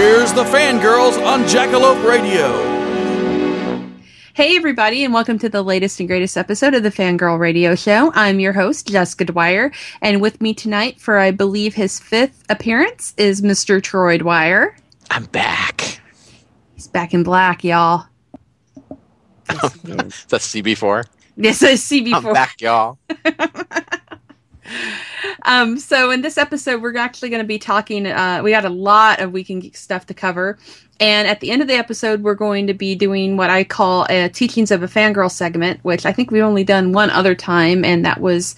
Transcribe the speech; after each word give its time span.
Here's 0.00 0.32
the 0.32 0.44
fangirls 0.44 1.22
on 1.26 1.42
Jackalope 1.42 2.02
Radio. 2.08 2.48
Hey, 4.32 4.56
everybody, 4.56 5.04
and 5.04 5.12
welcome 5.12 5.38
to 5.38 5.50
the 5.50 5.60
latest 5.60 6.00
and 6.00 6.08
greatest 6.08 6.38
episode 6.38 6.72
of 6.72 6.82
the 6.82 6.90
Fangirl 6.90 7.38
Radio 7.38 7.74
Show. 7.74 8.10
I'm 8.14 8.40
your 8.40 8.54
host, 8.54 8.88
Jessica 8.88 9.26
Dwyer, 9.26 9.70
and 10.00 10.22
with 10.22 10.40
me 10.40 10.54
tonight 10.54 10.98
for, 10.98 11.18
I 11.18 11.32
believe, 11.32 11.74
his 11.74 12.00
fifth 12.00 12.42
appearance 12.48 13.12
is 13.18 13.42
Mr. 13.42 13.82
Troy 13.82 14.16
Dwyer. 14.16 14.74
I'm 15.10 15.26
back. 15.26 16.00
He's 16.74 16.86
back 16.86 17.12
in 17.12 17.22
black, 17.22 17.62
y'all. 17.62 18.06
Yes, 19.50 19.74
he 19.82 19.92
is. 19.92 20.24
That's 20.30 20.54
CB4. 20.54 21.04
This 21.36 21.62
is 21.62 21.82
CB4. 21.82 22.14
I'm 22.14 22.32
back, 22.32 22.58
y'all. 22.62 22.98
Um, 25.44 25.78
so 25.78 26.10
in 26.10 26.22
this 26.22 26.38
episode, 26.38 26.82
we're 26.82 26.96
actually 26.96 27.30
going 27.30 27.42
to 27.42 27.48
be 27.48 27.58
talking. 27.58 28.06
Uh, 28.06 28.40
we 28.42 28.50
got 28.50 28.64
a 28.64 28.70
lot 28.70 29.20
of 29.20 29.32
Weekend 29.32 29.62
Geek 29.62 29.76
stuff 29.76 30.06
to 30.06 30.14
cover, 30.14 30.58
and 31.00 31.26
at 31.26 31.40
the 31.40 31.50
end 31.50 31.62
of 31.62 31.68
the 31.68 31.74
episode, 31.74 32.22
we're 32.22 32.34
going 32.34 32.66
to 32.66 32.74
be 32.74 32.94
doing 32.94 33.36
what 33.36 33.50
I 33.50 33.64
call 33.64 34.06
a 34.10 34.28
Teachings 34.28 34.70
of 34.70 34.82
a 34.82 34.86
Fangirl 34.86 35.30
segment, 35.30 35.80
which 35.82 36.04
I 36.04 36.12
think 36.12 36.30
we've 36.30 36.42
only 36.42 36.64
done 36.64 36.92
one 36.92 37.10
other 37.10 37.34
time, 37.34 37.84
and 37.84 38.04
that 38.04 38.20
was 38.20 38.54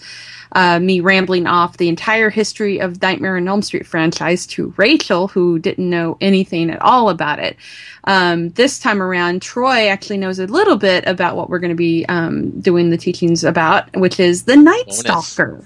uh, 0.54 0.78
me 0.78 1.00
rambling 1.00 1.46
off 1.46 1.76
the 1.76 1.88
entire 1.88 2.30
history 2.30 2.78
of 2.78 3.00
Nightmare 3.00 3.36
on 3.36 3.48
Elm 3.48 3.62
Street 3.62 3.86
franchise 3.86 4.46
to 4.48 4.74
Rachel, 4.76 5.28
who 5.28 5.58
didn't 5.58 5.88
know 5.88 6.16
anything 6.20 6.70
at 6.70 6.80
all 6.82 7.08
about 7.08 7.38
it. 7.38 7.56
Um, 8.04 8.50
this 8.50 8.78
time 8.78 9.02
around, 9.02 9.42
Troy 9.42 9.88
actually 9.88 10.18
knows 10.18 10.38
a 10.38 10.46
little 10.46 10.76
bit 10.76 11.06
about 11.06 11.36
what 11.36 11.48
we're 11.48 11.58
going 11.58 11.70
to 11.70 11.76
be 11.76 12.04
um, 12.06 12.50
doing 12.60 12.90
the 12.90 12.98
teachings 12.98 13.44
about, 13.44 13.94
which 13.96 14.20
is 14.20 14.44
the 14.44 14.56
Night 14.56 14.86
Bonus. 14.86 14.98
Stalker. 14.98 15.64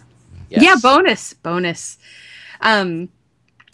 Yes. 0.49 0.63
Yeah, 0.63 0.77
bonus, 0.81 1.35
bonus. 1.35 1.99
Um, 2.61 3.09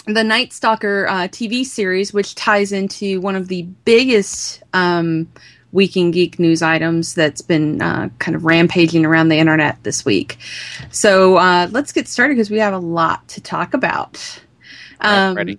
the 0.06 0.24
Night 0.24 0.52
Stalker 0.52 1.06
uh, 1.08 1.28
TV 1.28 1.64
series, 1.64 2.12
which 2.12 2.34
ties 2.34 2.72
into 2.72 3.20
one 3.20 3.36
of 3.36 3.48
the 3.48 3.62
biggest 3.84 4.62
um, 4.72 5.28
Weekend 5.72 6.12
Geek 6.12 6.38
news 6.38 6.60
items 6.60 7.14
that's 7.14 7.40
been 7.40 7.80
uh, 7.80 8.08
kind 8.18 8.34
of 8.34 8.44
rampaging 8.44 9.06
around 9.06 9.28
the 9.28 9.38
internet 9.38 9.82
this 9.84 10.04
week. 10.04 10.38
So 10.90 11.36
uh, 11.36 11.68
let's 11.70 11.92
get 11.92 12.08
started 12.08 12.34
because 12.34 12.50
we 12.50 12.58
have 12.58 12.74
a 12.74 12.78
lot 12.78 13.26
to 13.28 13.40
talk 13.40 13.74
about. 13.74 14.40
Um, 15.00 15.34
Ready? 15.34 15.58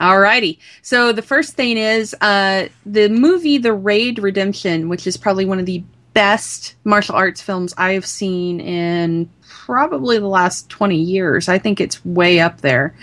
Alrighty. 0.00 0.58
So 0.82 1.12
the 1.12 1.22
first 1.22 1.54
thing 1.54 1.78
is 1.78 2.14
uh, 2.20 2.68
the 2.84 3.08
movie 3.08 3.58
The 3.58 3.72
Raid 3.72 4.18
Redemption, 4.18 4.88
which 4.88 5.06
is 5.06 5.16
probably 5.16 5.46
one 5.46 5.58
of 5.58 5.66
the 5.66 5.82
best 6.16 6.76
martial 6.82 7.14
arts 7.14 7.42
films 7.42 7.74
I've 7.76 8.06
seen 8.06 8.58
in 8.58 9.28
probably 9.46 10.18
the 10.18 10.26
last 10.26 10.70
20 10.70 10.96
years. 10.96 11.46
I 11.46 11.58
think 11.58 11.78
it's 11.78 12.02
way 12.06 12.40
up 12.40 12.62
there. 12.62 12.96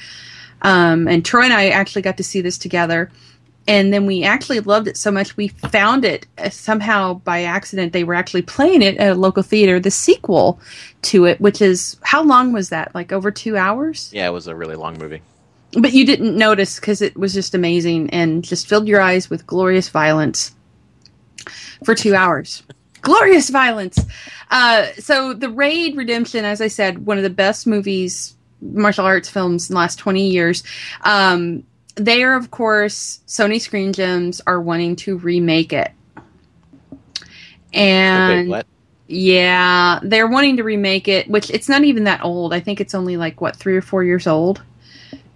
Um, 0.63 1.07
and 1.07 1.23
Troy 1.23 1.43
and 1.43 1.53
I 1.53 1.69
actually 1.69 2.01
got 2.01 2.17
to 2.17 2.23
see 2.23 2.41
this 2.41 2.57
together. 2.57 3.11
And 3.67 3.93
then 3.93 4.07
we 4.07 4.23
actually 4.23 4.61
loved 4.61 4.87
it 4.87 4.97
so 4.97 5.11
much 5.11 5.37
we 5.37 5.49
found 5.49 6.05
it 6.05 6.25
uh, 6.39 6.49
somehow 6.49 7.13
by 7.13 7.43
accident. 7.43 7.93
They 7.93 8.03
were 8.03 8.15
actually 8.15 8.41
playing 8.41 8.81
it 8.81 8.97
at 8.97 9.11
a 9.11 9.15
local 9.15 9.43
theater, 9.43 9.79
the 9.79 9.91
sequel 9.91 10.59
to 11.03 11.25
it, 11.25 11.39
which 11.39 11.61
is 11.61 11.97
how 12.01 12.23
long 12.23 12.51
was 12.51 12.69
that? 12.69 12.95
Like 12.95 13.11
over 13.11 13.29
two 13.29 13.57
hours? 13.57 14.09
Yeah, 14.11 14.27
it 14.27 14.31
was 14.31 14.47
a 14.47 14.55
really 14.55 14.75
long 14.75 14.97
movie. 14.97 15.21
but 15.73 15.93
you 15.93 16.03
didn't 16.03 16.35
notice 16.35 16.79
because 16.79 17.03
it 17.03 17.15
was 17.15 17.35
just 17.35 17.53
amazing 17.53 18.09
and 18.09 18.43
just 18.43 18.67
filled 18.67 18.87
your 18.87 19.01
eyes 19.01 19.29
with 19.29 19.45
glorious 19.45 19.89
violence 19.89 20.55
for 21.85 21.93
two 21.93 22.15
hours. 22.15 22.63
Glorious 23.03 23.49
violence. 23.49 23.99
Uh, 24.49 24.87
so 24.97 25.33
the 25.33 25.49
Raid 25.49 25.95
Redemption, 25.95 26.45
as 26.45 26.61
I 26.61 26.67
said, 26.67 27.05
one 27.05 27.17
of 27.17 27.23
the 27.23 27.29
best 27.29 27.67
movies, 27.67 28.35
martial 28.61 29.05
arts 29.05 29.29
films 29.29 29.69
in 29.69 29.75
the 29.75 29.79
last 29.79 29.99
twenty 29.99 30.29
years. 30.29 30.63
Um, 31.03 31.63
they 31.95 32.23
are, 32.23 32.35
of 32.35 32.49
course, 32.49 33.19
Sony 33.27 33.61
Screen 33.61 33.93
Gems 33.93 34.41
are 34.47 34.59
wanting 34.59 34.95
to 34.97 35.17
remake 35.17 35.73
it, 35.73 35.91
and 37.71 38.63
yeah, 39.07 39.99
they're 40.01 40.27
wanting 40.27 40.57
to 40.57 40.63
remake 40.63 41.07
it, 41.07 41.29
which 41.29 41.51
it's 41.51 41.69
not 41.69 41.83
even 41.83 42.05
that 42.05 42.23
old. 42.23 42.53
I 42.53 42.59
think 42.59 42.81
it's 42.81 42.95
only 42.95 43.17
like 43.17 43.41
what 43.41 43.55
three 43.55 43.75
or 43.75 43.81
four 43.81 44.03
years 44.03 44.25
old, 44.25 44.63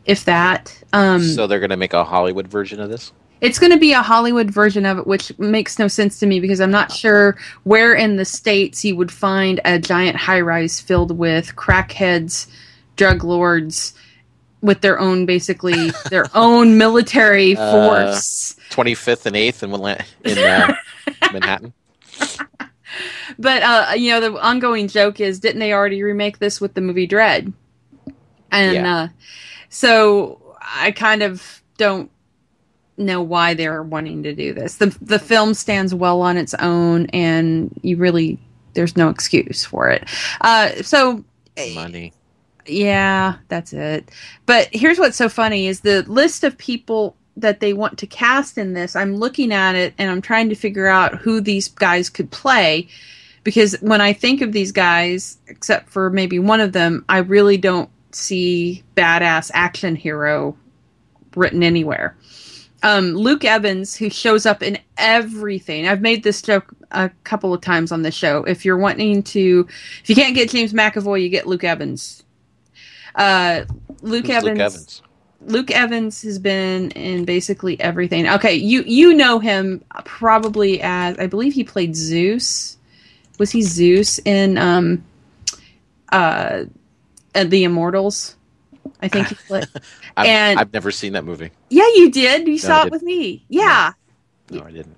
if 0.06 0.26
that. 0.26 0.82
Um, 0.94 1.22
so 1.22 1.46
they're 1.48 1.60
gonna 1.60 1.78
make 1.78 1.94
a 1.94 2.04
Hollywood 2.04 2.48
version 2.48 2.80
of 2.80 2.90
this? 2.90 3.12
It's 3.42 3.60
going 3.60 3.72
to 3.72 3.78
be 3.78 3.94
a 3.94 4.02
Hollywood 4.02 4.50
version 4.52 4.86
of 4.86 4.98
it, 5.00 5.08
which 5.08 5.38
makes 5.38 5.78
no 5.80 5.88
sense 5.88 6.20
to 6.20 6.26
me 6.26 6.40
because 6.40 6.60
I'm 6.60 6.72
not 6.72 6.92
sure 6.92 7.38
where 7.64 7.94
in 7.94 8.16
the 8.16 8.26
states 8.26 8.84
you 8.84 8.96
would 8.96 9.12
find 9.12 9.60
a 9.66 9.80
giant 9.80 10.16
high 10.16 10.42
rise 10.42 10.80
filled 10.80 11.18
with 11.18 11.56
crackheads, 11.56 12.48
drug 12.96 13.24
lords, 13.24 13.94
with 14.62 14.82
their 14.82 15.00
own 15.00 15.26
basically 15.26 15.92
their 16.10 16.30
own 16.34 16.78
military 16.78 17.56
Uh, 17.56 17.72
force. 17.72 18.56
Twenty 18.70 18.96
fifth 18.96 19.26
and 19.26 19.36
eighth 19.36 19.64
in 19.64 19.72
in 20.24 20.38
uh, 20.38 20.76
Manhattan. 21.32 21.74
But 23.38 23.62
uh, 23.64 23.94
you 23.96 24.12
know, 24.12 24.20
the 24.20 24.42
ongoing 24.42 24.88
joke 24.88 25.20
is, 25.20 25.40
didn't 25.40 25.60
they 25.60 25.74
already 25.74 26.02
remake 26.02 26.40
this 26.40 26.60
with 26.60 26.74
the 26.74 26.82
movie 26.82 27.06
Dread? 27.08 27.54
And 28.52 28.74
Yeah. 28.74 28.96
uh, 28.96 29.08
so 29.70 30.56
I 30.62 30.92
kind 30.92 31.22
of 31.22 31.62
don't 31.78 32.10
know 32.98 33.22
why 33.22 33.54
they're 33.54 33.84
wanting 33.84 34.24
to 34.24 34.34
do 34.34 34.54
this. 34.54 34.76
the 34.76 34.98
The 35.02 35.20
film 35.20 35.54
stands 35.54 35.94
well 35.94 36.22
on 36.22 36.38
its 36.38 36.54
own, 36.56 37.08
and 37.08 37.78
you 37.82 37.98
really 37.98 38.40
there's 38.74 38.96
no 38.98 39.10
excuse 39.10 39.66
for 39.66 39.90
it. 39.90 40.08
Uh, 40.42 40.70
so 40.84 41.24
Money. 41.74 42.14
yeah, 42.68 43.38
that's 43.48 43.74
it. 43.74 44.12
But 44.46 44.70
here's 44.72 45.00
what's 45.00 45.18
so 45.18 45.30
funny 45.30 45.68
is 45.68 45.82
the 45.82 46.04
list 46.04 46.44
of 46.44 46.58
people 46.58 47.16
that 47.38 47.60
they 47.60 47.74
want 47.74 47.98
to 48.00 48.08
cast 48.08 48.58
in 48.58 48.74
this. 48.74 48.96
I'm 48.96 49.16
looking 49.16 49.52
at 49.52 49.76
it 49.76 49.94
and 49.98 50.10
I'm 50.10 50.22
trying 50.22 50.50
to 50.50 50.56
figure 50.56 50.88
out 50.88 51.16
who 51.16 51.40
these 51.40 51.68
guys 51.68 52.10
could 52.10 52.32
play 52.32 52.88
because 53.44 53.76
when 53.82 54.02
I 54.02 54.12
think 54.14 54.42
of 54.42 54.52
these 54.52 54.72
guys, 54.72 55.38
except 55.48 55.90
for 55.90 56.10
maybe 56.10 56.38
one 56.40 56.60
of 56.60 56.74
them, 56.74 57.06
I 57.08 57.20
really 57.20 57.58
don't 57.58 57.90
see 58.12 58.84
badass 58.96 59.52
action 59.54 59.96
hero 59.96 60.58
written 61.36 61.64
anywhere. 61.64 62.18
Um, 62.84 63.16
Luke 63.16 63.44
Evans, 63.44 63.96
who 63.96 64.10
shows 64.10 64.46
up 64.46 64.62
in 64.62 64.78
everything. 64.98 65.88
I've 65.88 66.02
made 66.02 66.24
this 66.24 66.42
joke 66.42 66.74
a 66.92 67.10
couple 67.24 67.54
of 67.54 67.62
times 67.62 67.92
on 67.92 68.04
this 68.04 68.16
show. 68.16 68.44
If 68.44 68.66
you're 68.66 68.78
wanting 68.78 69.24
to, 69.24 69.68
if 70.02 70.10
you 70.10 70.16
can't 70.16 70.36
get 70.36 70.50
James 70.50 70.74
McAvoy, 70.74 71.22
you 71.22 71.30
get 71.30 71.48
Luke 71.48 71.64
Evans. 71.64 72.24
Uh, 73.16 73.66
Luke 74.02 74.30
Evans. 74.30 74.46
Luke 74.46 74.60
Evans. 74.60 75.02
Luke 75.42 75.72
Evans 75.72 76.22
has 76.24 76.40
been 76.40 76.92
in 76.92 77.26
basically 77.26 77.80
everything. 77.80 78.28
Okay, 78.28 78.54
you 78.54 78.84
you 78.84 79.14
know 79.14 79.40
him 79.40 79.84
probably 80.04 80.82
as 80.82 81.18
I 81.20 81.28
believe 81.28 81.54
he 81.54 81.64
played 81.64 81.96
Zeus. 81.96 82.78
Was 83.40 83.52
he 83.52 83.62
Zeus 83.62 84.20
in 84.20 84.58
um 84.58 85.04
uh, 86.12 86.66
uh 87.36 87.44
the 87.44 87.64
Immortals? 87.64 88.37
I 89.02 89.08
think 89.08 89.28
he 89.28 89.36
played. 89.36 89.68
I've, 90.18 90.28
And- 90.28 90.60
I've 90.60 90.74
never 90.74 90.92
seen 90.92 91.14
that 91.14 91.24
movie. 91.24 91.52
yeah, 91.70 91.88
you 91.96 92.10
did. 92.12 92.48
You 92.48 92.58
saw 92.58 92.84
it 92.86 92.92
with 92.92 93.04
me. 93.04 93.46
Yeah, 93.50 93.94
No, 94.50 94.64
I 94.64 94.72
didn't. 94.72 94.96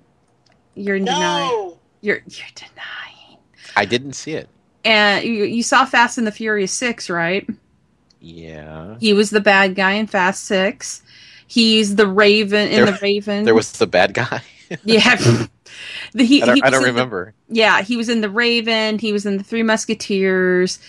you're 0.74 0.96
in 0.96 1.04
denial. 1.04 1.78
You're 2.00 2.22
you're 2.26 2.46
denying. 2.54 3.38
I 3.76 3.84
didn't 3.84 4.14
see 4.14 4.32
it. 4.32 4.48
And 4.84 5.24
you, 5.24 5.44
you 5.44 5.62
saw 5.62 5.84
Fast 5.84 6.16
and 6.18 6.26
the 6.26 6.32
Furious 6.32 6.72
Six, 6.72 7.10
right? 7.10 7.46
Yeah. 8.20 8.96
He 9.00 9.12
was 9.12 9.30
the 9.30 9.40
bad 9.40 9.74
guy 9.74 9.92
in 9.92 10.06
Fast 10.06 10.44
Six. 10.44 11.02
He's 11.46 11.96
the 11.96 12.06
Raven 12.06 12.68
in 12.68 12.84
There- 12.84 12.86
the 12.92 12.98
Raven. 13.02 13.44
There 13.44 13.54
was 13.54 13.72
the 13.72 13.86
bad 13.86 14.14
guy. 14.14 14.40
yeah. 14.84 15.16
The, 16.12 16.24
he, 16.24 16.42
I 16.42 16.46
don't, 16.46 16.56
he 16.56 16.62
I 16.64 16.70
don't 16.70 16.78
in 16.80 16.82
the- 16.82 16.88
remember. 16.88 17.32
yeah, 17.48 17.82
he 17.82 17.96
was 17.96 18.08
in 18.08 18.22
the 18.22 18.28
Raven. 18.28 18.98
He 18.98 19.12
was 19.12 19.24
in 19.24 19.36
the 19.36 19.44
Three 19.44 19.62
Musketeers. 19.62 20.80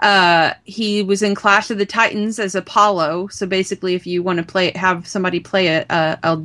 Uh, 0.00 0.52
he 0.64 1.02
was 1.02 1.22
in 1.22 1.34
Clash 1.34 1.70
of 1.70 1.78
the 1.78 1.86
Titans 1.86 2.38
as 2.38 2.54
Apollo. 2.54 3.28
So 3.28 3.46
basically, 3.46 3.94
if 3.94 4.06
you 4.06 4.22
want 4.22 4.38
to 4.38 4.44
play, 4.44 4.72
have 4.74 5.06
somebody 5.06 5.40
play 5.40 5.68
a 5.68 5.86
a, 5.90 6.18
a, 6.22 6.42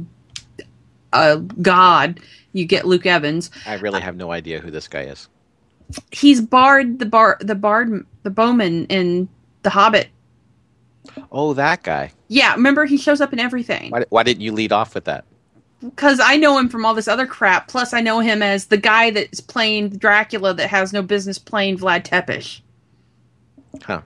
a 1.13 1.37
god, 1.61 2.19
you 2.53 2.65
get 2.65 2.85
Luke 2.85 3.05
Evans. 3.05 3.51
I 3.65 3.75
really 3.75 4.01
have 4.01 4.15
no 4.15 4.31
idea 4.31 4.59
who 4.59 4.71
this 4.71 4.87
guy 4.87 5.03
is. 5.03 5.27
He's 6.11 6.41
Bard 6.41 6.99
the 6.99 7.05
Bar 7.05 7.37
the 7.41 7.55
Bard 7.55 8.05
the 8.23 8.29
Bowman 8.29 8.85
in 8.87 9.27
The 9.63 9.71
Hobbit. 9.71 10.09
Oh, 11.31 11.53
that 11.53 11.81
guy. 11.83 12.11
Yeah, 12.27 12.53
remember 12.53 12.85
he 12.85 12.97
shows 12.97 13.19
up 13.19 13.33
in 13.33 13.39
everything. 13.39 13.89
Why, 13.89 14.05
why 14.09 14.23
didn't 14.23 14.41
you 14.41 14.51
lead 14.51 14.71
off 14.71 14.93
with 14.93 15.05
that? 15.05 15.25
because 15.83 16.19
I 16.19 16.35
know 16.35 16.57
him 16.57 16.69
from 16.69 16.85
all 16.85 16.93
this 16.93 17.07
other 17.07 17.25
crap. 17.25 17.67
Plus, 17.67 17.93
I 17.93 18.01
know 18.01 18.19
him 18.19 18.41
as 18.41 18.65
the 18.65 18.77
guy 18.77 19.11
that's 19.11 19.39
playing 19.39 19.89
Dracula 19.89 20.53
that 20.53 20.67
has 20.69 20.93
no 20.93 21.01
business 21.01 21.37
playing 21.37 21.77
Vlad 21.77 22.03
Tepes. 22.03 22.61
Huh. 23.83 24.01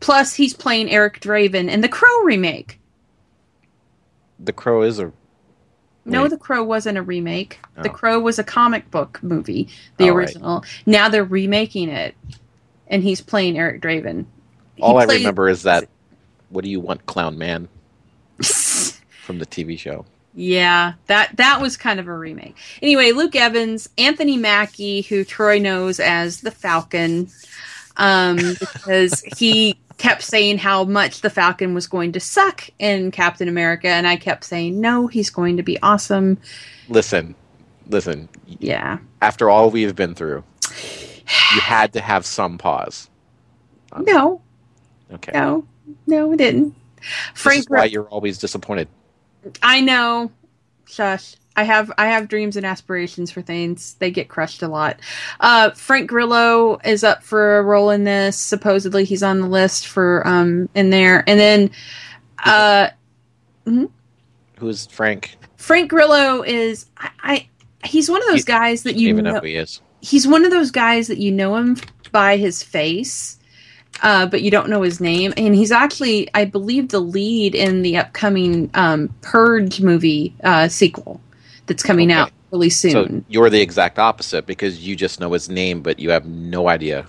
Plus, 0.00 0.34
he's 0.34 0.54
playing 0.54 0.90
Eric 0.90 1.20
Draven 1.20 1.68
in 1.70 1.80
the 1.80 1.88
Crow 1.88 2.22
remake. 2.22 2.78
The 4.38 4.52
Crow 4.52 4.82
is 4.82 4.98
a. 4.98 5.12
No, 6.04 6.22
Wait. 6.22 6.30
The 6.30 6.36
Crow 6.38 6.62
wasn't 6.62 6.98
a 6.98 7.02
remake. 7.02 7.58
The 7.82 7.90
Oh. 7.90 7.92
Crow 7.92 8.20
was 8.20 8.38
a 8.38 8.44
comic 8.44 8.90
book 8.90 9.18
movie, 9.22 9.68
the 9.96 10.10
right. 10.10 10.16
original. 10.16 10.64
Now 10.84 11.08
they're 11.08 11.24
remaking 11.24 11.88
it, 11.88 12.14
and 12.86 13.02
he's 13.02 13.20
playing 13.20 13.58
Eric 13.58 13.82
Draven. 13.82 14.26
He 14.76 14.82
All 14.82 14.98
I 14.98 15.04
remember 15.04 15.48
is 15.48 15.62
that. 15.64 15.88
What 16.50 16.62
do 16.62 16.70
you 16.70 16.78
want, 16.78 17.06
Clown 17.06 17.38
Man? 17.38 17.68
From 18.42 19.38
the 19.38 19.46
TV 19.46 19.76
show. 19.78 20.04
Yeah, 20.38 20.92
that 21.06 21.38
that 21.38 21.60
was 21.62 21.76
kind 21.78 21.98
of 21.98 22.06
a 22.06 22.14
remake. 22.16 22.54
Anyway, 22.82 23.10
Luke 23.12 23.34
Evans, 23.34 23.88
Anthony 23.96 24.36
Mackie, 24.36 25.00
who 25.00 25.24
Troy 25.24 25.58
knows 25.58 25.98
as 25.98 26.42
the 26.42 26.50
Falcon, 26.50 27.30
um, 27.96 28.56
because 28.60 29.22
he 29.36 29.80
kept 29.98 30.22
saying 30.22 30.58
how 30.58 30.84
much 30.84 31.20
the 31.22 31.30
Falcon 31.30 31.74
was 31.74 31.86
going 31.86 32.12
to 32.12 32.20
suck 32.20 32.68
in 32.78 33.10
Captain 33.10 33.48
America, 33.48 33.88
and 33.88 34.06
I 34.06 34.16
kept 34.16 34.44
saying 34.44 34.80
no, 34.80 35.06
he's 35.06 35.30
going 35.30 35.56
to 35.58 35.62
be 35.62 35.80
awesome. 35.82 36.38
Listen, 36.88 37.36
listen. 37.86 38.28
Yeah, 38.46 38.98
After 39.22 39.50
all 39.50 39.70
we've 39.70 39.96
been 39.96 40.14
through, 40.14 40.44
you 41.50 41.60
had 41.62 41.92
to 41.94 42.00
have 42.00 42.26
some 42.26 42.58
pause. 42.58 43.10
no, 43.96 44.42
Okay. 45.12 45.34
no, 45.34 45.66
no, 46.06 46.32
it 46.32 46.38
didn't. 46.38 46.74
This 47.42 47.42
Frank, 47.42 47.58
is 47.58 47.68
why 47.70 47.86
you're 47.86 48.08
always 48.08 48.38
disappointed. 48.38 48.88
I 49.62 49.80
know. 49.80 50.32
Shush. 50.86 51.36
I 51.56 51.64
have 51.64 51.90
I 51.98 52.06
have 52.08 52.28
dreams 52.28 52.56
and 52.56 52.64
aspirations 52.66 53.30
for 53.30 53.40
things. 53.42 53.94
They 53.98 54.10
get 54.10 54.28
crushed 54.28 54.62
a 54.62 54.68
lot. 54.68 55.00
Uh, 55.40 55.70
Frank 55.70 56.08
Grillo 56.08 56.78
is 56.84 57.02
up 57.02 57.22
for 57.22 57.58
a 57.58 57.62
role 57.62 57.90
in 57.90 58.04
this. 58.04 58.36
Supposedly 58.36 59.04
he's 59.04 59.22
on 59.22 59.40
the 59.40 59.46
list 59.48 59.86
for 59.86 60.26
um 60.26 60.68
in 60.74 60.90
there. 60.90 61.24
And 61.28 61.40
then 61.40 61.70
uh 62.44 62.88
Who's 64.58 64.86
Frank? 64.86 65.36
Frank 65.56 65.90
Grillo 65.90 66.42
is 66.42 66.86
I, 66.98 67.10
I 67.22 67.48
he's 67.86 68.10
one 68.10 68.22
of 68.22 68.28
those 68.28 68.38
You- 68.40 68.44
guys 68.44 68.82
that 68.84 68.96
you 68.96 69.08
even 69.08 69.24
know 69.24 69.32
know, 69.34 69.40
who 69.40 69.46
he 69.46 69.56
is. 69.56 69.80
he's 70.00 70.26
one 70.26 70.44
of 70.44 70.50
those 70.50 70.70
guys 70.70 71.08
that 71.08 71.18
you 71.18 71.32
know 71.32 71.56
him 71.56 71.76
by 72.12 72.36
his 72.36 72.62
face, 72.62 73.38
uh, 74.02 74.26
but 74.26 74.42
you 74.42 74.50
don't 74.50 74.68
know 74.68 74.82
his 74.82 75.00
name. 75.00 75.34
And 75.36 75.54
he's 75.54 75.72
actually, 75.72 76.28
I 76.34 76.44
believe, 76.44 76.88
the 76.88 77.00
lead 77.00 77.54
in 77.54 77.82
the 77.82 77.96
upcoming 77.98 78.70
um, 78.74 79.08
Purge 79.22 79.80
movie 79.80 80.34
uh, 80.44 80.68
sequel 80.68 81.20
that's 81.66 81.82
coming 81.82 82.10
Okay. 82.10 82.20
out 82.20 82.32
really 82.52 82.70
soon. 82.70 83.20
So 83.20 83.24
you're 83.28 83.50
the 83.50 83.60
exact 83.60 83.98
opposite 83.98 84.46
because 84.46 84.86
you 84.86 84.96
just 84.96 85.20
know 85.20 85.32
his 85.32 85.48
name, 85.48 85.82
but 85.82 85.98
you 85.98 86.10
have 86.10 86.26
no 86.26 86.68
idea 86.68 87.06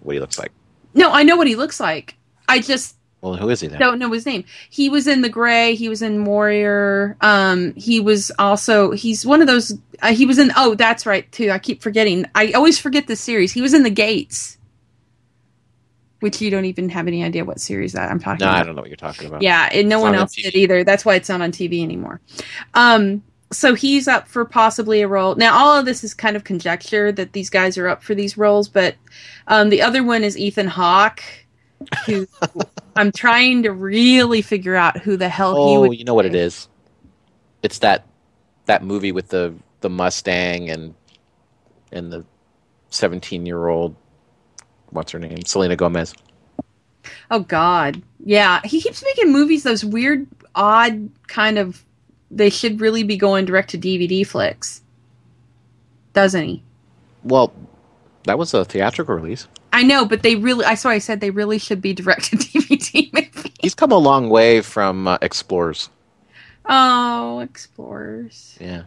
what 0.00 0.14
he 0.14 0.20
looks 0.20 0.38
like. 0.38 0.52
no, 0.94 1.12
I 1.12 1.22
know 1.22 1.36
what 1.36 1.46
he 1.46 1.54
looks 1.56 1.78
like. 1.80 2.16
I 2.48 2.60
just 2.60 2.96
Well, 3.20 3.34
who 3.36 3.50
is 3.50 3.60
he 3.60 3.66
then? 3.68 3.78
don't 3.78 3.98
know 3.98 4.10
his 4.12 4.24
name. 4.24 4.44
He 4.70 4.88
was 4.88 5.06
in 5.06 5.20
The 5.22 5.28
Grey. 5.28 5.74
He 5.74 5.88
was 5.88 6.00
in 6.02 6.24
Warrior. 6.24 7.16
Um, 7.20 7.74
he 7.74 8.00
was 8.00 8.30
also 8.38 8.92
he's 8.92 9.26
one 9.26 9.40
of 9.40 9.46
those. 9.46 9.76
Uh, 10.00 10.12
he 10.14 10.24
was 10.24 10.38
in. 10.38 10.50
Oh, 10.56 10.74
that's 10.74 11.04
right 11.04 11.30
too. 11.32 11.50
I 11.50 11.58
keep 11.58 11.82
forgetting. 11.82 12.24
I 12.34 12.52
always 12.52 12.78
forget 12.78 13.06
the 13.06 13.16
series. 13.16 13.52
He 13.52 13.60
was 13.60 13.74
in 13.74 13.82
The 13.82 13.90
Gates, 13.90 14.56
which 16.20 16.40
you 16.40 16.50
don't 16.50 16.64
even 16.64 16.88
have 16.88 17.06
any 17.06 17.22
idea 17.22 17.44
what 17.44 17.60
series 17.60 17.92
that 17.92 18.10
I'm 18.10 18.18
talking 18.18 18.44
No, 18.44 18.50
about. 18.50 18.60
I 18.60 18.64
don't 18.64 18.74
know 18.76 18.82
what 18.82 18.90
you're 18.90 18.96
talking 18.96 19.26
about. 19.26 19.42
Yeah, 19.42 19.68
and 19.72 19.88
no 19.88 19.96
It's 19.96 20.02
one 20.02 20.14
on 20.14 20.20
else 20.20 20.34
TV. 20.34 20.42
did 20.44 20.54
either. 20.54 20.84
That's 20.84 21.04
why 21.04 21.14
it's 21.16 21.28
not 21.28 21.40
on 21.42 21.52
TV 21.52 21.82
anymore. 21.82 22.20
Um, 22.74 23.22
so 23.50 23.74
he's 23.74 24.08
up 24.08 24.28
for 24.28 24.44
possibly 24.44 25.00
a 25.02 25.08
role. 25.08 25.34
Now, 25.34 25.56
all 25.56 25.78
of 25.78 25.86
this 25.86 26.04
is 26.04 26.14
kind 26.14 26.36
of 26.36 26.44
conjecture 26.44 27.10
that 27.12 27.32
these 27.32 27.50
guys 27.50 27.78
are 27.78 27.88
up 27.88 28.02
for 28.02 28.14
these 28.14 28.36
roles, 28.36 28.68
but 28.68 28.94
um, 29.46 29.70
the 29.70 29.82
other 29.82 30.02
one 30.04 30.22
is 30.24 30.36
Ethan 30.36 30.66
Hawke, 30.68 31.22
who 32.06 32.26
I'm 32.96 33.12
trying 33.12 33.62
to 33.62 33.72
really 33.72 34.42
figure 34.42 34.74
out 34.74 34.98
who 34.98 35.16
the 35.16 35.28
hell 35.28 35.54
he 35.54 35.76
Oh, 35.76 35.80
would. 35.80 35.98
you 35.98 36.04
know 36.04 36.14
what 36.14 36.26
it 36.26 36.34
is? 36.34 36.68
It's 37.62 37.78
that 37.80 38.06
that 38.66 38.82
movie 38.84 39.12
with 39.12 39.28
the 39.28 39.54
the 39.80 39.88
Mustang 39.90 40.68
and 40.70 40.94
and 41.92 42.12
the 42.12 42.24
17 42.90 43.46
year 43.46 43.68
old 43.68 43.94
what's 44.90 45.12
her 45.12 45.18
name 45.18 45.42
Selena 45.44 45.76
Gomez. 45.76 46.14
Oh 47.30 47.40
God, 47.40 48.02
yeah, 48.24 48.60
he 48.64 48.80
keeps 48.80 49.02
making 49.02 49.32
movies. 49.32 49.62
Those 49.62 49.84
weird, 49.84 50.26
odd 50.54 51.10
kind 51.28 51.58
of. 51.58 51.84
They 52.30 52.50
should 52.50 52.80
really 52.80 53.02
be 53.02 53.16
going 53.16 53.44
direct 53.44 53.70
to 53.70 53.78
DVD 53.78 54.26
flicks, 54.26 54.82
doesn't 56.12 56.44
he? 56.44 56.62
Well, 57.24 57.52
that 58.24 58.38
was 58.38 58.52
a 58.54 58.64
theatrical 58.64 59.14
release. 59.14 59.48
I 59.72 59.82
know, 59.82 60.04
but 60.04 60.22
they 60.22 60.36
really. 60.36 60.64
I 60.64 60.74
saw. 60.74 60.90
I 60.90 60.98
said 60.98 61.20
they 61.20 61.30
really 61.30 61.58
should 61.58 61.80
be 61.80 61.92
direct 61.94 62.30
to 62.30 62.36
DVD 62.36 63.12
movies. 63.12 63.52
He's 63.60 63.74
come 63.74 63.92
a 63.92 63.98
long 63.98 64.28
way 64.28 64.60
from 64.60 65.08
uh, 65.08 65.18
Explorers. 65.22 65.88
Oh, 66.68 67.40
explorers. 67.40 68.56
Yeah. 68.60 68.82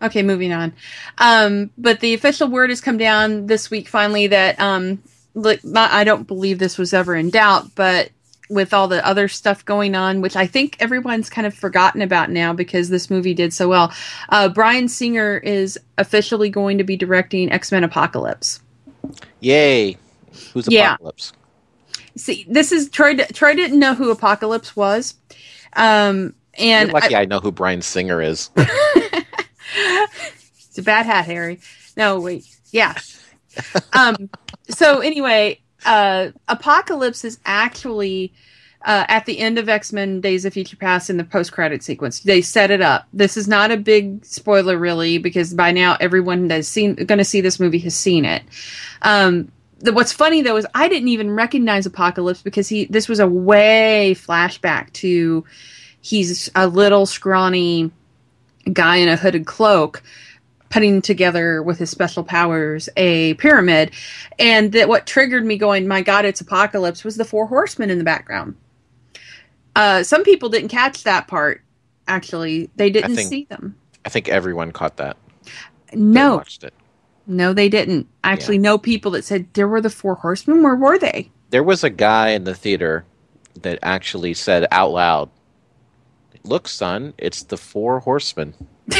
Okay, 0.00 0.22
moving 0.22 0.52
on. 0.52 0.72
Um, 1.18 1.70
but 1.76 2.00
the 2.00 2.14
official 2.14 2.48
word 2.48 2.70
has 2.70 2.80
come 2.80 2.96
down 2.96 3.46
this 3.46 3.70
week 3.70 3.88
finally 3.88 4.26
that 4.28 4.58
um, 4.58 5.02
look, 5.34 5.60
I 5.74 6.04
don't 6.04 6.26
believe 6.26 6.58
this 6.58 6.78
was 6.78 6.92
ever 6.92 7.14
in 7.14 7.30
doubt, 7.30 7.74
but 7.74 8.10
with 8.48 8.72
all 8.72 8.88
the 8.88 9.04
other 9.06 9.28
stuff 9.28 9.64
going 9.64 9.94
on, 9.94 10.20
which 10.20 10.36
I 10.36 10.46
think 10.46 10.76
everyone's 10.80 11.28
kind 11.28 11.46
of 11.46 11.54
forgotten 11.54 12.02
about 12.02 12.30
now 12.30 12.52
because 12.52 12.88
this 12.88 13.10
movie 13.10 13.34
did 13.34 13.52
so 13.52 13.68
well. 13.68 13.92
Uh, 14.28 14.48
Bryan 14.48 14.88
Singer 14.88 15.38
is 15.38 15.78
officially 15.98 16.50
going 16.50 16.78
to 16.78 16.84
be 16.84 16.96
directing 16.96 17.50
X 17.50 17.72
Men 17.72 17.84
Apocalypse. 17.84 18.60
Yay. 19.40 19.96
Who's 20.52 20.66
Yeah. 20.68 20.94
Apocalypse? 20.94 21.32
See, 22.16 22.46
this 22.48 22.72
is 22.72 22.88
Troy. 22.88 23.16
Troy 23.16 23.54
didn't 23.54 23.78
know 23.78 23.94
who 23.94 24.10
Apocalypse 24.10 24.74
was, 24.74 25.14
um, 25.74 26.34
and 26.54 26.88
You're 26.88 27.00
lucky 27.00 27.14
I, 27.14 27.26
know 27.26 27.40
who 27.40 27.52
Bryan 27.52 27.82
Singer 27.82 28.22
is. 28.22 28.50
it's 28.56 29.28
a 30.78 30.82
bad 30.82 31.04
hat, 31.04 31.26
Harry. 31.26 31.60
No, 31.96 32.20
wait. 32.20 32.46
Yeah. 32.70 32.94
um, 33.92 34.30
so 34.70 35.00
anyway, 35.00 35.60
uh, 35.86 36.30
Apocalypse 36.48 37.24
is 37.24 37.38
actually 37.46 38.32
uh, 38.84 39.04
at 39.08 39.26
the 39.26 39.38
end 39.38 39.58
of 39.58 39.68
X 39.68 39.92
Men 39.92 40.20
Days 40.20 40.44
of 40.44 40.52
Future 40.52 40.76
Past 40.76 41.10
in 41.10 41.16
the 41.16 41.24
post 41.24 41.52
credit 41.52 41.82
sequence. 41.82 42.20
They 42.20 42.42
set 42.42 42.70
it 42.70 42.82
up. 42.82 43.08
This 43.12 43.36
is 43.36 43.48
not 43.48 43.70
a 43.70 43.76
big 43.76 44.24
spoiler, 44.24 44.78
really, 44.78 45.18
because 45.18 45.54
by 45.54 45.72
now 45.72 45.96
everyone 46.00 46.48
that's 46.48 46.68
seen 46.68 46.94
going 46.94 47.18
to 47.18 47.24
see 47.24 47.40
this 47.40 47.58
movie 47.58 47.78
has 47.80 47.94
seen 47.94 48.24
it. 48.24 48.42
Um, 49.02 49.50
the, 49.78 49.92
what's 49.92 50.12
funny 50.12 50.42
though 50.42 50.56
is 50.56 50.66
I 50.74 50.88
didn't 50.88 51.08
even 51.08 51.30
recognize 51.32 51.86
Apocalypse 51.86 52.42
because 52.42 52.68
he 52.68 52.86
this 52.86 53.08
was 53.08 53.20
a 53.20 53.26
way 53.26 54.14
flashback 54.16 54.92
to 54.94 55.44
he's 56.00 56.50
a 56.54 56.66
little 56.66 57.06
scrawny 57.06 57.90
guy 58.72 58.96
in 58.96 59.08
a 59.08 59.16
hooded 59.16 59.46
cloak 59.46 60.02
putting 60.70 61.00
together 61.02 61.62
with 61.62 61.78
his 61.78 61.90
special 61.90 62.24
powers 62.24 62.88
a 62.96 63.34
pyramid. 63.34 63.92
And 64.38 64.72
that 64.72 64.88
what 64.88 65.06
triggered 65.06 65.44
me 65.44 65.56
going 65.56 65.86
my 65.86 66.02
god 66.02 66.24
it's 66.24 66.40
apocalypse 66.40 67.04
was 67.04 67.16
the 67.16 67.24
four 67.24 67.46
horsemen 67.46 67.90
in 67.90 67.98
the 67.98 68.04
background. 68.04 68.56
Uh, 69.74 70.02
some 70.02 70.24
people 70.24 70.48
didn't 70.48 70.68
catch 70.68 71.04
that 71.04 71.28
part 71.28 71.62
actually. 72.08 72.70
They 72.76 72.90
didn't 72.90 73.16
think- 73.16 73.28
see 73.28 73.44
them. 73.44 73.76
I 74.04 74.08
think 74.08 74.28
everyone 74.28 74.70
caught 74.72 74.96
that. 74.98 75.16
no. 75.92 76.36
Watched 76.36 76.62
it. 76.64 76.74
no 77.26 77.52
they 77.52 77.68
didn't. 77.68 78.06
I 78.22 78.32
actually 78.32 78.58
know 78.58 78.78
people 78.78 79.10
that 79.12 79.24
said 79.24 79.46
there 79.54 79.68
were 79.68 79.80
the 79.80 79.90
four 79.90 80.14
horsemen. 80.14 80.62
Where 80.62 80.76
were 80.76 80.98
they? 80.98 81.30
There 81.50 81.62
was 81.62 81.82
a 81.84 81.90
guy 81.90 82.30
in 82.30 82.44
the 82.44 82.54
theater 82.54 83.04
that 83.62 83.78
actually 83.82 84.34
said 84.34 84.66
out 84.70 84.90
loud, 84.92 85.30
"Look, 86.44 86.68
son, 86.68 87.14
it's 87.18 87.42
the 87.44 87.56
four 87.56 88.00
horsemen." 88.00 88.54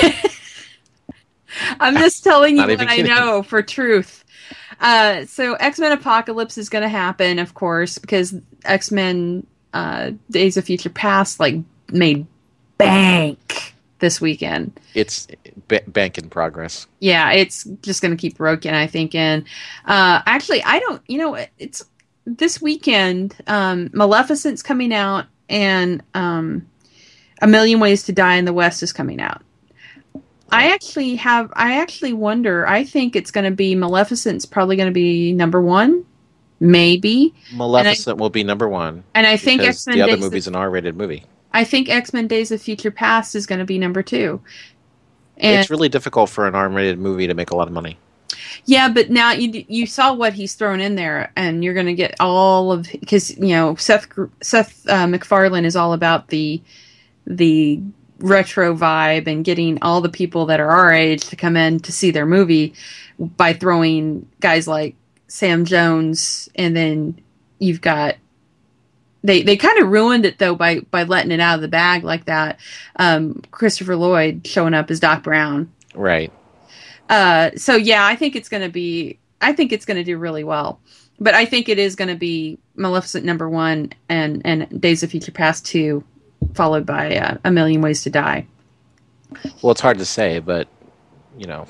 I'm 1.81 1.97
just 1.97 2.25
telling 2.25 2.57
you 2.57 2.67
what 2.67 2.81
I 2.81 2.97
kidding. 2.97 3.15
know 3.15 3.43
for 3.43 3.63
truth. 3.63 4.25
Uh, 4.81 5.25
so 5.25 5.55
X 5.55 5.79
Men 5.79 5.93
Apocalypse 5.93 6.59
is 6.59 6.69
going 6.69 6.83
to 6.83 6.89
happen, 6.89 7.39
of 7.39 7.55
course, 7.55 7.99
because 7.99 8.35
X 8.65 8.91
Men 8.91 9.47
uh, 9.73 10.13
Days 10.31 10.57
of 10.57 10.65
Future 10.65 10.91
Past 10.91 11.41
like 11.41 11.57
made 11.91 12.27
bank 12.79 13.75
this 13.99 14.21
weekend. 14.21 14.79
It's 14.95 15.27
b- 15.69 15.81
bank 15.87 16.19
in 16.19 16.29
progress. 16.29 16.87
Yeah, 17.01 17.33
it's 17.33 17.65
just 17.83 18.03
going 18.03 18.17
to 18.17 18.21
keep 18.21 18.37
broken, 18.37 18.75
I 18.75 18.87
think. 18.87 19.15
And 19.15 19.45
uh, 19.87 20.23
actually, 20.27 20.63
I 20.63 20.79
don't. 20.81 21.03
You 21.09 21.19
know, 21.19 21.47
it's 21.59 21.85
this 22.25 22.61
weekend. 22.61 23.37
Um, 23.47 23.91
Maleficent's 23.93 24.63
coming 24.63 24.93
out, 24.93 25.27
and 25.49 26.03
um, 26.15 26.67
A 27.41 27.47
Million 27.47 27.81
Ways 27.81 28.05
to 28.05 28.13
Die 28.13 28.37
in 28.37 28.45
the 28.45 28.53
West 28.53 28.83
is 28.83 28.93
coming 28.93 29.21
out. 29.21 29.43
I 30.51 30.73
actually 30.73 31.17
have. 31.17 31.53
I 31.55 31.81
actually 31.81 32.13
wonder. 32.13 32.67
I 32.67 32.85
think 32.85 33.17
it's 33.17 33.31
going 33.31 33.45
to 33.45 33.51
be 33.51 33.75
Maleficent's 33.75 34.47
probably 34.47 34.77
going 34.77 34.89
to 34.89 34.95
be 34.95 35.33
number 35.33 35.61
one, 35.61 36.05
maybe. 36.61 37.35
Maleficent 37.53 38.19
will 38.19 38.31
be 38.31 38.45
number 38.45 38.69
one. 38.69 39.03
And 39.15 39.27
I 39.27 39.37
think 39.37 39.63
X 39.63 39.87
Men 39.87 39.97
the 39.97 40.03
other 40.03 40.13
Days. 40.13 40.21
movie's 40.21 40.47
an 40.47 40.57
R-rated 40.57 40.97
movie. 40.97 41.25
I 41.53 41.65
think 41.65 41.89
X 41.89 42.13
Men 42.13 42.27
Days 42.29 42.51
of 42.53 42.63
Future 42.63 42.91
Past 42.91 43.35
is 43.35 43.47
going 43.47 43.59
to 43.59 43.65
be 43.65 43.79
number 43.79 44.03
two. 44.03 44.41
And 45.39 45.61
it's 45.61 45.71
really 45.71 45.89
difficult 45.89 46.31
for 46.31 46.47
an 46.47 46.55
R-rated 46.55 46.99
movie 46.99 47.27
to 47.27 47.35
make 47.35 47.51
a 47.51 47.57
lot 47.57 47.67
of 47.67 47.75
money. 47.75 47.99
yeah, 48.65 48.89
but 48.89 49.11
now 49.11 49.33
you 49.33 49.65
you 49.69 49.87
saw 49.87 50.15
what 50.15 50.33
he's 50.33 50.55
thrown 50.55 50.81
in 50.81 50.95
there, 50.95 51.33
and 51.37 51.63
you're 51.65 51.75
going 51.75 51.87
to 51.87 51.95
get 51.95 52.15
all 52.21 52.73
of 52.73 52.89
because 52.91 53.37
you 53.37 53.49
know 53.49 53.75
Seth 53.77 54.07
Seth 54.43 54.89
uh, 54.89 55.07
MacFarlane 55.07 55.65
is 55.65 55.77
all 55.77 55.93
about 55.93 56.29
the 56.29 56.63
the 57.27 57.83
retro 58.19 58.75
vibe 58.75 59.27
and 59.27 59.45
getting 59.45 59.83
all 59.83 60.01
the 60.01 60.09
people 60.09 60.47
that 60.47 60.61
are 60.61 60.71
our 60.71 60.93
age 60.93 61.25
to 61.27 61.37
come 61.37 61.57
in 61.57 61.81
to 61.81 61.93
see 61.93 62.11
their 62.11 62.27
movie 62.27 62.75
by 63.19 63.53
throwing 63.53 64.29
guys 64.41 64.67
like 64.67 64.95
Sam 65.29 65.65
Jones, 65.65 66.49
and 66.55 66.77
then 66.77 67.21
you've 67.59 67.81
got 67.81 68.17
they 69.23 69.43
they 69.43 69.57
kind 69.57 69.79
of 69.79 69.89
ruined 69.89 70.25
it 70.25 70.39
though 70.39 70.55
by 70.55 70.81
by 70.81 71.03
letting 71.03 71.33
it 71.33 71.41
out 71.41 71.57
of 71.57 71.61
the 71.61 71.69
bag 71.69 72.05
like 72.05 72.27
that. 72.27 72.59
Um, 72.97 73.43
Christopher 73.51 73.97
Lloyd 73.97 74.47
showing 74.47 74.75
up 74.75 74.91
as 74.91 75.01
Doc 75.01 75.23
Brown. 75.23 75.71
Right. 75.95 76.33
Uh, 77.09 77.51
so 77.57 77.77
yeah, 77.77 78.07
I 78.07 78.17
think 78.17 78.37
it's 78.37 78.49
going 78.49 78.63
to 78.63 78.69
be. 78.69 79.19
I 79.41 79.53
think 79.53 79.73
it's 79.73 79.85
going 79.85 79.99
to 79.99 80.05
do 80.05 80.17
really 80.17 80.45
well. 80.45 80.81
But 81.19 81.35
I 81.35 81.47
think 81.47 81.69
it 81.69 81.79
is 81.79 81.97
going 81.97 82.09
to 82.09 82.15
be 82.15 82.59
Maleficent 82.77 83.25
number 83.25 83.49
one 83.49 83.93
and 84.09 84.43
and 84.45 84.81
Days 84.81 85.03
of 85.03 85.11
Future 85.11 85.33
Past 85.33 85.67
two, 85.67 86.05
followed 86.57 86.87
by 86.87 87.17
uh, 87.17 87.37
A 87.45 87.51
Million 87.51 87.83
Ways 87.83 88.03
to 88.05 88.11
Die. 88.11 88.47
Well, 89.63 89.73
it's 89.73 89.81
hard 89.81 89.99
to 89.99 90.05
say, 90.05 90.39
but 90.39 90.69
you 91.37 91.47
know, 91.47 91.67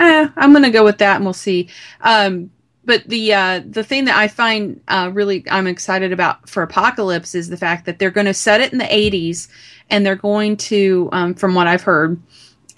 Eh, 0.00 0.28
I'm 0.34 0.52
going 0.52 0.64
to 0.64 0.70
go 0.70 0.82
with 0.82 0.98
that, 0.98 1.16
and 1.16 1.24
we'll 1.24 1.34
see. 1.34 1.68
Um, 2.00 2.50
but 2.86 3.04
the 3.04 3.34
uh, 3.34 3.60
the 3.66 3.84
thing 3.84 4.06
that 4.06 4.16
I 4.16 4.28
find 4.28 4.80
uh, 4.88 5.10
really 5.12 5.44
I'm 5.50 5.66
excited 5.66 6.10
about 6.10 6.48
for 6.48 6.62
Apocalypse 6.62 7.34
is 7.34 7.50
the 7.50 7.58
fact 7.58 7.84
that 7.84 7.98
they're 7.98 8.10
going 8.10 8.26
to 8.26 8.34
set 8.34 8.62
it 8.62 8.72
in 8.72 8.78
the 8.78 8.84
80s, 8.84 9.48
and 9.90 10.04
they're 10.04 10.16
going 10.16 10.56
to, 10.56 11.10
um, 11.12 11.34
from 11.34 11.54
what 11.54 11.66
I've 11.66 11.82
heard, 11.82 12.20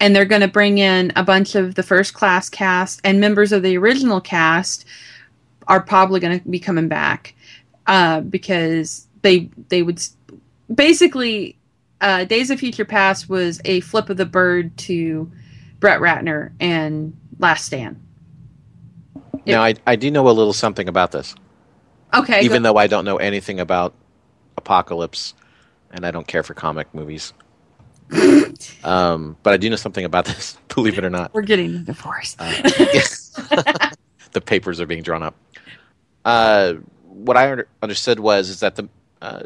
and 0.01 0.13
they're 0.13 0.25
going 0.25 0.41
to 0.41 0.49
bring 0.49 0.79
in 0.79 1.13
a 1.15 1.23
bunch 1.23 1.55
of 1.55 1.75
the 1.75 1.83
first 1.83 2.13
class 2.13 2.49
cast 2.49 2.99
and 3.05 3.21
members 3.21 3.53
of 3.53 3.63
the 3.63 3.77
original 3.77 4.19
cast 4.19 4.85
are 5.69 5.79
probably 5.79 6.19
going 6.19 6.37
to 6.37 6.49
be 6.49 6.59
coming 6.59 6.89
back 6.89 7.33
uh, 7.87 8.19
because 8.19 9.07
they 9.21 9.49
they 9.69 9.81
would 9.81 10.01
basically 10.73 11.57
uh, 12.01 12.25
Days 12.25 12.49
of 12.49 12.59
Future 12.59 12.85
Past 12.85 13.29
was 13.29 13.61
a 13.65 13.79
flip 13.81 14.09
of 14.09 14.17
the 14.17 14.25
bird 14.25 14.75
to 14.77 15.31
Brett 15.79 15.99
Ratner 15.99 16.51
and 16.59 17.15
Last 17.39 17.65
Stand. 17.65 18.01
now 19.45 19.63
I 19.63 19.75
I 19.85 19.95
do 19.95 20.11
know 20.11 20.27
a 20.29 20.31
little 20.31 20.53
something 20.53 20.87
about 20.87 21.11
this, 21.11 21.35
Okay, 22.13 22.41
even 22.41 22.63
though 22.63 22.77
I 22.77 22.87
don't 22.87 23.05
know 23.05 23.17
anything 23.17 23.59
about 23.59 23.93
Apocalypse, 24.57 25.33
and 25.91 26.05
I 26.05 26.11
don't 26.11 26.27
care 26.27 26.43
for 26.43 26.53
comic 26.53 26.93
movies. 26.93 27.33
um, 28.83 29.37
but 29.43 29.53
I 29.53 29.57
do 29.57 29.69
know 29.69 29.75
something 29.75 30.05
about 30.05 30.25
this. 30.25 30.57
Believe 30.75 30.97
it 30.97 31.05
or 31.05 31.09
not. 31.09 31.33
we're 31.33 31.41
getting 31.41 31.75
a 31.75 31.79
divorce. 31.79 32.35
Uh, 32.37 32.51
the 34.31 34.41
papers 34.41 34.79
are 34.79 34.85
being 34.85 35.03
drawn 35.03 35.23
up. 35.23 35.35
Uh, 36.25 36.75
what 37.03 37.37
I 37.37 37.63
understood 37.81 38.19
was 38.19 38.49
is 38.49 38.59
that 38.59 38.75
the 38.75 38.87
uh, 39.21 39.43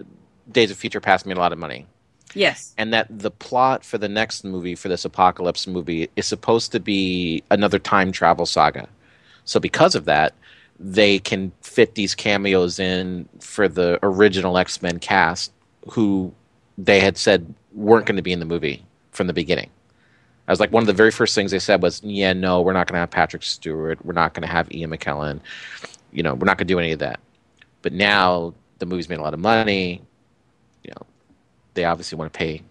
Days 0.51 0.71
of 0.71 0.77
Future 0.77 1.01
Past 1.01 1.25
made 1.25 1.37
a 1.37 1.39
lot 1.39 1.53
of 1.53 1.59
money, 1.59 1.85
yes. 2.33 2.73
and 2.77 2.93
that 2.93 3.07
the 3.09 3.31
plot 3.31 3.83
for 3.83 3.97
the 3.97 4.09
next 4.09 4.43
movie 4.43 4.75
for 4.75 4.89
this 4.89 5.05
apocalypse 5.05 5.67
movie 5.67 6.09
is 6.15 6.25
supposed 6.25 6.71
to 6.71 6.79
be 6.79 7.43
another 7.51 7.79
time 7.79 8.11
travel 8.11 8.45
saga. 8.45 8.87
So 9.45 9.59
because 9.59 9.95
of 9.95 10.05
that, 10.05 10.33
they 10.79 11.19
can 11.19 11.51
fit 11.61 11.95
these 11.95 12.13
cameos 12.13 12.79
in 12.79 13.27
for 13.39 13.67
the 13.67 13.99
original 14.03 14.57
X 14.57 14.81
Men 14.81 14.99
cast, 14.99 15.51
who 15.89 16.33
they 16.77 16.99
had 16.99 17.17
said 17.17 17.53
weren't 17.73 18.05
going 18.05 18.17
to 18.17 18.21
be 18.21 18.33
in 18.33 18.39
the 18.39 18.45
movie 18.45 18.83
from 19.11 19.27
the 19.27 19.33
beginning. 19.33 19.69
I 20.47 20.51
was 20.51 20.59
like, 20.59 20.71
one 20.71 20.83
of 20.83 20.87
the 20.87 20.93
very 20.93 21.11
first 21.11 21.35
things 21.35 21.51
they 21.51 21.59
said 21.59 21.81
was, 21.81 22.01
"Yeah, 22.03 22.33
no, 22.33 22.61
we're 22.61 22.73
not 22.73 22.87
going 22.87 22.95
to 22.95 22.99
have 22.99 23.11
Patrick 23.11 23.43
Stewart. 23.43 24.03
We're 24.05 24.13
not 24.13 24.33
going 24.33 24.47
to 24.47 24.51
have 24.51 24.71
Ian 24.71 24.91
McKellen. 24.91 25.41
You 26.11 26.23
know, 26.23 26.35
we're 26.35 26.45
not 26.45 26.57
going 26.57 26.67
to 26.67 26.73
do 26.73 26.79
any 26.79 26.93
of 26.93 26.99
that." 26.99 27.19
But 27.81 27.93
now 27.93 28.53
the 28.79 28.85
movie's 28.85 29.09
made 29.09 29.19
a 29.19 29.21
lot 29.21 29.33
of 29.33 29.39
money. 29.39 30.01
They 31.77 31.85
obviously 31.85 32.17
want 32.17 32.33
to 32.33 32.37
pay 32.37 32.63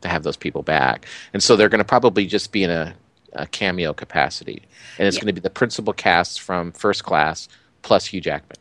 to 0.00 0.08
have 0.08 0.24
those 0.24 0.36
people 0.36 0.62
back, 0.62 1.06
and 1.32 1.42
so 1.42 1.54
they're 1.54 1.68
going 1.68 1.80
to 1.80 1.84
probably 1.84 2.26
just 2.26 2.50
be 2.50 2.64
in 2.64 2.70
a, 2.70 2.94
a 3.34 3.46
cameo 3.46 3.92
capacity, 3.92 4.62
and 4.98 5.06
it's 5.06 5.16
Yeah. 5.16 5.20
going 5.22 5.34
to 5.34 5.40
be 5.40 5.40
the 5.40 5.50
principal 5.50 5.92
cast 5.92 6.40
from 6.40 6.72
First 6.72 7.04
Class 7.04 7.48
plus 7.82 8.06
Hugh 8.06 8.20
Jackman. 8.22 8.58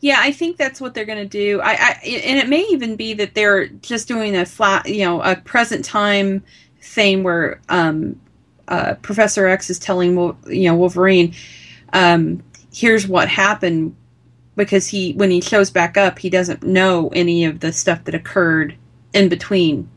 Yeah, 0.00 0.18
I 0.20 0.32
think 0.32 0.58
that's 0.58 0.80
what 0.80 0.94
they're 0.94 1.04
going 1.06 1.18
to 1.18 1.24
do. 1.28 1.60
I, 1.62 1.72
I 1.72 2.00
and 2.06 2.38
it 2.38 2.48
may 2.48 2.62
even 2.70 2.96
be 2.96 3.14
that 3.14 3.34
they're 3.34 3.66
just 3.68 4.08
doing 4.08 4.36
a 4.36 4.44
flat, 4.44 4.88
you 4.88 5.04
know, 5.04 5.22
a 5.22 5.36
present 5.36 5.84
time 5.84 6.42
thing 6.82 7.22
where 7.22 7.60
um, 7.68 8.20
uh, 8.68 8.94
Professor 9.02 9.46
X 9.46 9.70
is 9.70 9.78
telling 9.78 10.14
you 10.46 10.68
know 10.68 10.74
Wolverine, 10.76 11.34
um, 11.92 12.42
here's 12.72 13.08
what 13.08 13.28
happened 13.28 13.96
because 14.56 14.86
he 14.88 15.12
when 15.14 15.30
he 15.30 15.40
shows 15.40 15.70
back 15.70 15.96
up, 15.96 16.18
he 16.18 16.30
doesn't 16.30 16.62
know 16.62 17.08
any 17.14 17.44
of 17.44 17.60
the 17.60 17.72
stuff 17.72 18.04
that 18.04 18.14
occurred 18.14 18.76
in 19.16 19.28
between. 19.28 19.88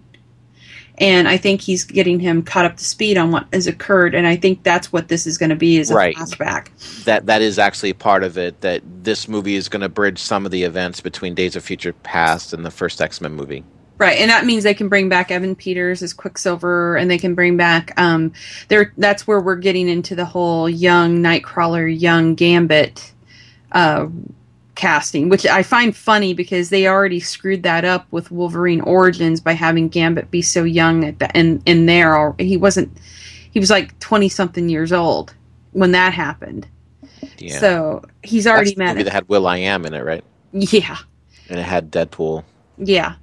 And 0.97 1.29
I 1.29 1.37
think 1.37 1.61
he's 1.61 1.85
getting 1.85 2.19
him 2.19 2.43
caught 2.43 2.65
up 2.65 2.75
to 2.75 2.83
speed 2.83 3.17
on 3.17 3.31
what 3.31 3.47
has 3.53 3.67
occurred, 3.67 4.13
and 4.13 4.27
I 4.27 4.35
think 4.35 4.63
that's 4.63 4.91
what 4.91 5.07
this 5.07 5.25
is 5.25 5.37
going 5.37 5.49
to 5.49 5.55
be 5.55 5.77
is 5.77 5.91
a 5.91 5.95
Right. 5.95 6.15
flashback. 6.15 6.67
That 7.05 7.27
that 7.27 7.41
is 7.41 7.57
actually 7.57 7.93
part 7.93 8.23
of 8.23 8.37
it. 8.37 8.59
That 8.61 8.81
this 9.01 9.29
movie 9.29 9.55
is 9.55 9.69
going 9.69 9.81
to 9.81 9.87
bridge 9.87 10.19
some 10.19 10.45
of 10.45 10.51
the 10.51 10.63
events 10.63 10.99
between 10.99 11.35
Days 11.35 11.55
of 11.55 11.63
Future 11.63 11.93
Past 11.93 12.51
and 12.53 12.65
the 12.65 12.71
first 12.71 13.01
X 13.01 13.21
Men 13.21 13.33
movie. 13.33 13.63
Right, 13.97 14.17
and 14.19 14.29
that 14.29 14.45
means 14.45 14.63
they 14.63 14.73
can 14.73 14.87
bring 14.89 15.07
back 15.09 15.29
Evan 15.31 15.55
Peters 15.55 16.01
as 16.01 16.13
Quicksilver, 16.13 16.95
and 16.97 17.09
they 17.11 17.17
can 17.17 17.33
bring 17.35 17.55
back 17.57 17.93
um, 17.97 18.33
there. 18.69 18.93
That's 18.97 19.25
where 19.27 19.39
we're 19.41 19.57
getting 19.57 19.87
into 19.89 20.15
the 20.15 20.25
whole 20.25 20.69
young 20.69 21.19
Nightcrawler, 21.19 21.87
young 21.99 22.35
Gambit 22.35 23.11
uh, 23.71 24.07
casting, 24.79 25.27
which 25.27 25.45
I 25.45 25.61
find 25.61 25.93
funny 25.93 26.33
because 26.33 26.69
they 26.69 26.87
already 26.87 27.19
screwed 27.19 27.63
that 27.63 27.83
up 27.83 28.07
with 28.11 28.31
Wolverine 28.31 28.79
Origins 28.81 29.41
by 29.41 29.51
having 29.51 29.89
Gambit 29.89 30.31
be 30.31 30.41
so 30.41 30.63
young 30.63 31.03
at 31.03 31.19
the 31.19 31.29
in 31.37 31.61
in 31.65 31.85
there. 31.85 32.33
He 32.39 32.55
wasn't. 32.55 32.97
He 33.51 33.59
was 33.59 33.69
like 33.69 33.97
twenty 33.99 34.29
something 34.29 34.69
years 34.69 34.93
old 34.93 35.35
when 35.73 35.91
that 35.91 36.13
happened. 36.13 36.65
Yeah. 37.37 37.59
So 37.59 38.03
he's 38.23 38.47
already 38.47 38.69
That's 38.69 38.77
met. 38.77 38.93
movie 38.93 39.03
that 39.03 39.11
had 39.13 39.27
Will 39.27 39.47
I 39.47 39.57
Am 39.57 39.85
in 39.85 39.93
it, 39.93 40.03
right? 40.05 40.23
yeah. 40.53 40.97
And 41.49 41.59
it 41.59 41.63
had 41.63 41.91
Deadpool. 41.91 42.45
Yeah, 42.77 43.15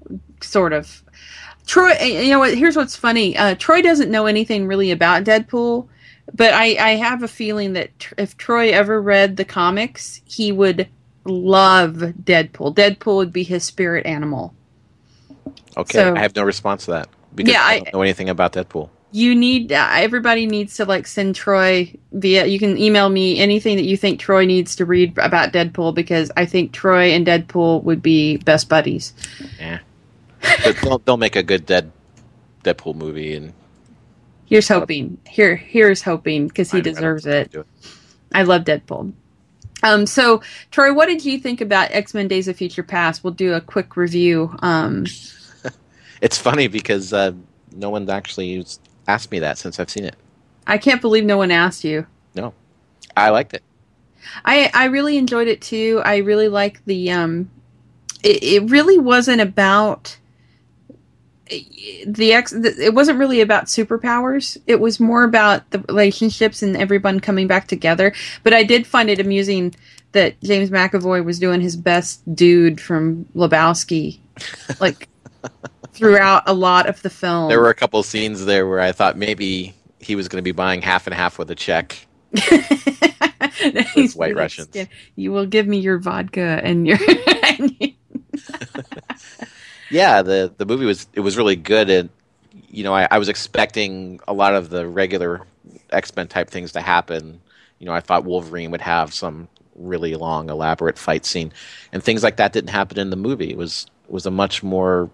sort 0.43 0.75
of. 0.75 1.03
Troy, 1.67 1.93
you 2.03 2.29
know 2.31 2.39
what? 2.39 2.55
Here's 2.55 2.77
what's 2.77 2.95
funny. 2.97 3.37
Uh, 3.37 3.55
Troy 3.55 3.81
doesn't 3.81 4.11
know 4.11 4.27
anything 4.27 4.67
really 4.67 4.91
about 4.91 5.25
Deadpool, 5.25 5.89
but 6.35 6.53
I, 6.53 6.77
I 6.79 6.91
have 6.97 7.23
a 7.23 7.29
feeling 7.29 7.73
that 7.73 7.99
tr- 7.99 8.15
if 8.19 8.37
Troy 8.37 8.71
ever 8.73 9.01
read 9.01 9.37
the 9.37 9.45
comics, 9.45 10.21
he 10.27 10.53
would 10.53 10.87
love 11.27 11.95
Deadpool. 12.23 12.75
Deadpool 12.75 13.17
would 13.17 13.33
be 13.33 13.43
his 13.43 13.65
spirit 13.65 14.07
animal. 14.07 14.55
Okay, 15.77 15.99
So- 15.99 16.15
I 16.15 16.21
have 16.21 16.35
no 16.35 16.43
response 16.45 16.87
to 16.87 16.93
that 16.93 17.09
because 17.35 17.53
Yeah, 17.53 17.63
I 17.63 17.73
I- 17.75 17.79
don't 17.81 17.95
know 17.95 18.03
anything 18.03 18.29
about 18.29 18.53
Deadpool. 18.53 18.89
You 19.13 19.35
need 19.35 19.73
uh, 19.73 19.89
everybody 19.93 20.47
needs 20.47 20.77
to 20.77 20.85
like 20.85 21.07
send 21.07 21.37
Troy 21.37 21.95
via. 22.13 22.45
You 22.47 22.59
can 22.59 22.77
email 22.77 23.09
me 23.09 23.39
anything 23.39 23.77
that 23.77 23.85
you 23.85 23.97
think 23.97 24.19
Troy 24.21 24.45
needs 24.45 24.77
to 24.77 24.85
read 24.85 25.17
about 25.17 25.53
Deadpool 25.53 25.95
because 25.95 26.31
I 26.37 26.45
think 26.45 26.73
Troy 26.73 27.13
and 27.13 27.27
Deadpool 27.27 27.85
would 27.85 28.03
be 28.03 28.37
best 28.39 28.69
buddies. 28.69 29.15
Yeah, 29.59 29.79
but 30.65 30.77
they'll, 30.83 30.99
they'll 30.99 31.17
make 31.17 31.37
a 31.37 31.43
good 31.43 31.65
Dead 31.65 31.93
Deadpool 32.65 32.95
movie, 32.97 33.35
and 33.35 33.53
Here's 34.47 34.69
hoping. 34.69 35.19
Here, 35.27 35.57
here's 35.57 36.03
hoping 36.03 36.49
because 36.49 36.71
he 36.71 36.79
I- 36.79 36.81
I 36.81 36.83
deserves 36.83 37.25
think 37.25 37.47
it. 37.47 37.53
they'll 37.53 37.65
I 38.35 38.43
love 38.43 38.65
Deadpool. 38.65 39.13
Um, 39.83 40.07
so 40.07 40.43
Troy, 40.71 40.93
what 40.93 41.07
did 41.07 41.25
you 41.25 41.39
think 41.39 41.61
about 41.61 41.91
X 41.93 42.15
Men: 42.15 42.29
Days 42.29 42.49
of 42.49 42.57
Future 42.57 42.83
Past? 42.83 43.23
We'll 43.23 43.33
do 43.33 43.55
a 43.55 43.61
quick 43.61 43.97
review. 43.97 44.57
Um, 44.61 45.07
It's 46.21 46.39
funny 46.39 46.69
because 46.69 47.13
uh, 47.13 47.33
no 47.75 47.91
one's 47.91 48.09
actually 48.09 48.65
asked 49.07 49.31
me 49.31 49.39
that 49.41 49.59
since 49.59 49.79
I've 49.79 49.91
seen 49.91 50.05
it. 50.05 50.17
I 50.67 50.79
can't 50.79 51.01
believe 51.01 51.25
no 51.25 51.37
one 51.37 51.51
asked 51.51 51.85
you. 51.85 52.07
No, 52.35 52.55
I 53.17 53.31
liked 53.31 53.55
it. 53.55 53.63
I 54.45 54.71
I 54.75 54.87
really 54.87 55.19
enjoyed 55.19 55.49
it 55.49 55.61
too. 55.61 56.03
I 56.05 56.17
really 56.19 56.49
like 56.49 56.85
the 56.85 57.11
um, 57.13 57.51
it, 58.23 58.43
it 58.43 58.71
really 58.71 58.99
wasn't 58.99 59.41
about 59.41 60.17
the 61.49 62.33
ex 62.33 62.53
it 62.53 62.95
wasn't 62.95 63.19
really 63.19 63.41
about 63.41 63.67
superpowers 63.67 64.57
it 64.67 64.81
was 64.81 64.99
more 64.99 65.23
about 65.25 65.69
the 65.71 65.79
relationships 65.89 66.63
and 66.63 66.77
everyone 66.77 67.21
coming 67.21 67.47
back 67.47 67.69
together 67.69 68.13
but 68.43 68.53
i 68.53 68.63
did 68.65 68.87
find 68.87 69.09
it 69.09 69.21
amusing 69.21 69.75
that 70.13 70.41
james 70.43 70.71
mcavoy 70.71 71.25
was 71.25 71.39
doing 71.39 71.61
his 71.61 71.77
best 71.77 72.21
dude 72.35 72.81
from 72.81 73.25
lebowski 73.37 74.19
like 74.81 75.09
throughout 75.93 76.43
a 76.47 76.53
lot 76.53 76.87
of 76.89 77.01
the 77.03 77.11
film 77.11 77.49
There 77.49 77.61
were 77.61 77.71
a 77.71 77.75
couple 77.75 78.03
scenes 78.03 78.45
there 78.45 78.69
where 78.69 78.81
I 78.81 78.93
thought 78.93 79.17
maybe 79.17 79.75
he 79.99 80.15
was 80.15 80.29
going 80.29 80.39
to 80.39 80.45
be 80.45 80.53
buying 80.53 80.83
half 80.83 81.07
and 81.07 81.15
half 81.15 81.39
with 81.39 81.51
a 81.51 81.55
check. 81.55 82.07
He's 83.95 84.15
White 84.15 84.37
Russians. 84.37 84.77
you 85.15 85.33
will 85.33 85.47
give 85.47 85.67
me 85.67 85.79
your 85.79 85.99
vodka 85.99 86.61
and 86.63 86.87
your 86.87 86.99
Yeah, 89.89 90.23
the 90.23 90.53
the 90.57 90.67
movie 90.67 90.85
was 90.87 91.07
it 91.13 91.21
was 91.21 91.37
really 91.37 91.57
good, 91.57 91.91
and 91.91 92.11
you 92.69 92.85
know 92.85 92.95
I, 92.95 93.07
I 93.11 93.19
was 93.19 93.29
expecting 93.29 94.21
a 94.27 94.33
lot 94.33 94.55
of 94.55 94.71
the 94.71 94.87
regular 94.87 95.47
X 95.91 96.15
Men 96.17 96.29
type 96.29 96.51
things 96.51 96.73
to 96.73 96.81
happen. 96.81 97.41
You 97.79 97.87
know, 97.87 97.93
I 97.93 98.01
thought 98.01 98.25
Wolverine 98.25 98.71
would 98.71 98.81
have 98.81 99.13
some 99.13 99.49
really 99.75 100.15
long, 100.15 100.49
elaborate 100.49 100.99
fight 100.99 101.25
scene, 101.27 101.53
and 101.93 102.03
things 102.03 102.23
like 102.23 102.37
that 102.37 102.53
didn't 102.53 102.71
happen 102.71 102.99
in 102.99 103.11
the 103.11 103.17
movie. 103.17 103.51
It 103.51 103.57
was 103.57 103.87
was 104.09 104.27
a 104.27 104.31
much 104.31 104.63
more. 104.63 105.11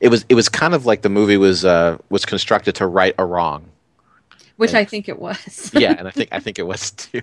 It 0.00 0.08
was 0.08 0.24
it 0.28 0.34
was 0.34 0.48
kind 0.48 0.74
of 0.74 0.86
like 0.86 1.02
the 1.02 1.08
movie 1.08 1.36
was 1.36 1.64
uh, 1.64 1.98
was 2.10 2.24
constructed 2.26 2.74
to 2.76 2.86
right 2.86 3.14
a 3.18 3.24
wrong. 3.24 3.70
which 4.56 4.74
i 4.74 4.84
think 4.84 5.08
it 5.08 5.18
was 5.18 5.72
Yeah, 5.72 5.94
and 5.96 6.08
I 6.08 6.10
think 6.10 6.30
I 6.32 6.40
think 6.40 6.58
it 6.58 6.66
was 6.66 6.90
too. 6.92 7.22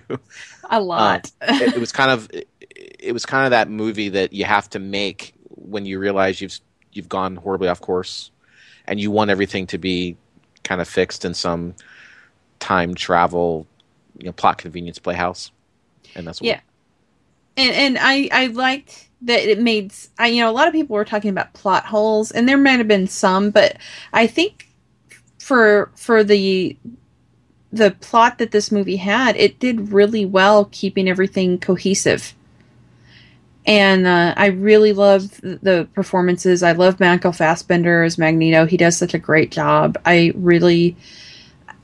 a 0.70 0.80
lot 0.80 1.30
it, 1.58 1.74
it 1.76 1.78
was 1.80 1.92
kind 1.92 2.10
of 2.10 2.28
it, 2.32 2.48
it 2.70 3.12
was 3.12 3.26
kind 3.26 3.44
of 3.44 3.50
that 3.50 3.68
movie 3.70 4.08
that 4.10 4.32
you 4.32 4.44
have 4.44 4.68
to 4.70 4.78
make 4.78 5.34
when 5.56 5.84
you 5.86 5.98
realize 5.98 6.40
you've 6.40 6.58
you've 6.92 7.08
gone 7.08 7.36
horribly 7.36 7.68
off 7.68 7.80
course 7.80 8.30
and 8.86 9.00
you 9.00 9.10
want 9.10 9.30
everything 9.30 9.66
to 9.66 9.78
be 9.78 10.16
kind 10.62 10.80
of 10.80 10.88
fixed 10.88 11.24
in 11.24 11.34
some 11.34 11.74
time 12.58 12.94
travel 12.94 13.66
you 14.18 14.26
know 14.26 14.32
plot 14.32 14.58
convenience 14.58 14.98
playhouse 14.98 15.50
and 16.14 16.26
that's 16.26 16.40
what 16.40 16.46
Yeah. 16.46 16.60
and 17.56 17.74
and 17.74 17.98
I 18.00 18.28
I 18.32 18.46
liked 18.48 19.08
that 19.22 19.40
it 19.48 19.60
made 19.60 19.92
I 20.18 20.28
you 20.28 20.42
know 20.42 20.50
a 20.50 20.52
lot 20.52 20.68
of 20.68 20.72
people 20.74 20.94
were 20.94 21.04
talking 21.04 21.30
about 21.30 21.52
plot 21.52 21.84
holes 21.84 22.30
and 22.30 22.48
there 22.48 22.58
might 22.58 22.78
have 22.78 22.88
been 22.88 23.06
some 23.06 23.50
but 23.50 23.76
I 24.12 24.26
think 24.26 24.68
for 25.38 25.90
for 25.94 26.24
the 26.24 26.76
the 27.72 27.90
plot 28.00 28.38
that 28.38 28.52
this 28.52 28.72
movie 28.72 28.96
had 28.96 29.36
it 29.36 29.58
did 29.58 29.92
really 29.92 30.24
well 30.24 30.66
keeping 30.72 31.08
everything 31.08 31.58
cohesive 31.58 32.34
and 33.66 34.06
uh, 34.06 34.32
I 34.36 34.46
really 34.46 34.92
love 34.92 35.40
the 35.40 35.88
performances. 35.92 36.62
I 36.62 36.72
love 36.72 37.00
Michael 37.00 37.32
Fassbender 37.32 38.04
as 38.04 38.16
Magneto. 38.16 38.64
He 38.64 38.76
does 38.76 38.96
such 38.96 39.12
a 39.12 39.18
great 39.18 39.50
job. 39.50 39.98
I 40.06 40.32
really 40.36 40.96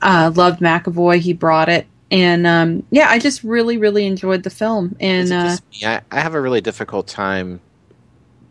uh, 0.01 0.31
loved 0.33 0.61
McAvoy. 0.61 1.19
He 1.19 1.33
brought 1.33 1.69
it, 1.69 1.85
and 2.09 2.47
um, 2.47 2.83
yeah, 2.89 3.09
I 3.09 3.19
just 3.19 3.43
really, 3.43 3.77
really 3.77 4.05
enjoyed 4.05 4.43
the 4.43 4.49
film. 4.49 4.95
And 4.99 5.31
uh. 5.31 5.57
I, 5.83 6.01
I 6.11 6.19
have 6.21 6.35
a 6.35 6.41
really 6.41 6.61
difficult 6.61 7.07
time 7.07 7.59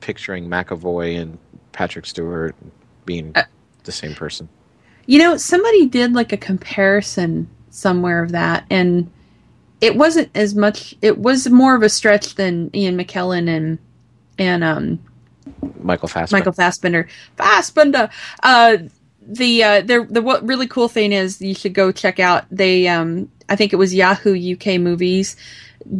picturing 0.01 0.49
McAvoy 0.49 1.21
and 1.21 1.39
Patrick 1.73 2.07
Stewart 2.07 2.55
being 3.07 3.33
Uh, 3.35 3.45
the 3.85 3.93
same 3.93 4.15
person. 4.15 4.49
You 5.07 5.19
know, 5.19 5.37
somebody 5.37 5.87
did 5.87 6.13
like 6.13 6.33
a 6.33 6.37
comparison 6.37 7.49
somewhere 7.71 8.23
of 8.23 8.33
that, 8.33 8.65
and 8.71 9.11
it 9.83 9.97
wasn't 9.97 10.31
as 10.35 10.55
much. 10.55 10.95
It 11.03 11.19
was 11.19 11.51
more 11.51 11.75
of 11.75 11.83
a 11.83 11.89
stretch 11.89 12.37
than 12.37 12.71
Ian 12.75 12.97
McKellen 12.97 13.49
and 13.49 13.79
and 14.39 14.65
um, 14.65 15.01
Michael 15.81 16.09
Fassbender. 16.09 16.41
Michael 16.41 16.53
Fassbender. 16.53 17.09
Fassbender. 17.37 18.09
Uh, 18.43 18.79
the 19.21 19.63
uh, 19.63 19.81
the 19.81 20.07
the 20.09 20.23
what 20.23 20.47
really 20.47 20.69
cool 20.69 20.89
thing 20.89 21.13
is 21.13 21.43
you 21.43 21.55
should 21.55 21.75
go 21.75 21.91
check 21.91 22.21
out. 22.21 22.45
They 22.51 22.87
um, 22.87 23.29
I 23.49 23.57
think 23.57 23.73
it 23.73 23.77
was 23.77 23.93
Yahoo 23.93 24.55
UK 24.55 24.81
Movies 24.81 25.37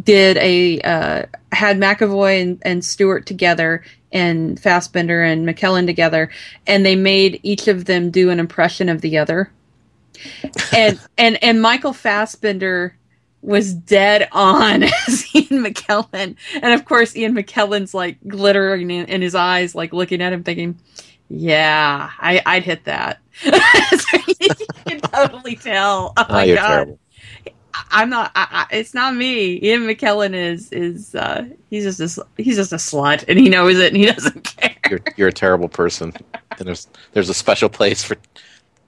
did 0.03 0.37
a 0.37 0.79
uh, 0.81 1.25
had 1.51 1.77
McAvoy 1.77 2.41
and, 2.41 2.61
and 2.61 2.85
Stewart 2.85 3.25
together 3.25 3.83
and 4.13 4.57
Fassbender 4.57 5.23
and 5.23 5.45
McKellen 5.45 5.85
together, 5.85 6.29
and 6.65 6.85
they 6.85 6.95
made 6.95 7.41
each 7.43 7.67
of 7.67 7.83
them 7.83 8.11
do 8.11 8.29
an 8.29 8.39
impression 8.39 8.87
of 8.87 9.01
the 9.01 9.17
other. 9.17 9.51
and 10.73 10.97
and 11.17 11.43
and 11.43 11.61
Michael 11.61 11.91
Fassbender 11.91 12.95
was 13.43 13.73
dead 13.73 14.27
on 14.31 14.83
as 15.07 15.35
Ian 15.35 15.63
McKellen, 15.63 16.35
and 16.61 16.73
of 16.73 16.85
course 16.85 17.15
Ian 17.15 17.35
McKellen's 17.35 17.93
like 17.93 18.17
glittering 18.27 18.89
in, 18.89 19.05
in 19.05 19.21
his 19.21 19.35
eyes, 19.35 19.75
like 19.75 19.93
looking 19.93 20.21
at 20.21 20.33
him, 20.33 20.43
thinking, 20.43 20.79
"Yeah, 21.29 22.09
I, 22.19 22.41
I'd 22.45 22.63
hit 22.63 22.85
that." 22.85 23.19
so 23.41 24.17
you 24.39 24.49
can 24.87 24.99
totally 25.01 25.55
tell. 25.55 26.13
Oh, 26.17 26.25
Oh, 26.29 26.33
my 26.33 26.43
you're 26.45 26.55
god, 26.55 26.67
terrible. 26.67 26.99
I'm 27.91 28.09
not. 28.09 28.31
I, 28.35 28.65
I, 28.71 28.75
it's 28.75 28.93
not 28.93 29.15
me. 29.15 29.59
Ian 29.61 29.83
McKellen 29.83 30.33
is 30.33 30.71
is 30.71 31.13
uh, 31.15 31.45
he's 31.69 31.97
just 31.97 32.17
a, 32.17 32.25
he's 32.37 32.55
just 32.55 32.71
a 32.71 32.77
slut, 32.77 33.25
and 33.27 33.37
he 33.39 33.49
knows 33.49 33.77
it, 33.77 33.87
and 33.93 33.97
he 33.97 34.05
doesn't 34.05 34.43
care. 34.43 34.75
You're 34.89 35.01
you're 35.17 35.27
a 35.29 35.33
terrible 35.33 35.69
person, 35.69 36.13
and 36.57 36.67
there's 36.67 36.87
there's 37.13 37.29
a 37.29 37.33
special 37.33 37.69
place 37.69 38.03
for 38.03 38.15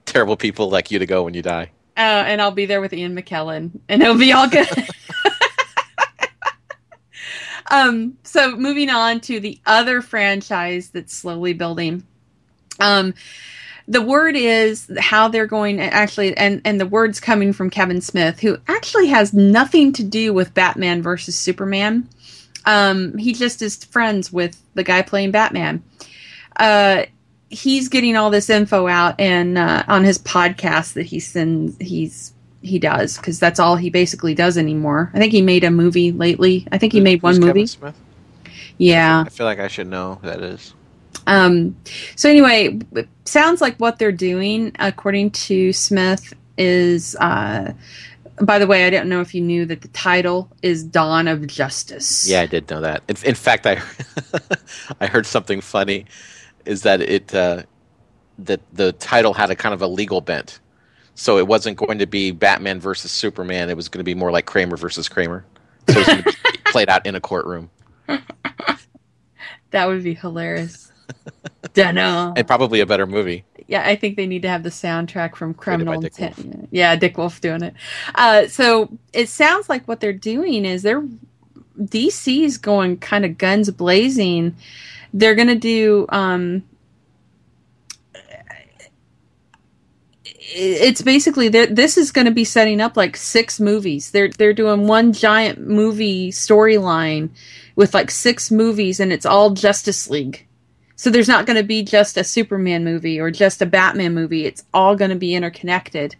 terrible 0.06 0.36
people 0.36 0.70
like 0.70 0.90
you 0.90 0.98
to 1.00 1.06
go 1.06 1.24
when 1.24 1.34
you 1.34 1.42
die. 1.42 1.70
Uh, 1.96 2.24
and 2.26 2.42
I'll 2.42 2.50
be 2.50 2.66
there 2.66 2.80
with 2.80 2.92
Ian 2.92 3.16
McKellen, 3.16 3.70
and 3.88 4.02
it'll 4.02 4.18
be 4.18 4.32
all 4.32 4.48
good. 4.48 4.68
um, 7.70 8.18
so 8.22 8.54
moving 8.54 8.90
on 8.90 9.20
to 9.22 9.40
the 9.40 9.58
other 9.64 10.02
franchise 10.02 10.90
that's 10.90 11.14
slowly 11.14 11.54
building. 11.54 12.04
Um, 12.78 13.14
the 13.88 14.02
word 14.02 14.36
is 14.36 14.90
how 14.98 15.28
they're 15.28 15.46
going 15.46 15.80
actually, 15.80 16.36
and 16.36 16.60
and 16.64 16.80
the 16.80 16.86
word's 16.86 17.20
coming 17.20 17.52
from 17.52 17.70
Kevin 17.70 18.00
Smith, 18.00 18.40
who 18.40 18.58
actually 18.68 19.06
has 19.06 19.32
nothing 19.32 19.92
to 19.94 20.04
do 20.04 20.34
with 20.34 20.54
Batman 20.54 21.02
versus 21.02 21.36
Superman. 21.36 22.08
Um, 22.64 23.16
he 23.16 23.32
just 23.32 23.62
is 23.62 23.84
friends 23.84 24.32
with 24.32 24.60
the 24.74 24.82
guy 24.82 25.02
playing 25.02 25.30
Batman. 25.30 25.84
Uh, 26.56 27.04
he's 27.48 27.88
getting 27.88 28.16
all 28.16 28.30
this 28.30 28.50
info 28.50 28.88
out 28.88 29.14
and 29.20 29.56
uh, 29.56 29.82
on 29.88 30.02
his 30.04 30.18
podcast 30.18 30.94
that 30.94 31.06
he 31.06 31.20
sends 31.20 31.76
he's 31.80 32.32
he 32.62 32.78
does 32.78 33.16
because 33.16 33.38
that's 33.38 33.60
all 33.60 33.76
he 33.76 33.90
basically 33.90 34.34
does 34.34 34.58
anymore 34.58 35.10
i 35.14 35.18
think 35.18 35.32
he 35.32 35.40
made 35.42 35.62
a 35.62 35.70
movie 35.70 36.10
lately 36.10 36.66
i 36.72 36.78
think 36.78 36.92
he 36.92 37.00
made 37.00 37.22
one 37.22 37.34
movie 37.38 37.46
Kevin 37.52 37.66
Smith? 37.68 38.00
yeah 38.78 39.22
I 39.24 39.28
feel 39.30 39.46
like 39.46 39.60
I 39.60 39.68
should 39.68 39.86
know 39.86 40.18
who 40.20 40.26
that 40.26 40.42
is. 40.42 40.74
um 41.28 41.76
so 42.16 42.28
anyway 42.28 42.78
it 42.92 43.08
sounds 43.24 43.60
like 43.60 43.76
what 43.76 43.98
they're 44.00 44.10
doing 44.10 44.72
according 44.80 45.30
to 45.30 45.72
smith 45.72 46.32
is 46.58 47.14
uh 47.20 47.72
by 48.40 48.58
the 48.58 48.66
way 48.66 48.84
i 48.86 48.90
don't 48.90 49.08
know 49.08 49.20
if 49.20 49.32
you 49.34 49.40
knew 49.40 49.64
that 49.66 49.82
the 49.82 49.88
title 49.88 50.50
is 50.62 50.82
dawn 50.82 51.28
of 51.28 51.46
justice 51.46 52.28
Yeah, 52.28 52.40
I 52.40 52.46
did 52.46 52.68
know 52.68 52.80
that. 52.80 53.02
In, 53.08 53.16
in 53.24 53.34
fact, 53.36 53.66
I 53.66 53.80
I 55.00 55.06
heard 55.06 55.26
something 55.26 55.60
funny. 55.60 56.06
Is 56.66 56.82
that 56.82 57.00
it? 57.00 57.34
Uh, 57.34 57.62
that 58.38 58.60
the 58.72 58.92
title 58.92 59.32
had 59.32 59.50
a 59.50 59.56
kind 59.56 59.72
of 59.72 59.80
a 59.80 59.86
legal 59.86 60.20
bent, 60.20 60.60
so 61.14 61.38
it 61.38 61.46
wasn't 61.46 61.76
going 61.78 61.98
to 61.98 62.06
be 62.06 62.30
Batman 62.30 62.80
versus 62.80 63.10
Superman. 63.10 63.70
It 63.70 63.76
was 63.76 63.88
going 63.88 64.00
to 64.00 64.04
be 64.04 64.14
more 64.14 64.30
like 64.30 64.46
Kramer 64.46 64.76
versus 64.76 65.08
Kramer. 65.08 65.44
So 65.88 65.94
it 65.94 65.98
was 65.98 66.06
going 66.06 66.22
to 66.22 66.24
be 66.24 66.58
played 66.66 66.88
out 66.88 67.06
in 67.06 67.14
a 67.14 67.20
courtroom, 67.20 67.70
that 69.70 69.86
would 69.86 70.02
be 70.02 70.14
hilarious 70.14 70.92
Dunno. 71.74 72.34
and 72.36 72.46
probably 72.46 72.80
a 72.80 72.86
better 72.86 73.06
movie. 73.06 73.44
yeah, 73.66 73.86
I 73.86 73.96
think 73.96 74.16
they 74.16 74.26
need 74.26 74.42
to 74.42 74.48
have 74.48 74.62
the 74.62 74.70
soundtrack 74.70 75.36
from 75.36 75.54
Criminal 75.54 75.94
Intent. 75.94 76.68
Yeah, 76.70 76.96
Dick 76.96 77.16
Wolf 77.16 77.40
doing 77.40 77.62
it. 77.62 77.74
Uh, 78.14 78.48
so 78.48 78.90
it 79.12 79.28
sounds 79.28 79.68
like 79.68 79.86
what 79.86 80.00
they're 80.00 80.12
doing 80.12 80.64
is 80.64 80.82
they're 80.82 81.06
DC's 81.78 82.56
going 82.56 82.98
kind 82.98 83.24
of 83.24 83.38
guns 83.38 83.70
blazing. 83.70 84.56
They're 85.16 85.34
going 85.34 85.48
to 85.48 85.54
do. 85.54 86.04
Um, 86.10 86.62
it's 90.58 91.00
basically 91.02 91.48
this 91.48 91.96
is 91.96 92.12
going 92.12 92.26
to 92.26 92.30
be 92.30 92.44
setting 92.44 92.80
up 92.82 92.96
like 92.98 93.16
six 93.16 93.58
movies. 93.58 94.10
They're 94.10 94.28
they're 94.28 94.52
doing 94.52 94.86
one 94.86 95.12
giant 95.14 95.58
movie 95.66 96.30
storyline 96.30 97.30
with 97.76 97.94
like 97.94 98.10
six 98.10 98.50
movies, 98.50 99.00
and 99.00 99.10
it's 99.10 99.24
all 99.26 99.50
Justice 99.50 100.08
League. 100.10 100.46
So 100.96 101.08
there's 101.10 101.28
not 101.28 101.46
going 101.46 101.58
to 101.58 101.64
be 101.64 101.82
just 101.82 102.16
a 102.18 102.24
Superman 102.24 102.84
movie 102.84 103.18
or 103.18 103.30
just 103.30 103.60
a 103.62 103.66
Batman 103.66 104.14
movie. 104.14 104.44
It's 104.44 104.64
all 104.74 104.96
going 104.96 105.10
to 105.10 105.16
be 105.16 105.34
interconnected. 105.34 106.16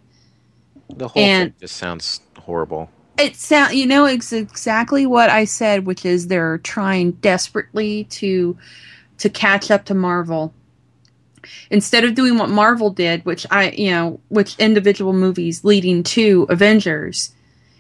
The 0.95 1.09
whole 1.09 1.23
And- 1.23 1.53
thing 1.53 1.61
just 1.61 1.77
sounds 1.77 2.21
horrible. 2.39 2.91
It 3.19 3.37
sound 3.37 3.75
you 3.75 3.87
know 3.87 4.05
it's 4.05 4.33
exactly 4.33 5.07
what 5.07 5.31
I 5.31 5.45
said, 5.45 5.87
which 5.87 6.05
is 6.05 6.27
they're 6.27 6.59
trying 6.59 7.13
desperately 7.13 8.05
to 8.05 8.57
to 9.19 9.29
catch 9.31 9.71
up 9.71 9.85
to 9.87 9.95
Marvel. 9.95 10.53
Instead 11.71 12.05
of 12.05 12.15
doing 12.15 12.39
what 12.39 12.51
Marvel 12.51 12.91
did, 12.91 13.25
which 13.25 13.47
I 13.51 13.71
you 13.71 13.91
know, 13.91 14.21
which 14.29 14.59
individual 14.59 15.13
movies 15.13 15.65
leading 15.65 16.03
to 16.03 16.47
Avengers, 16.51 17.33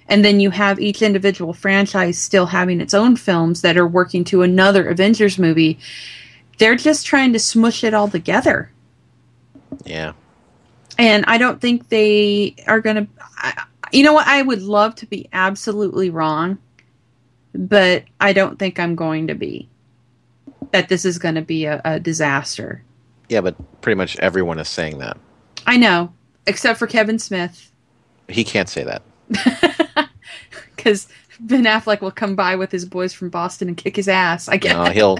and 0.08 0.24
then 0.24 0.40
you 0.40 0.50
have 0.50 0.80
each 0.80 1.02
individual 1.02 1.52
franchise 1.52 2.18
still 2.18 2.46
having 2.46 2.80
its 2.80 2.94
own 2.94 3.16
films 3.16 3.62
that 3.62 3.76
are 3.76 3.86
working 3.86 4.24
to 4.24 4.42
another 4.42 4.88
Avengers 4.88 5.38
movie. 5.38 5.78
They're 6.58 6.76
just 6.76 7.04
trying 7.04 7.32
to 7.32 7.38
smush 7.38 7.84
it 7.84 7.92
all 7.92 8.08
together. 8.08 8.70
Yeah. 9.84 10.12
And 10.98 11.24
I 11.26 11.38
don't 11.38 11.60
think 11.60 11.88
they 11.88 12.54
are 12.66 12.80
going 12.80 13.06
to. 13.06 13.66
You 13.92 14.02
know 14.04 14.12
what? 14.12 14.26
I 14.26 14.42
would 14.42 14.62
love 14.62 14.94
to 14.96 15.06
be 15.06 15.28
absolutely 15.32 16.10
wrong, 16.10 16.58
but 17.54 18.04
I 18.20 18.32
don't 18.32 18.58
think 18.58 18.78
I'm 18.78 18.94
going 18.94 19.26
to 19.28 19.34
be. 19.34 19.68
That 20.72 20.88
this 20.88 21.04
is 21.04 21.18
going 21.18 21.36
to 21.36 21.42
be 21.42 21.64
a, 21.64 21.80
a 21.84 22.00
disaster. 22.00 22.82
Yeah, 23.28 23.40
but 23.40 23.80
pretty 23.80 23.96
much 23.96 24.18
everyone 24.18 24.58
is 24.58 24.68
saying 24.68 24.98
that. 24.98 25.16
I 25.66 25.76
know, 25.76 26.12
except 26.46 26.78
for 26.78 26.86
Kevin 26.86 27.18
Smith, 27.18 27.70
He 28.28 28.44
can't 28.44 28.68
say 28.68 28.84
that. 28.84 29.02
because 30.76 31.08
Ben 31.40 31.64
Affleck 31.64 32.00
will 32.00 32.10
come 32.10 32.36
by 32.36 32.56
with 32.56 32.70
his 32.70 32.84
boys 32.84 33.12
from 33.12 33.28
Boston 33.28 33.68
and 33.68 33.76
kick 33.76 33.96
his 33.96 34.08
ass. 34.08 34.48
I 34.48 34.56
guess. 34.56 34.74
Know, 34.74 34.90
he'll 34.92 35.18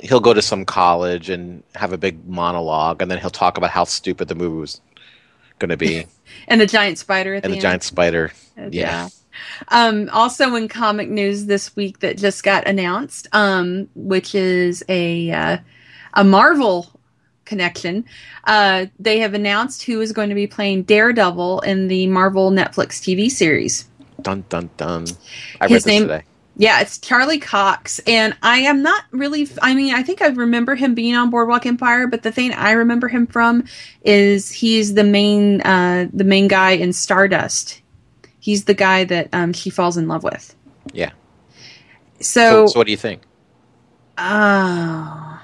he'll 0.00 0.20
go 0.20 0.32
to 0.32 0.42
some 0.42 0.64
college 0.64 1.28
and 1.28 1.62
have 1.74 1.92
a 1.92 1.98
big 1.98 2.26
monologue, 2.26 3.02
and 3.02 3.10
then 3.10 3.18
he'll 3.18 3.30
talk 3.30 3.58
about 3.58 3.70
how 3.70 3.84
stupid 3.84 4.28
the 4.28 4.34
movie 4.34 4.58
was 4.58 4.80
going 5.58 5.70
to 5.70 5.76
be, 5.76 6.06
and 6.50 6.60
the 6.60 6.66
giant 6.66 6.98
spider 6.98 7.34
at 7.34 7.44
and 7.44 7.52
the, 7.52 7.56
the 7.56 7.62
giant 7.62 7.82
spider. 7.82 8.32
Yeah. 8.70 9.08
Um, 9.68 10.10
also, 10.12 10.54
in 10.56 10.68
comic 10.68 11.08
news 11.08 11.46
this 11.46 11.74
week 11.76 12.00
that 12.00 12.18
just 12.18 12.42
got 12.42 12.66
announced, 12.66 13.26
um, 13.32 13.88
which 13.94 14.34
is 14.34 14.84
a 14.88 15.30
uh, 15.30 15.58
a 16.14 16.24
Marvel 16.24 16.90
connection, 17.46 18.04
uh, 18.44 18.86
they 18.98 19.20
have 19.20 19.32
announced 19.32 19.84
who 19.84 20.00
is 20.00 20.12
going 20.12 20.28
to 20.28 20.34
be 20.34 20.46
playing 20.46 20.82
Daredevil 20.82 21.60
in 21.60 21.88
the 21.88 22.06
Marvel 22.08 22.50
Netflix 22.50 23.00
TV 23.00 23.30
series. 23.30 23.88
Dun 24.20 24.44
dun 24.50 24.68
dun. 24.76 25.06
I 25.60 25.68
His 25.68 25.70
read 25.70 25.70
this 25.70 25.86
name- 25.86 26.02
today. 26.02 26.22
Yeah, 26.56 26.80
it's 26.80 26.98
Charlie 26.98 27.38
Cox, 27.38 28.00
and 28.06 28.36
I 28.42 28.58
am 28.58 28.82
not 28.82 29.04
really. 29.12 29.48
I 29.62 29.74
mean, 29.74 29.94
I 29.94 30.02
think 30.02 30.20
I 30.20 30.26
remember 30.26 30.74
him 30.74 30.94
being 30.94 31.14
on 31.14 31.30
Boardwalk 31.30 31.64
Empire, 31.64 32.06
but 32.06 32.22
the 32.22 32.32
thing 32.32 32.52
I 32.52 32.72
remember 32.72 33.08
him 33.08 33.26
from 33.26 33.64
is 34.02 34.50
he's 34.50 34.92
the 34.94 35.04
main 35.04 35.62
uh, 35.62 36.08
the 36.12 36.24
main 36.24 36.48
guy 36.48 36.72
in 36.72 36.92
Stardust. 36.92 37.80
He's 38.40 38.64
the 38.64 38.74
guy 38.74 39.04
that 39.04 39.28
um, 39.32 39.52
she 39.52 39.70
falls 39.70 39.96
in 39.96 40.08
love 40.08 40.22
with. 40.22 40.54
Yeah. 40.92 41.12
So, 42.20 42.66
So, 42.66 42.72
so 42.72 42.78
what 42.80 42.86
do 42.86 42.90
you 42.90 42.96
think? 42.98 43.22
oh, 44.18 45.40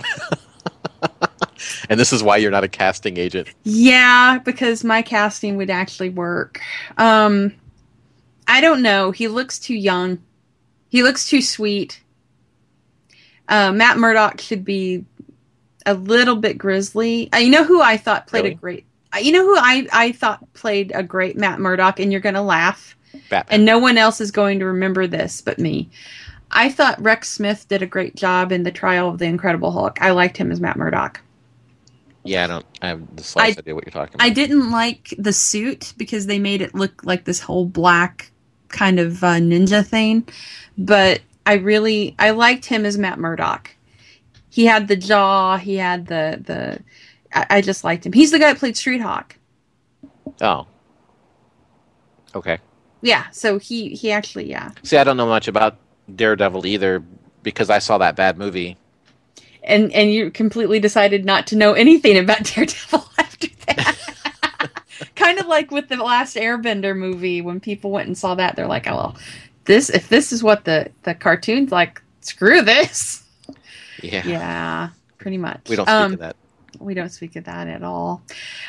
And 1.88 1.98
this 2.00 2.12
is 2.12 2.22
why 2.22 2.36
you're 2.38 2.50
not 2.50 2.64
a 2.64 2.68
casting 2.68 3.16
agent. 3.16 3.48
yeah, 3.62 4.38
because 4.38 4.82
my 4.84 5.02
casting 5.02 5.56
would 5.56 5.70
actually 5.70 6.10
work. 6.10 6.60
Um, 6.98 7.54
I 8.48 8.60
don't 8.60 8.82
know. 8.82 9.10
He 9.10 9.28
looks 9.28 9.58
too 9.58 9.74
young. 9.74 10.18
He 10.96 11.02
looks 11.02 11.28
too 11.28 11.42
sweet. 11.42 12.00
Uh, 13.48 13.70
Matt 13.70 13.98
Murdock 13.98 14.40
should 14.40 14.64
be 14.64 15.04
a 15.84 15.92
little 15.92 16.36
bit 16.36 16.56
grizzly. 16.56 17.30
Uh, 17.34 17.36
you 17.36 17.50
know 17.50 17.64
who 17.64 17.82
I 17.82 17.98
thought 17.98 18.26
played 18.26 18.44
Really? 18.44 18.54
a 18.54 18.56
great. 18.56 18.84
uh, 19.14 19.18
You 19.18 19.32
know 19.32 19.42
who 19.44 19.56
I 19.58 19.86
I 19.92 20.12
thought 20.12 20.50
played 20.54 20.92
a 20.94 21.02
great 21.02 21.36
Matt 21.36 21.60
Murdock, 21.60 22.00
and 22.00 22.10
you're 22.10 22.22
gonna 22.22 22.42
laugh, 22.42 22.96
Batman. 23.28 23.44
and 23.54 23.64
no 23.66 23.78
one 23.78 23.98
else 23.98 24.22
is 24.22 24.30
going 24.30 24.58
to 24.60 24.64
remember 24.64 25.06
this 25.06 25.42
but 25.42 25.58
me. 25.58 25.90
I 26.50 26.70
thought 26.70 26.98
Rex 27.02 27.28
Smith 27.28 27.68
did 27.68 27.82
a 27.82 27.86
great 27.86 28.16
job 28.16 28.50
in 28.52 28.62
the 28.62 28.72
Trial 28.72 29.10
of 29.10 29.18
the 29.18 29.26
Incredible 29.26 29.72
Hulk. 29.72 30.00
I 30.00 30.12
liked 30.12 30.38
him 30.38 30.50
as 30.50 30.60
Matt 30.62 30.78
Murdock. 30.78 31.20
yeah, 32.24 32.44
I 32.44 32.46
don't. 32.46 32.66
I 32.80 32.88
have 32.88 33.16
the 33.16 33.22
slightest 33.22 33.58
I- 33.58 33.60
idea 33.60 33.74
what 33.74 33.84
you're 33.84 33.92
talking 33.92 34.14
about. 34.14 34.24
I 34.24 34.30
didn't 34.30 34.70
like 34.70 35.12
the 35.18 35.34
suit 35.34 35.92
because 35.98 36.24
they 36.26 36.38
made 36.38 36.62
it 36.62 36.74
look 36.74 37.04
like 37.04 37.26
this 37.26 37.40
whole 37.40 37.66
black 37.66 38.30
kind 38.68 38.98
of 38.98 39.22
uh, 39.22 39.34
ninja 39.36 39.86
thing, 39.86 40.28
but 40.78 41.20
I 41.44 41.54
really 41.54 42.14
I 42.18 42.30
liked 42.30 42.64
him 42.66 42.84
as 42.84 42.98
Matt 42.98 43.18
Murdock. 43.18 43.70
He 44.50 44.66
had 44.66 44.88
the 44.88 44.96
jaw. 44.96 45.56
He 45.58 45.76
had 45.76 46.06
the 46.06 46.40
the. 46.44 46.82
I, 47.34 47.58
I 47.58 47.60
just 47.60 47.84
liked 47.84 48.06
him. 48.06 48.12
He's 48.12 48.30
the 48.30 48.38
guy 48.38 48.52
that 48.52 48.58
played 48.58 48.76
Street 48.76 49.00
Hawk. 49.00 49.36
Oh. 50.40 50.66
Okay. 52.34 52.58
Yeah, 53.02 53.28
so 53.30 53.58
he 53.58 53.90
he 53.90 54.10
actually 54.10 54.48
yeah, 54.50 54.70
See, 54.82 54.96
I 54.96 55.04
don't 55.04 55.16
know 55.16 55.26
much 55.26 55.48
about 55.48 55.76
Daredevil 56.14 56.66
either 56.66 57.02
because 57.42 57.70
I 57.70 57.78
saw 57.78 57.98
that 57.98 58.16
bad 58.16 58.36
movie. 58.38 58.76
and 59.62 59.92
and 59.92 60.12
you 60.12 60.30
completely 60.30 60.80
decided 60.80 61.24
not 61.24 61.46
to 61.48 61.56
know 61.56 61.72
anything 61.74 62.18
about 62.18 62.42
Daredevil 62.54 63.04
after 63.18 63.48
that. 63.66 63.96
kind 65.14 65.38
of 65.38 65.46
like 65.46 65.70
with 65.70 65.88
the 65.88 65.96
last 65.96 66.36
Airbender 66.36 66.96
movie 66.96 67.40
when 67.42 67.60
people 67.60 67.90
went 67.90 68.06
and 68.08 68.16
saw 68.18 68.34
that, 68.34 68.56
they're 68.56 68.66
like, 68.66 68.86
oh 68.88 68.96
well, 68.96 69.16
this 69.66 69.90
if 69.90 70.08
this 70.08 70.32
is 70.32 70.42
what 70.42 70.64
the 70.64 70.90
the 71.02 71.14
cartoon's 71.14 71.70
like, 71.72 72.02
screw 72.20 72.62
this. 72.62 73.22
Yeah. 74.02 74.26
Yeah, 74.26 74.88
pretty 75.18 75.38
much. 75.38 75.68
We 75.68 75.76
don't 75.76 75.86
speak 75.86 75.94
Um, 75.94 76.12
of 76.14 76.18
that. 76.20 76.36
we 76.80 76.94
don't 76.94 77.08
speak 77.10 77.36
of 77.36 77.44
that 77.44 77.66
at 77.68 77.82
all. 77.82 78.22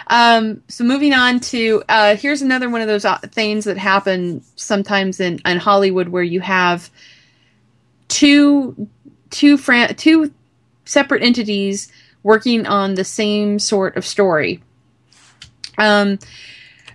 Um, 0.07 0.63
so 0.67 0.83
moving 0.83 1.13
on 1.13 1.39
to 1.41 1.83
uh, 1.89 2.15
here's 2.15 2.41
another 2.41 2.69
one 2.69 2.81
of 2.81 2.87
those 2.87 3.03
uh, 3.05 3.17
things 3.19 3.65
that 3.65 3.77
happen 3.77 4.41
sometimes 4.55 5.19
in, 5.19 5.39
in 5.45 5.57
Hollywood 5.57 6.09
where 6.09 6.23
you 6.23 6.39
have 6.41 6.89
two 8.07 8.87
two 9.29 9.57
fran- 9.57 9.95
two 9.95 10.33
separate 10.85 11.21
entities 11.23 11.91
working 12.23 12.65
on 12.65 12.95
the 12.95 13.03
same 13.03 13.59
sort 13.59 13.97
of 13.97 14.05
story. 14.05 14.61
Um, 15.77 16.17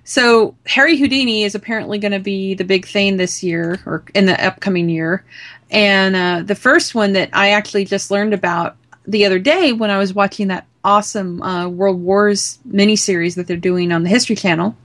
so 0.04 0.56
Harry 0.66 0.96
Houdini 0.96 1.44
is 1.44 1.54
apparently 1.54 1.98
going 1.98 2.12
to 2.12 2.18
be 2.18 2.54
the 2.54 2.64
big 2.64 2.86
thing 2.86 3.16
this 3.16 3.42
year 3.42 3.80
or 3.86 4.04
in 4.14 4.26
the 4.26 4.44
upcoming 4.44 4.88
year. 4.88 5.24
And 5.70 6.16
uh, 6.16 6.42
the 6.44 6.54
first 6.54 6.94
one 6.94 7.12
that 7.12 7.30
I 7.32 7.50
actually 7.50 7.84
just 7.84 8.10
learned 8.10 8.34
about 8.34 8.76
the 9.06 9.24
other 9.24 9.38
day 9.38 9.72
when 9.72 9.90
I 9.90 9.98
was 9.98 10.12
watching 10.12 10.48
that 10.48 10.66
awesome 10.84 11.42
uh, 11.42 11.68
World 11.68 12.00
Wars 12.00 12.58
miniseries 12.68 13.36
that 13.36 13.46
they're 13.46 13.56
doing 13.56 13.92
on 13.92 14.02
the 14.02 14.08
History 14.08 14.36
Channel 14.36 14.76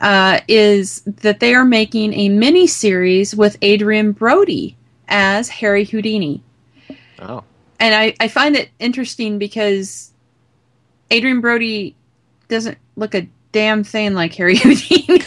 uh, 0.00 0.40
is 0.48 1.02
that 1.02 1.40
they 1.40 1.54
are 1.54 1.64
making 1.64 2.12
a 2.14 2.28
miniseries 2.28 3.34
with 3.34 3.56
Adrien 3.62 4.12
Brody 4.12 4.76
as 5.08 5.48
Harry 5.48 5.84
Houdini. 5.84 6.42
Oh. 7.18 7.44
And 7.78 7.94
I, 7.94 8.14
I 8.20 8.28
find 8.28 8.56
it 8.56 8.70
interesting 8.78 9.38
because 9.38 10.12
Adrien 11.12 11.40
Brody 11.40 11.94
doesn't 12.48 12.78
look 12.96 13.14
a 13.14 13.28
damn 13.52 13.84
thing 13.84 14.14
like 14.14 14.34
Harry 14.34 14.56
Houdini. 14.58 15.20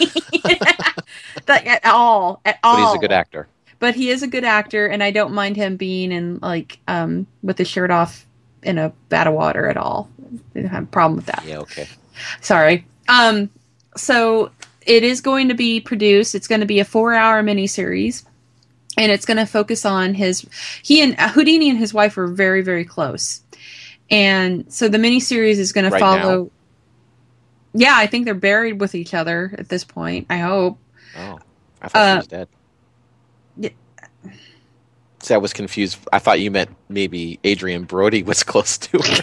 At 1.48 1.86
all. 1.86 2.42
At 2.46 2.60
all 2.64 2.76
But 2.76 2.86
he's 2.88 2.96
a 2.96 3.00
good 3.00 3.12
actor. 3.12 3.48
but 3.80 3.96
he 3.96 4.10
is 4.10 4.24
a 4.24 4.28
good 4.28 4.44
actor 4.44 4.88
and 4.88 5.04
i 5.04 5.12
don't 5.12 5.34
mind 5.34 5.56
him 5.56 5.76
being 5.78 6.12
in 6.12 6.40
like 6.42 6.80
um 6.88 7.28
with 7.44 7.58
his 7.58 7.68
shirt 7.68 7.92
off 7.92 8.26
in 8.64 8.78
a 8.80 8.92
vat 9.10 9.28
of 9.28 9.34
water 9.34 9.68
at 9.68 9.78
all 9.78 10.10
i 10.56 10.60
don't 10.62 10.70
have 10.70 10.84
a 10.84 10.88
problem 10.88 11.18
with 11.18 11.28
that 11.28 11.44
Yeah, 11.46 11.60
okay. 11.60 11.88
sorry 12.42 12.86
um 13.08 13.50
so 13.96 14.52
it 14.86 15.04
is 15.04 15.22
going 15.22 15.50
to 15.50 15.54
be 15.54 15.80
produced 15.82 16.34
it's 16.36 16.48
going 16.48 16.62
to 16.62 16.68
be 16.68 16.80
a 16.80 16.86
four 16.86 17.14
hour 17.14 17.44
miniseries 17.44 18.24
and 18.98 19.12
it's 19.12 19.26
going 19.26 19.38
to 19.38 19.46
focus 19.46 19.86
on 19.86 20.14
his 20.16 20.46
he 20.82 21.02
and 21.04 21.16
uh, 21.20 21.28
houdini 21.30 21.70
and 21.70 21.78
his 21.78 21.94
wife 21.94 22.16
were 22.18 22.28
very 22.28 22.62
very 22.64 22.86
close 22.86 23.42
and 24.10 24.72
so 24.72 24.88
the 24.88 24.98
miniseries 24.98 25.58
is 25.58 25.74
going 25.74 25.86
to 25.86 25.92
Right 25.92 26.00
follow 26.00 26.52
yeah 27.76 27.94
i 27.96 28.08
think 28.08 28.26
they're 28.26 28.34
buried 28.34 28.80
with 28.82 28.96
each 28.96 29.14
other 29.14 29.54
at 29.58 29.70
this 29.70 29.84
point 29.84 30.26
i 30.30 30.38
hope 30.38 30.80
Oh. 31.18 31.40
I 31.82 31.88
thought 31.88 32.02
Uh, 32.02 32.14
she 32.14 32.18
was 32.18 32.28
dead. 32.28 32.48
yeah. 33.58 33.70
See, 35.22 35.34
I 35.34 35.38
was 35.38 35.54
confused. 35.54 35.98
I 36.12 36.20
thought 36.20 36.40
you 36.40 36.52
meant 36.52 36.70
maybe 36.90 37.40
Adrien 37.46 37.84
Brody 37.86 38.22
was 38.24 38.44
close 38.52 38.78
to 38.80 38.98
her. 39.00 39.22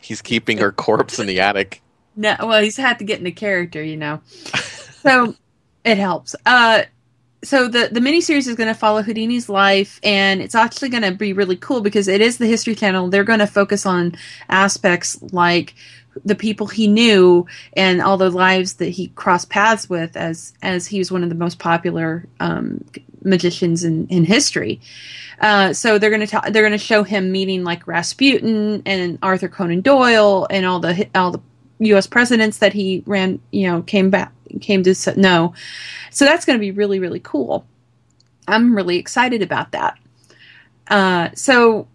He's 0.00 0.20
keeping 0.20 0.58
her 0.58 0.72
corpse 0.72 1.18
in 1.18 1.26
the 1.26 1.40
attic. 1.40 1.82
No, 2.16 2.36
well, 2.40 2.62
he's 2.62 2.76
had 2.76 2.98
to 2.98 3.04
get 3.04 3.18
into 3.20 3.30
character, 3.30 3.82
you 3.82 3.96
know. 3.96 4.20
So 5.02 5.34
it 5.84 5.98
helps. 5.98 6.34
Uh, 6.44 6.82
so 7.44 7.68
the 7.68 7.88
the 7.90 8.00
miniseries 8.00 8.46
is 8.48 8.54
going 8.54 8.68
to 8.68 8.74
follow 8.78 9.02
Houdini's 9.02 9.48
life, 9.48 9.98
and 10.02 10.42
it's 10.42 10.54
actually 10.54 10.90
going 10.90 11.02
to 11.04 11.12
be 11.12 11.32
really 11.32 11.56
cool 11.56 11.80
because 11.80 12.08
it 12.08 12.20
is 12.20 12.38
the 12.38 12.46
History 12.46 12.74
Channel. 12.74 13.08
They're 13.08 13.24
going 13.24 13.38
to 13.38 13.46
focus 13.46 13.86
on 13.86 14.14
aspects 14.48 15.20
like 15.32 15.74
the 16.24 16.34
people 16.34 16.66
he 16.66 16.86
knew 16.86 17.46
and 17.74 18.00
all 18.02 18.16
the 18.16 18.30
lives 18.30 18.74
that 18.74 18.90
he 18.90 19.08
crossed 19.08 19.50
paths 19.50 19.88
with, 19.88 20.16
as 20.16 20.52
as 20.62 20.86
he 20.86 20.98
was 20.98 21.10
one 21.10 21.22
of 21.22 21.28
the 21.28 21.34
most 21.34 21.58
popular 21.58 22.26
um, 22.40 22.84
magicians 23.24 23.84
in 23.84 24.06
in 24.08 24.24
history. 24.24 24.80
Uh, 25.40 25.72
so 25.72 25.98
they're 25.98 26.10
going 26.10 26.20
to 26.20 26.26
ta- 26.26 26.50
they're 26.50 26.62
going 26.62 26.72
to 26.72 26.78
show 26.78 27.02
him 27.02 27.32
meeting 27.32 27.64
like 27.64 27.86
Rasputin 27.86 28.82
and 28.86 29.18
Arthur 29.22 29.48
Conan 29.48 29.80
Doyle 29.80 30.46
and 30.50 30.66
all 30.66 30.80
the 30.80 31.08
all 31.14 31.32
the 31.32 31.40
U.S. 31.80 32.06
presidents 32.06 32.58
that 32.58 32.72
he 32.72 33.02
ran, 33.06 33.40
you 33.50 33.66
know, 33.66 33.82
came 33.82 34.10
back 34.10 34.32
came 34.60 34.82
to 34.82 35.20
know. 35.20 35.54
So 36.10 36.24
that's 36.24 36.44
going 36.44 36.58
to 36.58 36.60
be 36.60 36.70
really 36.70 36.98
really 36.98 37.20
cool. 37.20 37.66
I'm 38.46 38.74
really 38.74 38.98
excited 38.98 39.42
about 39.42 39.72
that. 39.72 39.98
Uh, 40.88 41.30
so 41.34 41.88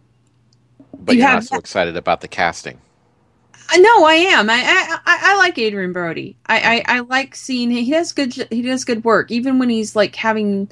But 0.93 1.15
You 1.15 1.19
you're 1.19 1.27
have 1.27 1.37
not 1.37 1.43
so 1.45 1.57
excited 1.57 1.95
about 1.97 2.21
the 2.21 2.27
casting. 2.27 2.79
Know 3.75 4.05
I 4.05 4.13
am. 4.13 4.49
I 4.49 4.55
I, 4.55 4.97
I, 5.05 5.37
like 5.37 5.57
Adrien 5.57 5.91
Brody. 5.93 6.35
I, 6.45 6.83
I, 6.87 6.97
I 6.97 6.99
like 7.01 7.35
seeing 7.35 7.69
he 7.69 7.91
does 7.91 8.13
good 8.13 8.33
he 8.49 8.61
does 8.61 8.85
good 8.85 9.03
work 9.03 9.29
even 9.31 9.59
when 9.59 9.69
he's 9.69 9.95
like 9.95 10.15
having 10.15 10.71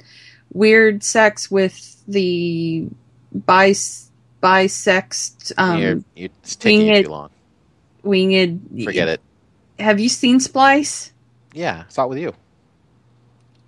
weird 0.52 1.04
sex 1.04 1.50
with 1.50 2.02
the 2.08 2.86
bis 3.46 4.10
bisexed 4.42 5.52
um 5.58 5.78
you're, 5.80 6.00
you're, 6.14 6.28
it's 6.42 6.56
taking 6.56 6.86
winged- 6.88 7.04
too 7.06 7.10
long. 7.10 7.30
winged 8.02 8.84
Forget 8.84 9.08
it. 9.08 9.20
Have 9.78 10.00
you 10.00 10.08
seen 10.08 10.40
Splice? 10.40 11.12
Yeah, 11.52 11.84
I 11.86 11.90
saw 11.90 12.04
it 12.04 12.08
with 12.08 12.18
you. 12.18 12.32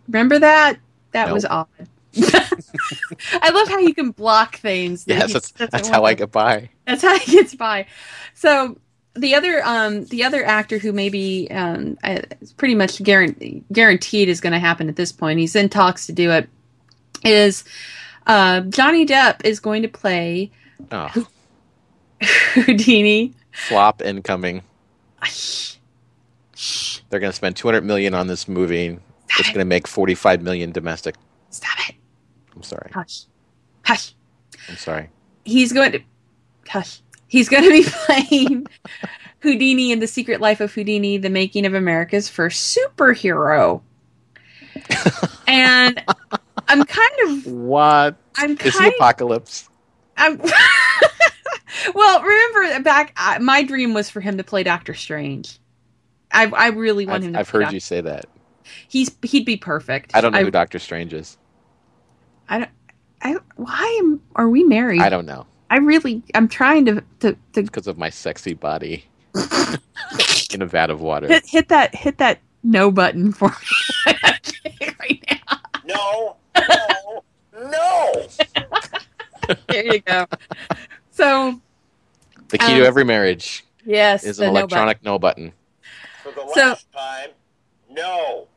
Remember 0.09 0.39
that? 0.39 0.79
That 1.13 1.29
No. 1.29 1.35
was 1.35 1.45
odd. 1.45 1.67
I 2.17 3.51
love 3.51 3.69
how 3.69 3.79
you 3.79 3.95
can 3.95 4.11
block 4.11 4.57
things. 4.57 5.05
that 5.05 5.31
Yes, 5.31 5.33
that's, 5.33 5.51
that's 5.71 5.89
how 5.89 6.05
I 6.05 6.15
get 6.15 6.33
by. 6.33 6.71
That's 6.87 7.03
how 7.03 7.19
he 7.19 7.33
gets 7.33 7.55
by. 7.55 7.87
So 8.35 8.79
the 9.19 9.35
other 9.35 9.63
um 9.65 10.05
the 10.07 10.25
other 10.25 10.45
actor 10.45 10.79
who 10.79 10.93
maybe 10.93 11.51
um 11.51 11.97
uh, 12.05 12.21
is 12.41 12.53
pretty 12.53 12.75
much 12.75 13.03
guaranteed 13.03 13.65
guaranteed 13.73 14.29
is 14.29 14.41
going 14.41 14.53
to 14.53 14.59
happen 14.59 14.89
at 14.89 14.97
this 14.97 15.13
point. 15.13 15.39
He's 15.39 15.55
in 15.57 15.69
talks 15.69 16.07
to 16.07 16.13
do 16.13 16.31
it. 16.31 16.49
Is 17.25 17.65
uh, 18.27 18.61
Johnny 18.63 19.05
Depp 19.07 19.45
is 19.45 19.59
going 19.61 19.83
to 19.83 19.89
play 19.89 20.51
Oh, 20.93 21.11
Houdini. 22.55 23.35
flop 23.53 24.01
incoming. 24.03 24.63
They're 27.11 27.21
going 27.21 27.31
to 27.31 27.37
spend 27.37 27.57
200 27.57 27.85
million 27.85 28.15
on 28.15 28.27
this 28.27 28.49
movie. 28.49 28.99
It's 29.39 29.49
going 29.49 29.61
to 29.61 29.65
make 29.65 29.87
45 29.87 30.43
million 30.43 30.73
domestic. 30.73 31.15
Stop 31.51 31.89
it! 31.89 31.95
I'm 32.55 32.63
sorry. 32.63 32.91
Hush, 32.93 33.25
hush. 33.85 34.15
I'm 34.69 34.77
sorry. 34.77 35.09
He's 35.45 35.73
going 35.73 35.93
to 35.93 36.01
hush. 36.69 37.01
He's 37.29 37.49
going 37.49 37.65
to 37.65 37.71
be 37.71 37.85
playing 38.29 38.67
Houdini 39.41 39.93
in 39.93 40.01
the 40.01 40.07
Secret 40.07 40.41
Life 40.41 40.61
of 40.61 40.73
Houdini: 40.73 41.19
The 41.19 41.31
Making 41.31 41.67
of 41.67 41.75
America's 41.75 42.29
First 42.29 42.77
Superhero. 42.77 43.83
and 45.47 46.03
I'm 46.69 46.85
kind 46.85 47.13
of 47.25 47.47
What 47.47 48.17
I'm 48.37 48.53
is 48.53 48.77
kind 48.77 48.93
the 48.93 48.97
apocalypse? 48.97 49.69
I'm 50.17 50.39
well, 51.95 52.23
remember 52.23 52.83
back 52.83 53.13
uh, 53.17 53.39
my 53.41 53.63
dream 53.63 53.95
was 53.95 54.11
for 54.11 54.21
him 54.21 54.37
to 54.39 54.45
play 54.45 54.63
Doctor 54.63 54.95
Strange. 54.95 55.59
I 56.33 56.47
I 56.47 56.69
really 56.69 57.07
want 57.07 57.25
him 57.25 57.31
I've, 57.31 57.35
to 57.35 57.39
I've 57.41 57.51
heard 57.51 57.63
Doc- 57.65 57.73
you 57.73 57.81
say 57.81 58.01
that. 58.01 58.27
He's 58.89 59.11
he'd 59.23 59.45
be 59.45 59.57
perfect. 59.57 60.15
I 60.15 60.21
don't 60.21 60.33
know 60.33 60.39
I, 60.39 60.45
who 60.45 60.51
Doctor 60.51 60.79
Strange 60.79 61.15
is. 61.15 61.39
I 62.49 62.59
don't 62.59 62.71
I 63.23 63.37
why 63.57 63.99
am, 64.01 64.21
are 64.37 64.49
we 64.49 64.65
married? 64.65 65.01
I 65.01 65.09
don't 65.09 65.27
know 65.27 65.47
I 65.71 65.77
really 65.79 66.23
I'm 66.35 66.49
trying 66.49 66.85
to 66.87 67.03
to, 67.21 67.37
to 67.53 67.63
because 67.63 67.87
of 67.87 67.99
my 67.99 68.11
sexy 68.11 68.55
body 68.55 69.05
in 70.53 70.63
a 70.63 70.67
vat 70.67 70.91
of 70.91 71.01
water. 71.01 71.27
hit 71.29 71.47
hit 71.47 71.69
that 71.69 71.95
hit 71.95 72.19
that 72.19 72.41
no 72.63 72.91
button 72.91 73.33
for 73.33 73.49
me 74.07 74.15
right 75.01 75.25
now. 75.49 75.59
No, 75.85 76.37
no, 76.69 77.25
no. 77.55 78.27
There 79.69 79.95
you 79.95 80.01
go. 80.01 80.27
So 81.11 81.61
The 82.49 82.59
key 82.59 82.73
Um, 82.75 82.79
to 82.81 82.87
every 82.87 83.05
marriage 83.05 83.65
yes, 83.85 84.25
is 84.25 84.37
the 84.39 84.47
an 84.49 84.55
no 84.55 84.61
electronic 84.61 85.03
no 85.05 85.19
button. 85.19 85.53
For 86.23 86.33
the 86.33 86.51
So- 86.55 86.61
last 86.69 86.87
time, 86.93 87.31
no. 87.91 88.49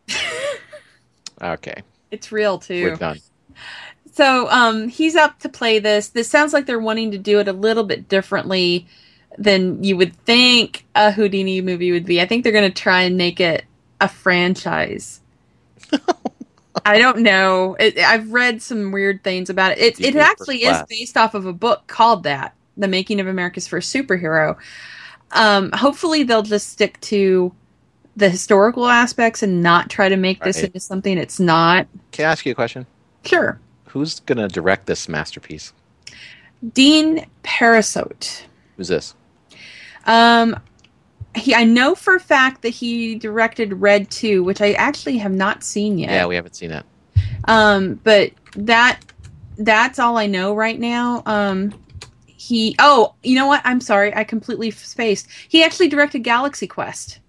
Okay, 1.41 1.81
It's 2.11 2.31
real 2.31 2.59
too. 2.59 2.83
we're 2.83 2.95
done. 2.97 3.19
So 4.21 4.47
um, 4.51 4.87
he's 4.87 5.15
up 5.15 5.39
to 5.39 5.49
play 5.49 5.79
this. 5.79 6.09
This 6.09 6.29
sounds 6.29 6.53
like 6.53 6.67
they're 6.67 6.77
wanting 6.77 7.09
to 7.09 7.17
do 7.17 7.39
it 7.39 7.47
a 7.47 7.53
little 7.53 7.83
bit 7.83 8.07
differently 8.07 8.85
than 9.39 9.83
you 9.83 9.97
would 9.97 10.15
think 10.15 10.85
a 10.93 11.11
Houdini 11.11 11.59
movie 11.61 11.91
would 11.91 12.05
be. 12.05 12.21
I 12.21 12.27
think 12.27 12.43
they're 12.43 12.53
going 12.53 12.71
to 12.71 12.81
try 12.81 13.01
and 13.01 13.17
make 13.17 13.39
it 13.39 13.65
a 13.99 14.07
franchise. 14.07 15.21
I 16.85 16.99
don't 16.99 17.21
know. 17.21 17.75
It, 17.79 17.97
I've 17.97 18.31
read 18.31 18.61
some 18.61 18.91
weird 18.91 19.23
things 19.23 19.49
about 19.49 19.71
it. 19.71 19.99
It, 19.99 19.99
it 19.99 20.15
actually 20.17 20.65
is 20.65 20.77
based 20.87 21.17
off 21.17 21.33
of 21.33 21.47
a 21.47 21.53
book 21.53 21.87
called 21.87 22.21
that, 22.25 22.53
"The 22.77 22.87
Making 22.87 23.21
of 23.21 23.25
America's 23.25 23.67
First 23.67 23.91
Superhero." 23.91 24.55
Um, 25.31 25.71
hopefully, 25.71 26.21
they'll 26.21 26.43
just 26.43 26.69
stick 26.69 27.01
to 27.01 27.55
the 28.15 28.29
historical 28.29 28.85
aspects 28.85 29.41
and 29.41 29.63
not 29.63 29.89
try 29.89 30.09
to 30.09 30.17
make 30.17 30.43
this 30.43 30.57
Right. 30.57 30.65
into 30.65 30.79
something 30.79 31.17
it's 31.17 31.39
not. 31.39 31.87
Can 32.11 32.25
I 32.25 32.31
ask 32.31 32.45
you 32.45 32.51
a 32.51 32.55
question? 32.55 32.85
Sure. 33.25 33.59
Who's 33.91 34.21
going 34.21 34.37
to 34.37 34.47
direct 34.47 34.85
this 34.87 35.09
masterpiece? 35.09 35.73
Dean 36.73 37.25
Parisot. 37.43 38.43
Who's 38.77 38.87
this? 38.87 39.15
Um, 40.05 40.57
he, 41.35 41.53
I 41.53 41.63
know 41.63 41.95
for 41.95 42.15
a 42.15 42.19
fact 42.19 42.61
that 42.61 42.69
he 42.69 43.15
directed 43.15 43.73
Red 43.73 44.09
2, 44.09 44.43
which 44.43 44.61
I 44.61 44.73
actually 44.73 45.17
have 45.17 45.31
not 45.31 45.63
seen 45.63 45.97
yet. 45.97 46.11
Yeah, 46.11 46.25
we 46.25 46.35
haven't 46.35 46.55
seen 46.55 46.69
that. 46.69 46.85
Um, 47.45 47.95
but 48.03 48.31
that 48.55 48.99
that's 49.57 49.99
all 49.99 50.17
I 50.17 50.27
know 50.27 50.55
right 50.55 50.79
now. 50.79 51.23
Um, 51.25 51.73
he 52.25 52.75
oh, 52.79 53.13
you 53.23 53.35
know 53.35 53.47
what? 53.47 53.61
I'm 53.63 53.81
sorry, 53.81 54.13
I 54.15 54.23
completely 54.23 54.71
spaced. 54.71 55.27
He 55.47 55.63
actually 55.63 55.87
directed 55.87 56.19
Galaxy 56.19 56.67
Quest. 56.67 57.19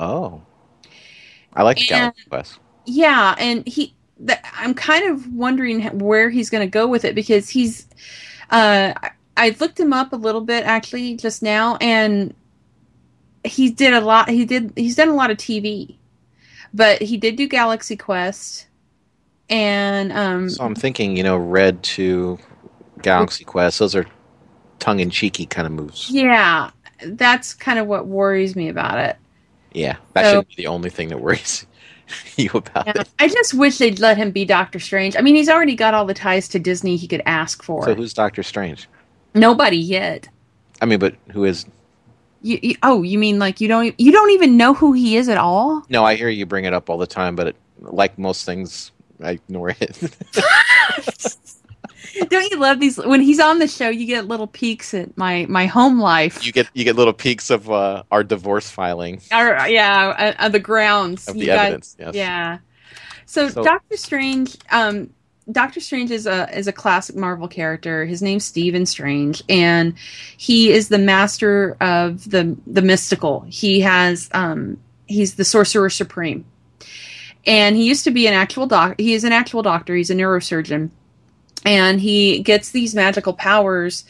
Oh, 0.00 0.42
I 1.54 1.62
like 1.62 1.78
And- 1.78 1.88
Galaxy 1.88 2.24
Quest. 2.28 2.58
Yeah, 2.86 3.34
and 3.38 3.66
he. 3.66 3.95
That, 4.20 4.44
I'm 4.54 4.72
kind 4.74 5.10
of 5.10 5.32
wondering 5.34 5.82
where 5.98 6.30
he's 6.30 6.48
going 6.48 6.66
to 6.66 6.70
go 6.70 6.86
with 6.86 7.04
it 7.04 7.14
because 7.14 7.48
he's. 7.50 7.86
Uh, 8.50 8.94
I, 9.36 9.50
looked 9.60 9.78
him 9.78 9.92
up 9.92 10.12
a 10.12 10.16
little 10.16 10.40
bit 10.40 10.64
actually 10.64 11.16
just 11.16 11.42
now, 11.42 11.76
and 11.80 12.32
he 13.44 13.70
did 13.70 13.92
a 13.92 14.00
lot. 14.00 14.28
He 14.30 14.44
did. 14.44 14.72
He's 14.76 14.96
done 14.96 15.08
a 15.08 15.14
lot 15.14 15.30
of 15.30 15.36
TV, 15.36 15.96
but 16.72 17.02
he 17.02 17.16
did 17.16 17.36
do 17.36 17.46
Galaxy 17.46 17.96
Quest, 17.96 18.66
and 19.50 20.12
um, 20.12 20.48
So 20.48 20.64
I'm 20.64 20.74
thinking, 20.74 21.16
you 21.16 21.22
know, 21.22 21.36
Red 21.36 21.82
to 21.82 22.38
Galaxy 23.02 23.44
Quest. 23.44 23.78
Those 23.78 23.94
are 23.94 24.06
tongue-in-cheeky 24.78 25.46
kind 25.46 25.66
of 25.66 25.72
moves. 25.72 26.10
yeah, 26.10 26.70
that's 27.04 27.52
kind 27.54 27.78
of 27.78 27.86
what 27.86 28.06
worries 28.06 28.56
me 28.56 28.68
about 28.68 28.98
it. 28.98 29.16
Yeah, 29.72 29.96
that 30.14 30.24
So- 30.24 30.30
shouldn't 30.30 30.48
be 30.48 30.54
the 30.56 30.66
only 30.68 30.88
thing 30.90 31.08
that 31.08 31.20
worries 31.20 31.66
you 32.36 32.50
about 32.54 32.86
Yeah, 32.86 32.92
it. 32.94 33.08
I 33.18 33.28
just 33.28 33.54
wish 33.54 33.78
they'd 33.78 33.98
let 34.00 34.16
him 34.16 34.30
be 34.30 34.44
Doctor 34.44 34.78
Strange. 34.78 35.16
I 35.16 35.20
mean, 35.22 35.34
he's 35.36 35.48
already 35.48 35.74
got 35.74 35.94
all 35.94 36.06
the 36.06 36.14
ties 36.14 36.48
to 36.48 36.58
Disney 36.58 36.96
he 36.96 37.08
could 37.08 37.22
ask 37.26 37.62
for. 37.62 37.84
So 37.84 37.94
who's 37.94 38.14
Doctor 38.14 38.42
Strange? 38.42 38.88
Nobody 39.34 39.76
yet. 39.78 40.28
I 40.80 40.86
mean, 40.86 40.98
but 40.98 41.16
who 41.32 41.44
is? 41.44 41.66
You, 42.42 42.58
you, 42.62 42.74
oh, 42.82 43.02
you 43.02 43.18
mean 43.18 43.38
like 43.38 43.60
you 43.60 43.68
don't 43.68 43.98
you 43.98 44.12
don't 44.12 44.30
even 44.30 44.56
know 44.56 44.74
who 44.74 44.92
he 44.92 45.16
is 45.16 45.28
at 45.28 45.38
all? 45.38 45.82
No, 45.88 46.04
I 46.04 46.14
hear 46.16 46.28
you 46.28 46.46
bring 46.46 46.64
it 46.64 46.72
up 46.72 46.90
all 46.90 46.98
the 46.98 47.06
time, 47.06 47.34
but 47.36 47.48
it, 47.48 47.56
like 47.80 48.18
most 48.18 48.44
things, 48.44 48.92
I 49.20 49.32
ignore 49.32 49.70
it. 49.70 49.98
don't 52.28 52.50
you 52.50 52.58
love 52.58 52.80
these? 52.80 52.96
When 52.98 53.20
he's 53.20 53.40
on 53.40 53.58
the 53.58 53.68
show, 53.68 53.88
you 53.88 54.06
get 54.06 54.26
little 54.26 54.46
peeks 54.46 54.94
at 54.94 55.16
my 55.16 55.46
my 55.48 55.66
home 55.66 56.00
life. 56.00 56.44
you 56.44 56.52
get 56.52 56.68
you 56.74 56.84
get 56.84 56.96
little 56.96 57.12
peeks 57.12 57.50
of 57.50 57.70
uh, 57.70 58.02
our 58.10 58.24
divorce 58.24 58.70
filing 58.70 59.20
or 59.32 59.56
yeah, 59.68 60.34
uh, 60.38 60.42
uh, 60.44 60.48
the 60.48 60.58
grounds. 60.60 61.28
of 61.28 61.36
You 61.36 61.40
the 61.42 61.46
got- 61.46 61.58
evidence. 61.66 61.96
Yes. 61.98 62.14
Yeah. 62.14 62.58
So, 63.26 63.48
So- 63.48 63.64
Doctor 63.64 63.96
Strange, 63.96 64.56
um, 64.70 65.10
Doctor 65.50 65.80
Strange 65.80 66.10
is 66.10 66.26
a 66.26 66.48
is 66.56 66.66
a 66.66 66.72
classic 66.72 67.16
Marvel 67.16 67.48
character. 67.48 68.04
His 68.04 68.22
name's 68.22 68.44
Stephen 68.44 68.86
Strange, 68.86 69.42
and 69.48 69.94
he 70.36 70.70
is 70.72 70.88
the 70.88 70.98
master 70.98 71.76
of 71.80 72.28
the 72.30 72.56
the 72.66 72.82
mystical. 72.82 73.44
He 73.48 73.80
has 73.80 74.28
um, 74.32 74.78
he's 75.06 75.34
the 75.36 75.44
sorcerer 75.44 75.88
supreme, 75.90 76.44
and 77.46 77.76
he 77.76 77.84
used 77.84 78.04
to 78.04 78.10
be 78.10 78.26
an 78.26 78.34
actual 78.34 78.66
doc. 78.66 78.94
He 78.98 79.14
is 79.14 79.22
an 79.24 79.32
actual 79.32 79.62
doctor. 79.62 79.94
He's 79.94 80.10
a 80.10 80.14
neurosurgeon, 80.14 80.90
and 81.64 82.00
he 82.00 82.40
gets 82.40 82.70
these 82.70 82.94
magical 82.94 83.32
powers, 83.32 84.04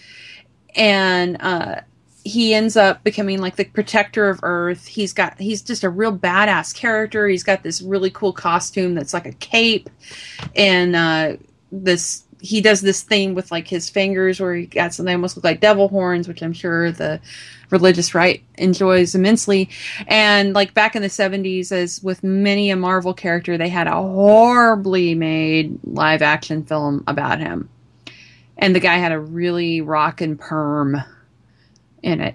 and 0.74 1.40
uh, 1.40 1.80
he 2.24 2.54
ends 2.54 2.76
up 2.76 3.04
becoming 3.04 3.40
like 3.40 3.56
the 3.56 3.64
protector 3.64 4.28
of 4.28 4.40
Earth. 4.42 4.86
He's 4.86 5.12
got 5.12 5.38
he's 5.38 5.62
just 5.62 5.84
a 5.84 5.90
real 5.90 6.16
badass 6.16 6.74
character. 6.74 7.28
He's 7.28 7.44
got 7.44 7.62
this 7.62 7.80
really 7.80 8.10
cool 8.10 8.32
costume 8.32 8.94
that's 8.94 9.14
like 9.14 9.26
a 9.26 9.32
cape, 9.32 9.88
and 10.54 10.96
uh, 10.96 11.36
this 11.70 12.24
he 12.40 12.60
does 12.60 12.80
this 12.80 13.02
thing 13.02 13.34
with 13.34 13.50
like 13.50 13.66
his 13.66 13.88
fingers 13.88 14.40
where 14.40 14.54
he 14.54 14.66
got 14.66 14.92
something 14.92 15.14
almost 15.14 15.36
look 15.36 15.44
like 15.44 15.60
devil 15.60 15.88
horns, 15.88 16.28
which 16.28 16.42
I'm 16.42 16.52
sure 16.52 16.92
the 16.92 17.20
religious 17.70 18.14
right 18.14 18.42
enjoys 18.58 19.14
immensely. 19.14 19.68
And 20.06 20.54
like 20.54 20.74
back 20.74 20.96
in 20.96 21.02
the 21.02 21.08
70s, 21.08 21.72
as 21.72 22.02
with 22.02 22.22
many 22.22 22.70
a 22.70 22.76
Marvel 22.76 23.14
character, 23.14 23.58
they 23.58 23.68
had 23.68 23.86
a 23.86 23.92
horribly 23.92 25.14
made 25.14 25.78
live 25.84 26.22
action 26.22 26.64
film 26.64 27.04
about 27.06 27.38
him. 27.38 27.68
And 28.58 28.74
the 28.74 28.80
guy 28.80 28.96
had 28.96 29.12
a 29.12 29.20
really 29.20 29.80
rockin' 29.80 30.38
perm 30.38 30.96
in 32.02 32.20
it. 32.20 32.34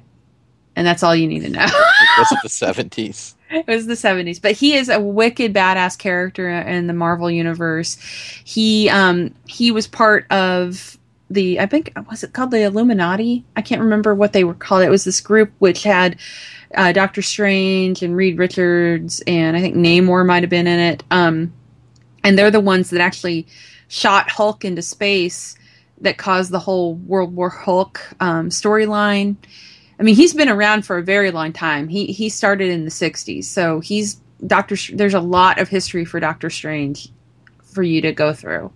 And 0.76 0.86
that's 0.88 1.04
all 1.04 1.16
you 1.16 1.28
need 1.28 1.42
to 1.42 1.50
know. 1.50 1.66
It 2.14 2.20
was 2.20 2.40
the 2.44 2.50
seventies? 2.50 3.36
it 3.52 3.68
was 3.68 3.86
the 3.86 3.94
70s. 3.94 4.42
But 4.42 4.54
he 4.54 4.76
is 4.76 4.90
a 4.90 5.00
wicked 5.00 5.54
badass 5.54 5.98
character 5.98 6.50
in 6.50 6.88
the 6.88 6.94
Marvel 6.94 7.30
universe. 7.30 7.98
He 8.44 8.90
um 8.90 9.34
he 9.48 9.72
was 9.72 9.88
part 9.88 10.26
of 10.32 10.98
the 11.32 11.60
I 11.60 11.66
think 11.66 11.92
was 12.10 12.24
it 12.24 12.34
called 12.34 12.52
the 12.52 12.64
Illuminati? 12.64 13.46
I 13.56 13.62
can't 13.62 13.82
remember 13.82 14.14
what 14.14 14.34
they 14.34 14.44
were 14.44 14.54
called. 14.54 14.84
It 14.84 14.90
was 14.90 15.04
this 15.04 15.22
group 15.22 15.52
which 15.60 15.84
had 15.84 16.18
uh, 16.76 16.92
Doctor 16.92 17.22
Strange 17.22 18.02
and 18.02 18.16
Reed 18.16 18.38
Richards 18.38 19.22
and 19.28 19.56
I 19.58 19.62
think 19.62 19.76
Namor 19.76 20.26
might 20.26 20.44
have 20.44 20.50
been 20.50 20.68
in 20.68 20.80
it. 20.80 21.04
Um, 21.12 21.54
and 22.24 22.38
they're 22.38 22.52
the 22.52 22.60
ones 22.60 22.90
that 22.92 23.02
actually 23.02 23.48
shot 23.88 24.30
Hulk 24.30 24.64
into 24.64 24.82
space 24.82 25.58
that 26.02 26.18
caused 26.18 26.52
the 26.52 26.60
whole 26.60 26.96
World 26.96 27.36
War 27.36 27.50
Hulk 27.50 28.02
um, 28.20 28.50
storyline. 28.50 29.36
I 30.00 30.04
mean, 30.04 30.16
he's 30.16 30.34
been 30.34 30.50
around 30.50 30.86
for 30.86 30.98
a 30.98 31.04
very 31.04 31.32
long 31.32 31.54
time. 31.54 31.88
He 31.88 32.08
he 32.08 32.30
started 32.30 32.70
in 32.70 32.86
the 32.86 32.92
'60s, 32.92 33.46
so 33.46 33.80
he's 33.82 34.16
Doctor. 34.46 34.76
There's 34.94 35.14
a 35.14 35.20
lot 35.20 35.60
of 35.60 35.70
history 35.70 36.06
for 36.06 36.20
Doctor 36.20 36.50
Strange 36.50 37.10
for 37.64 37.84
you 37.84 38.02
to 38.02 38.12
go 38.12 38.34
through, 38.34 38.72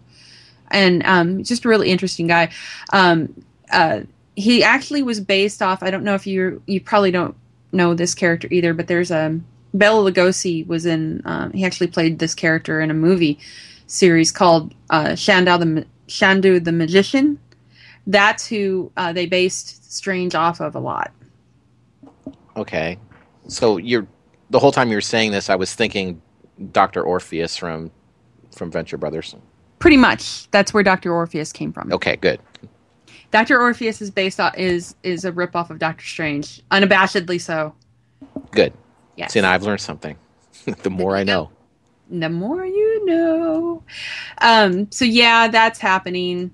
and 0.71 1.03
um, 1.05 1.43
just 1.43 1.65
a 1.65 1.69
really 1.69 1.89
interesting 1.89 2.27
guy. 2.27 2.51
Um, 2.91 3.43
uh, 3.71 4.01
he 4.35 4.63
actually 4.63 5.03
was 5.03 5.19
based 5.19 5.61
off. 5.61 5.81
I 5.81 5.91
don't 5.91 6.03
know 6.03 6.15
if 6.15 6.27
you 6.27 6.61
you 6.65 6.81
probably 6.81 7.11
don't 7.11 7.35
know 7.71 7.93
this 7.93 8.13
character 8.13 8.47
either, 8.51 8.73
but 8.73 8.87
there's 8.87 9.11
a 9.11 9.39
Bela 9.73 10.11
Lugosi 10.11 10.65
was 10.67 10.85
in. 10.85 11.21
Um, 11.25 11.51
he 11.51 11.65
actually 11.65 11.87
played 11.87 12.19
this 12.19 12.33
character 12.33 12.81
in 12.81 12.91
a 12.91 12.93
movie 12.93 13.39
series 13.87 14.31
called 14.31 14.73
uh, 14.89 15.09
Shandau 15.09 15.59
the 15.59 15.85
Chandu 16.07 16.63
the 16.63 16.71
Magician. 16.71 17.39
That's 18.07 18.47
who 18.47 18.91
uh, 18.97 19.13
they 19.13 19.25
based 19.25 19.91
Strange 19.91 20.35
off 20.35 20.59
of 20.59 20.75
a 20.75 20.79
lot. 20.79 21.11
Okay. 22.57 22.99
So 23.47 23.77
you're 23.77 24.07
the 24.49 24.59
whole 24.59 24.71
time 24.71 24.89
you 24.89 24.95
were 24.95 25.01
saying 25.01 25.31
this, 25.31 25.49
I 25.49 25.55
was 25.55 25.73
thinking 25.73 26.21
Doctor 26.71 27.01
Orpheus 27.01 27.55
from 27.55 27.91
from 28.55 28.71
Venture 28.71 28.97
Brothers. 28.97 29.35
Pretty 29.85 29.97
much, 29.97 30.49
that's 30.49 30.73
where 30.73 30.81
Doctor 30.81 31.13
Orpheus 31.13 31.51
came 31.51 31.71
from. 31.71 31.93
Okay, 31.93 32.15
good. 32.15 32.39
Doctor 33.29 33.61
Orpheus 33.61 34.01
is 34.01 34.09
based 34.09 34.39
on 34.39 34.51
is 34.57 34.95
is 35.03 35.25
a 35.25 35.31
ripoff 35.31 35.69
of 35.69 35.77
Doctor 35.77 36.03
Strange, 36.03 36.59
unabashedly 36.71 37.39
so. 37.39 37.71
Good. 38.49 38.73
Yes. 39.15 39.33
See, 39.33 39.41
now 39.41 39.51
I've 39.51 39.61
learned 39.61 39.81
something. 39.81 40.17
the 40.81 40.89
more 40.89 41.15
I 41.15 41.23
know. 41.23 41.51
the 42.09 42.29
more 42.29 42.65
you 42.65 43.05
know. 43.05 43.83
Um, 44.41 44.91
so 44.91 45.05
yeah, 45.05 45.49
that's 45.49 45.77
happening. 45.77 46.49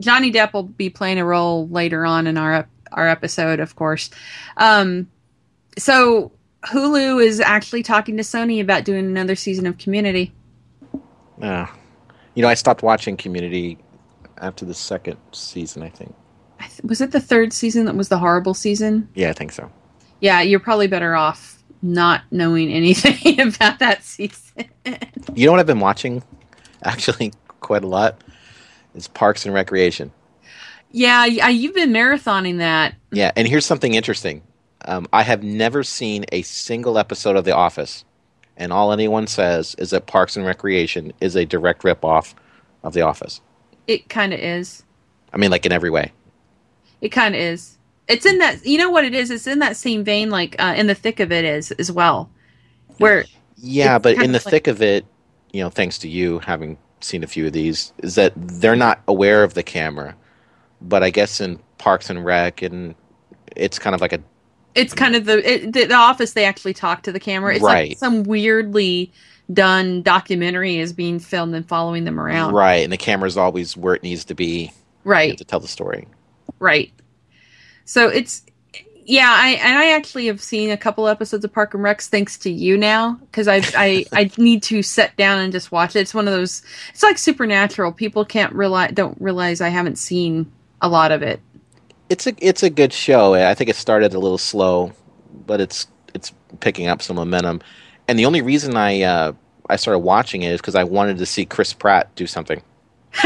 Johnny 0.00 0.32
Depp 0.32 0.54
will 0.54 0.62
be 0.62 0.88
playing 0.88 1.18
a 1.18 1.26
role 1.26 1.68
later 1.68 2.06
on 2.06 2.26
in 2.26 2.38
our 2.38 2.66
our 2.92 3.08
episode, 3.08 3.60
of 3.60 3.76
course. 3.76 4.08
Um, 4.56 5.06
so 5.76 6.32
Hulu 6.64 7.22
is 7.22 7.40
actually 7.40 7.82
talking 7.82 8.16
to 8.16 8.22
Sony 8.22 8.58
about 8.62 8.86
doing 8.86 9.04
another 9.04 9.36
season 9.36 9.66
of 9.66 9.76
Community. 9.76 10.32
Uh, 11.42 11.66
you 12.38 12.42
know, 12.42 12.48
I 12.48 12.54
stopped 12.54 12.84
watching 12.84 13.16
Community 13.16 13.78
after 14.40 14.64
the 14.64 14.72
second 14.72 15.16
season. 15.32 15.82
I 15.82 15.88
think. 15.88 16.14
I 16.60 16.68
th- 16.68 16.82
was 16.84 17.00
it 17.00 17.10
the 17.10 17.18
third 17.20 17.52
season 17.52 17.84
that 17.86 17.96
was 17.96 18.10
the 18.10 18.18
horrible 18.18 18.54
season? 18.54 19.08
Yeah, 19.16 19.30
I 19.30 19.32
think 19.32 19.50
so. 19.50 19.72
Yeah, 20.20 20.40
you're 20.42 20.60
probably 20.60 20.86
better 20.86 21.16
off 21.16 21.60
not 21.82 22.22
knowing 22.30 22.72
anything 22.72 23.40
about 23.40 23.80
that 23.80 24.04
season. 24.04 24.66
You 25.34 25.46
know 25.46 25.50
what 25.50 25.58
I've 25.58 25.66
been 25.66 25.80
watching, 25.80 26.22
actually, 26.84 27.32
quite 27.60 27.82
a 27.82 27.88
lot. 27.88 28.22
It's 28.94 29.08
Parks 29.08 29.44
and 29.44 29.52
Recreation. 29.52 30.12
yeah, 30.92 31.24
you've 31.26 31.74
been 31.74 31.90
marathoning 31.90 32.58
that. 32.58 32.94
Yeah, 33.10 33.32
and 33.34 33.48
here's 33.48 33.66
something 33.66 33.94
interesting. 33.94 34.42
Um, 34.84 35.08
I 35.12 35.24
have 35.24 35.42
never 35.42 35.82
seen 35.82 36.24
a 36.30 36.42
single 36.42 36.98
episode 36.98 37.34
of 37.34 37.44
The 37.44 37.56
Office, 37.56 38.04
and 38.58 38.72
all 38.72 38.92
anyone 38.92 39.26
says 39.26 39.74
is 39.78 39.90
that 39.90 40.06
Parks 40.06 40.36
and 40.36 40.44
Recreation 40.44 41.12
is 41.20 41.34
a 41.36 41.46
direct 41.46 41.82
ripoff 41.82 42.34
of 42.82 42.92
The 42.92 43.00
Office. 43.00 43.40
It 43.86 44.08
kind 44.10 44.34
of 44.34 44.40
is. 44.40 44.82
I 45.32 45.38
mean, 45.38 45.50
like 45.50 45.64
in 45.64 45.72
every 45.72 45.90
way. 45.90 46.12
It 47.00 47.08
kind 47.10 47.34
of 47.34 47.40
is. 47.40 47.78
It's 48.08 48.26
in 48.26 48.38
that. 48.38 48.66
You 48.66 48.78
know 48.78 48.90
what 48.90 49.04
it 49.04 49.14
is? 49.14 49.30
It's 49.30 49.46
in 49.46 49.60
that 49.60 49.76
same 49.76 50.04
vein, 50.04 50.30
like 50.30 50.56
uh, 50.58 50.74
in 50.76 50.86
the 50.88 50.94
thick 50.94 51.20
of 51.20 51.30
it 51.32 51.44
is 51.44 51.70
as 51.72 51.90
well. 51.92 52.30
Where 52.98 53.24
Yeah, 53.56 53.98
but 53.98 54.16
in 54.22 54.32
the 54.32 54.38
like- 54.38 54.42
thick 54.42 54.66
of 54.66 54.82
it, 54.82 55.06
you 55.52 55.62
know, 55.62 55.70
thanks 55.70 55.98
to 55.98 56.08
you 56.08 56.40
having 56.40 56.76
seen 57.00 57.22
a 57.22 57.26
few 57.26 57.46
of 57.46 57.52
these, 57.52 57.92
is 57.98 58.16
that 58.16 58.32
they're 58.36 58.76
not 58.76 59.00
aware 59.06 59.44
of 59.44 59.54
the 59.54 59.62
camera. 59.62 60.16
But 60.80 61.02
I 61.02 61.10
guess 61.10 61.40
in 61.40 61.58
Parks 61.78 62.10
and 62.10 62.24
Rec, 62.24 62.62
and 62.62 62.94
it's 63.56 63.78
kind 63.78 63.94
of 63.94 64.00
like 64.00 64.12
a 64.12 64.20
it's 64.74 64.94
kind 64.94 65.16
of 65.16 65.24
the 65.24 65.38
it, 65.54 65.72
the, 65.72 65.84
the 65.86 65.94
office. 65.94 66.32
They 66.32 66.44
actually 66.44 66.74
talk 66.74 67.02
to 67.04 67.12
the 67.12 67.20
camera. 67.20 67.54
It's 67.54 67.62
Right. 67.64 67.90
like 67.90 67.98
some 67.98 68.22
weirdly 68.24 69.12
done 69.52 70.02
documentary 70.02 70.76
is 70.76 70.92
being 70.92 71.18
filmed 71.18 71.54
and 71.54 71.66
following 71.66 72.04
them 72.04 72.20
around. 72.20 72.52
right, 72.54 72.84
and 72.84 72.92
the 72.92 72.96
camera's 72.98 73.36
always 73.36 73.76
where 73.76 73.94
it 73.94 74.02
needs 74.02 74.24
to 74.26 74.34
be 74.34 74.70
Right. 75.04 75.36
to 75.38 75.44
tell 75.44 75.60
the 75.60 75.68
story. 75.68 76.06
Right. 76.58 76.92
So 77.84 78.08
it's 78.08 78.42
yeah, 79.06 79.32
I 79.34 79.50
and 79.52 79.78
I 79.78 79.92
actually 79.92 80.26
have 80.26 80.40
seen 80.42 80.70
a 80.70 80.76
couple 80.76 81.08
episodes 81.08 81.42
of 81.42 81.52
Park 81.52 81.72
and 81.72 81.82
Recs 81.82 82.08
thanks 82.08 82.36
to 82.40 82.50
you 82.50 82.76
now 82.76 83.14
because 83.22 83.48
I 83.48 83.62
I 83.74 84.04
I 84.12 84.30
need 84.36 84.62
to 84.64 84.82
sit 84.82 85.16
down 85.16 85.38
and 85.38 85.50
just 85.50 85.72
watch 85.72 85.96
it. 85.96 86.00
It's 86.00 86.12
one 86.12 86.28
of 86.28 86.34
those. 86.34 86.62
It's 86.90 87.02
like 87.02 87.16
Supernatural. 87.16 87.92
People 87.92 88.26
can't 88.26 88.52
realize 88.52 88.92
don't 88.92 89.18
realize 89.20 89.62
I 89.62 89.70
haven't 89.70 89.96
seen 89.96 90.52
a 90.82 90.88
lot 90.90 91.10
of 91.10 91.22
it. 91.22 91.40
It's 92.08 92.26
a 92.26 92.34
it's 92.38 92.62
a 92.62 92.70
good 92.70 92.92
show. 92.92 93.34
I 93.34 93.54
think 93.54 93.70
it 93.70 93.76
started 93.76 94.14
a 94.14 94.18
little 94.18 94.38
slow, 94.38 94.92
but 95.46 95.60
it's 95.60 95.86
it's 96.14 96.32
picking 96.60 96.86
up 96.88 97.02
some 97.02 97.16
momentum. 97.16 97.60
And 98.08 98.18
the 98.18 98.26
only 98.26 98.40
reason 98.42 98.76
I 98.76 99.02
uh, 99.02 99.32
I 99.68 99.76
started 99.76 100.00
watching 100.00 100.42
it 100.42 100.52
is 100.52 100.60
because 100.60 100.74
I 100.74 100.84
wanted 100.84 101.18
to 101.18 101.26
see 101.26 101.44
Chris 101.44 101.72
Pratt 101.72 102.14
do 102.14 102.26
something. 102.26 102.62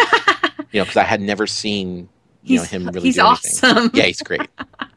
you 0.73 0.81
know, 0.81 0.85
because 0.85 0.97
I 0.97 1.05
had 1.05 1.21
never 1.21 1.47
seen 1.47 2.09
you 2.45 2.57
know 2.57 2.65
him 2.65 2.91
really 2.91 3.09
he's 3.09 3.17
do 3.17 3.23
anything. 3.23 3.59
awesome. 3.63 3.91
Yeah, 3.95 4.05
he's 4.05 4.23
great. 4.23 4.49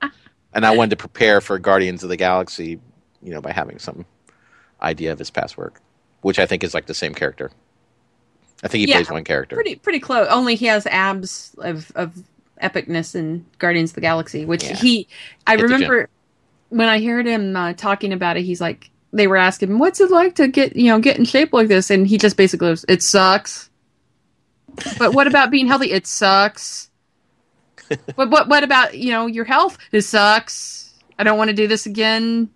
and 0.53 0.65
I 0.65 0.71
wanted 0.71 0.91
to 0.91 0.97
prepare 0.97 1.41
for 1.41 1.59
Guardians 1.59 2.03
of 2.03 2.09
the 2.09 2.17
Galaxy, 2.17 2.79
you 3.21 3.31
know, 3.33 3.41
by 3.41 3.51
having 3.51 3.79
some 3.79 4.05
idea 4.81 5.11
of 5.11 5.19
his 5.19 5.31
past 5.31 5.57
work, 5.57 5.81
which 6.21 6.39
I 6.39 6.45
think 6.45 6.63
is 6.63 6.73
like 6.73 6.87
the 6.87 6.93
same 6.93 7.13
character. 7.13 7.51
I 8.63 8.67
think 8.67 8.81
he 8.81 8.87
Yeah, 8.87 8.95
plays 8.97 9.09
one 9.11 9.23
character. 9.23 9.55
Pretty 9.55 9.75
pretty 9.75 9.99
close. 9.99 10.27
Only 10.29 10.55
he 10.55 10.65
has 10.67 10.87
abs 10.87 11.55
of 11.59 11.91
of 11.95 12.15
epicness 12.61 13.15
in 13.15 13.45
Guardians 13.59 13.91
of 13.91 13.95
the 13.95 14.01
Galaxy, 14.01 14.45
which 14.45 14.63
Yeah. 14.63 14.75
he. 14.75 15.07
I 15.47 15.51
Hit 15.51 15.63
remember 15.63 16.09
when 16.69 16.87
I 16.87 17.03
heard 17.03 17.25
him 17.25 17.55
uh, 17.55 17.73
talking 17.73 18.13
about 18.13 18.37
it. 18.37 18.43
He's 18.43 18.61
like, 18.61 18.89
they 19.13 19.27
were 19.27 19.37
asking 19.37 19.69
him, 19.69 19.79
"What's 19.79 19.99
it 20.01 20.11
like 20.11 20.35
to 20.35 20.47
get 20.47 20.75
you 20.75 20.87
know 20.87 20.99
get 20.99 21.17
in 21.17 21.25
shape 21.25 21.53
like 21.53 21.67
this?" 21.67 21.89
And 21.89 22.05
he 22.07 22.17
just 22.17 22.37
basically 22.37 22.67
goes, 22.67 22.85
"It 22.87 23.01
sucks." 23.01 23.69
but 24.99 25.13
what 25.13 25.27
about 25.27 25.51
being 25.51 25.67
healthy? 25.67 25.91
It 25.91 26.05
sucks. 26.05 26.89
but 28.15 28.29
what 28.29 28.49
what 28.49 28.63
about 28.63 28.97
you 28.97 29.11
know 29.11 29.27
your 29.27 29.45
health? 29.45 29.77
It 29.91 30.01
sucks. 30.01 30.93
I 31.17 31.23
don't 31.23 31.37
want 31.37 31.49
to 31.49 31.55
do 31.55 31.67
this 31.67 31.85
again. 31.85 32.49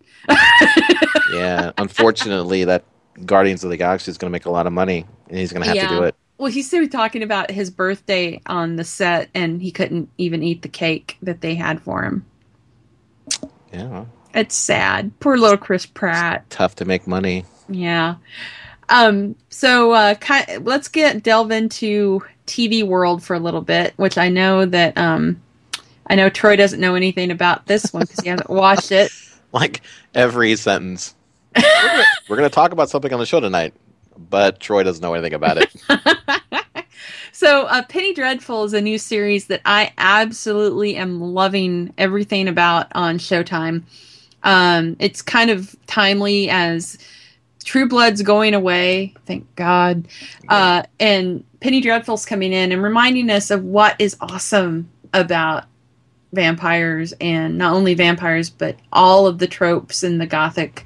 yeah, 1.33 1.71
unfortunately, 1.77 2.65
that 2.65 2.83
Guardians 3.25 3.63
of 3.63 3.69
the 3.69 3.77
Galaxy 3.77 4.11
is 4.11 4.17
going 4.17 4.29
to 4.29 4.31
make 4.31 4.45
a 4.45 4.51
lot 4.51 4.67
of 4.67 4.73
money, 4.73 5.05
and 5.29 5.37
he's 5.37 5.53
going 5.53 5.63
to 5.63 5.69
have 5.69 5.89
to 5.89 5.95
do 5.95 6.03
it. 6.03 6.15
Well, 6.39 6.49
he's 6.51 6.65
still 6.67 6.87
talking 6.87 7.21
about 7.21 7.51
his 7.51 7.69
birthday 7.69 8.41
on 8.47 8.77
the 8.77 8.83
set, 8.85 9.29
and 9.35 9.61
he 9.61 9.71
couldn't 9.71 10.09
even 10.17 10.41
eat 10.41 10.61
the 10.63 10.69
cake 10.69 11.17
that 11.21 11.41
they 11.41 11.53
had 11.53 11.81
for 11.81 12.01
him. 12.03 12.25
Yeah, 13.73 14.05
It's 14.33 14.55
sad. 14.55 15.11
Poor 15.19 15.37
little 15.37 15.57
Chris 15.57 15.85
Pratt. 15.85 16.49
tough 16.49 16.75
to 16.77 16.85
make 16.85 17.05
money. 17.05 17.45
Yeah. 17.67 18.15
Um. 18.87 19.35
So, 19.49 19.91
uh, 19.91 20.15
ki- 20.15 20.57
let's 20.59 20.87
get 20.87 21.21
delve 21.21 21.51
into 21.51 22.21
TV 22.47 22.83
world 22.83 23.21
for 23.21 23.35
a 23.35 23.39
little 23.39 23.61
bit, 23.61 23.93
which 23.97 24.17
I 24.17 24.29
know 24.29 24.65
that 24.65 24.97
um, 24.97 25.39
I 26.07 26.15
know 26.15 26.29
Troy 26.29 26.55
doesn't 26.55 26.79
know 26.79 26.95
anything 26.95 27.29
about 27.29 27.67
this 27.67 27.93
one 27.93 28.01
because 28.01 28.21
he 28.23 28.29
hasn't 28.29 28.49
watched 28.49 28.91
it. 28.91 29.11
Like 29.51 29.81
every 30.13 30.55
sentence. 30.57 31.15
We're 31.55 32.37
going 32.37 32.47
to 32.47 32.53
talk 32.53 32.71
about 32.71 32.91
something 32.91 33.11
on 33.11 33.19
the 33.19 33.25
show 33.25 33.39
tonight, 33.39 33.73
but 34.29 34.59
Troy 34.59 34.83
doesn't 34.83 35.01
know 35.01 35.13
anything 35.13 35.33
about 35.33 35.57
it. 35.57 35.75
So, 37.39 37.67
uh, 37.67 37.83
Penny 37.83 38.13
Dreadful 38.13 38.65
is 38.65 38.73
a 38.73 38.81
new 38.81 38.97
series 38.97 39.47
that 39.47 39.61
I 39.63 39.93
absolutely 39.97 40.97
am 40.97 41.21
loving 41.21 41.93
everything 41.97 42.49
about 42.49 42.87
on 42.93 43.17
Showtime. 43.17 43.83
Um, 44.43 44.97
it's 44.99 45.21
kind 45.21 45.49
of 45.49 45.73
timely 45.87 46.49
as 46.49 46.97
True 47.63 47.87
Blood's 47.87 48.21
going 48.23 48.53
away, 48.53 49.13
thank 49.25 49.55
God, 49.55 50.07
uh, 50.49 50.83
and 50.99 51.45
Penny 51.61 51.79
Dreadful's 51.79 52.25
coming 52.25 52.51
in 52.51 52.73
and 52.73 52.83
reminding 52.83 53.29
us 53.29 53.51
of 53.51 53.63
what 53.63 53.95
is 53.99 54.17
awesome 54.19 54.89
about 55.13 55.63
vampires 56.33 57.13
and 57.21 57.57
not 57.57 57.73
only 57.73 57.93
vampires 57.93 58.49
but 58.49 58.75
all 58.93 59.25
of 59.25 59.39
the 59.39 59.47
tropes 59.47 60.03
in 60.03 60.17
the 60.19 60.27
gothic 60.27 60.85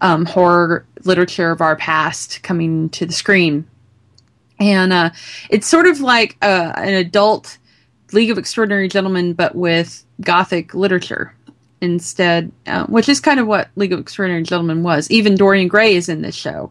um, 0.00 0.24
horror 0.24 0.86
literature 1.04 1.50
of 1.50 1.60
our 1.60 1.76
past 1.76 2.42
coming 2.42 2.88
to 2.90 3.06
the 3.06 3.12
screen 3.12 3.66
and 4.58 4.92
uh, 4.92 5.10
it's 5.50 5.66
sort 5.66 5.86
of 5.86 6.00
like 6.00 6.36
uh, 6.42 6.72
an 6.76 6.94
adult 6.94 7.58
League 8.12 8.30
of 8.30 8.38
Extraordinary 8.38 8.88
Gentlemen, 8.88 9.32
but 9.32 9.54
with 9.54 10.04
Gothic 10.20 10.74
literature 10.74 11.34
instead, 11.80 12.52
uh, 12.66 12.86
which 12.86 13.08
is 13.08 13.20
kind 13.20 13.40
of 13.40 13.46
what 13.46 13.68
League 13.76 13.92
of 13.92 13.98
Extraordinary 13.98 14.42
Gentlemen 14.42 14.82
was. 14.82 15.10
Even 15.10 15.34
Dorian 15.34 15.68
Gray 15.68 15.96
is 15.96 16.08
in 16.08 16.22
this 16.22 16.34
show. 16.34 16.70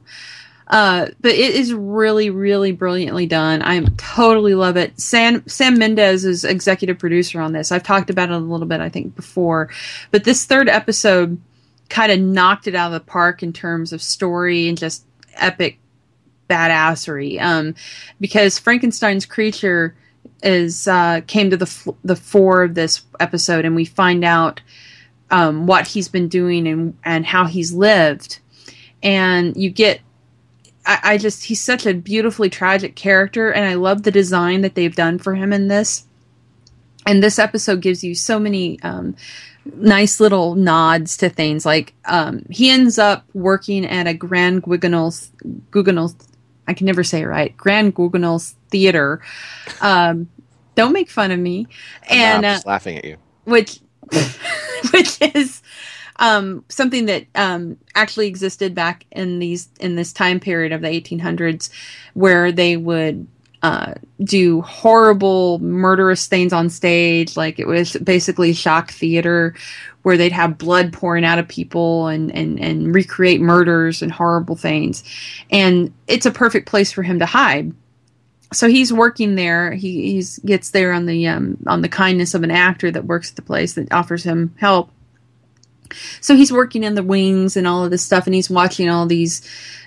Uh, 0.68 1.08
but 1.20 1.32
it 1.32 1.54
is 1.56 1.74
really, 1.74 2.30
really 2.30 2.72
brilliantly 2.72 3.26
done. 3.26 3.62
I 3.62 3.84
totally 3.98 4.56
love 4.56 4.78
it. 4.78 4.98
Sam 5.00 5.48
Sam 5.48 5.78
Mendes 5.78 6.24
is 6.24 6.46
executive 6.46 6.98
producer 6.98 7.42
on 7.42 7.52
this. 7.52 7.72
I've 7.72 7.84
talked 7.84 8.10
about 8.10 8.30
it 8.30 8.36
a 8.36 8.40
little 8.40 8.66
bit, 8.66 8.80
I 8.80 8.90
think, 8.90 9.14
before. 9.16 9.70
But 10.10 10.24
this 10.24 10.46
third 10.46 10.70
episode 10.70 11.40
kind 11.90 12.12
of 12.12 12.20
knocked 12.20 12.68
it 12.68 12.76
out 12.76 12.94
of 12.94 12.94
the 12.94 13.12
park 13.12 13.44
in 13.44 13.54
terms 13.54 13.94
of 13.94 14.02
story 14.02 14.68
and 14.68 14.78
just 14.78 15.06
epic 15.36 15.80
badassery. 16.50 17.42
Um, 17.42 17.76
because 18.20 18.60
Frankenstein's 18.60 19.26
creature 19.26 19.96
is 20.42 20.88
uh, 20.88 21.22
came 21.28 21.50
to 21.50 21.58
the 21.58 21.66
f- 21.66 21.96
the 22.04 22.16
fore 22.16 22.64
of 22.64 22.76
this 22.76 23.04
episode, 23.20 23.66
and 23.66 23.76
we 23.76 23.86
find 23.86 24.24
out 24.24 24.62
um, 25.32 25.66
what 25.66 25.88
he's 25.88 26.08
been 26.08 26.28
doing 26.28 26.68
and 26.68 26.98
and 27.04 27.26
how 27.26 27.46
he's 27.46 27.74
lived, 27.74 28.40
and 29.02 29.56
you 29.56 29.70
get. 29.70 30.02
I, 30.86 31.00
I 31.04 31.18
just 31.18 31.46
he's 31.46 31.62
such 31.62 31.86
a 31.86 31.94
beautifully 31.94 32.50
tragic 32.50 32.96
character, 32.96 33.52
and 33.52 33.66
I 33.66 33.76
love 33.76 34.04
the 34.04 34.12
design 34.12 34.62
that 34.62 34.76
they've 34.76 34.96
done 34.96 35.18
for 35.18 35.36
him 35.36 35.54
in 35.54 35.70
this. 35.70 36.06
And 37.06 37.22
this 37.22 37.40
episode 37.40 37.82
gives 37.82 38.04
you 38.04 38.16
so 38.16 38.40
many 38.40 38.82
um, 38.82 39.16
nice 39.66 40.20
little 40.20 40.56
nods 40.56 41.18
to 41.18 41.30
things. 41.30 41.66
Like 41.66 41.94
um, 42.06 42.46
he 42.50 42.70
ends 42.70 42.98
up 42.98 43.26
working 43.34 43.86
at 43.86 44.08
a 44.08 44.14
Grand 44.14 44.64
Guignol's 44.64 45.32
Guignol's 45.72 46.16
I 46.68 46.74
can 46.74 46.86
never 46.86 47.04
say 47.04 47.22
it 47.22 47.28
right. 47.28 47.56
Grand 47.58 47.94
Guignol's 47.94 48.56
Theater. 48.70 49.22
Um, 49.82 50.30
don't 50.76 50.94
make 50.94 51.10
fun 51.10 51.32
of 51.32 51.40
me. 51.40 51.68
And 52.10 52.46
I'm 52.46 52.52
uh, 52.52 52.56
just 52.56 52.66
laughing 52.66 52.98
at 52.98 53.06
you. 53.06 53.18
which 53.44 53.80
which 54.92 55.22
is 55.36 55.62
um, 56.18 56.64
something 56.70 57.06
that 57.08 57.26
um, 57.36 57.78
actually 57.96 58.28
existed 58.28 58.76
back 58.76 59.06
in 59.12 59.40
these 59.40 59.70
in 59.80 59.96
this 59.96 60.14
time 60.14 60.40
period 60.40 60.72
of 60.72 60.82
the 60.82 60.88
1800s, 60.88 61.70
where 62.14 62.52
they 62.52 62.78
would 62.78 63.28
uh, 63.64 63.96
do 64.24 64.62
horrible, 64.62 65.58
murderous 65.60 66.28
things 66.28 66.54
on 66.54 66.70
stage. 66.70 67.36
Like 67.36 67.60
it 67.60 67.68
was 67.68 67.94
basically 67.98 68.54
shock 68.54 68.92
theater, 68.92 69.56
where 70.04 70.18
they'd 70.18 70.32
have 70.32 70.58
blood 70.58 70.94
pouring 70.94 71.26
out 71.26 71.40
of 71.40 71.48
people 71.48 72.08
and 72.08 72.30
and 72.36 72.60
and 72.60 72.94
recreate 72.94 73.42
murders 73.42 74.02
and 74.02 74.12
horrible 74.12 74.56
things. 74.56 75.04
And 75.50 75.92
it's 76.08 76.26
a 76.26 76.32
perfect 76.32 76.68
place 76.68 76.92
for 76.92 77.02
him 77.02 77.20
to 77.20 77.26
hide 77.26 77.74
so 78.54 78.70
he's 78.70 78.94
working 78.94 79.36
there. 79.36 79.74
He 79.74 80.14
he's 80.14 80.40
gets 80.40 80.72
there 80.72 80.94
on 80.94 81.06
the 81.06 81.28
um, 81.28 81.58
on 81.68 81.82
the 81.82 81.90
kindness 81.90 82.34
of 82.34 82.44
an 82.44 82.52
actor 82.52 82.92
that 82.92 83.06
works 83.06 83.32
at 83.32 83.36
the 83.36 83.42
place 83.42 83.74
that 83.74 83.92
offers 83.92 84.24
him 84.24 84.54
help. 84.58 84.90
So 86.22 86.36
he's 86.36 86.52
working 86.52 86.84
in 86.84 86.96
the 86.96 87.04
wings 87.04 87.58
and 87.58 87.68
all 87.68 87.84
of 87.84 87.92
this 87.92 88.04
stuff, 88.04 88.26
and 88.26 88.36
he's 88.36 88.50
watching 88.50 88.90
all 88.90 89.06
these 89.06 89.42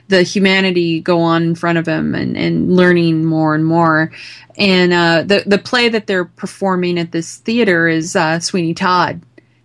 the 0.08 0.22
humanity 0.22 1.00
go 1.00 1.20
on 1.20 1.42
in 1.42 1.54
front 1.54 1.78
of 1.78 1.86
him 1.86 2.14
and, 2.14 2.36
and 2.36 2.74
learning 2.74 3.24
more 3.24 3.54
and 3.54 3.64
more. 3.64 4.12
And 4.56 4.92
uh, 4.92 5.22
the 5.22 5.42
the 5.46 5.58
play 5.58 5.88
that 5.88 6.06
they're 6.06 6.24
performing 6.24 6.98
at 6.98 7.12
this 7.12 7.36
theater 7.36 7.88
is 7.88 8.16
uh, 8.16 8.40
Sweeney 8.40 8.74
Todd, 8.74 9.20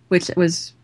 which 0.08 0.30
was 0.36 0.74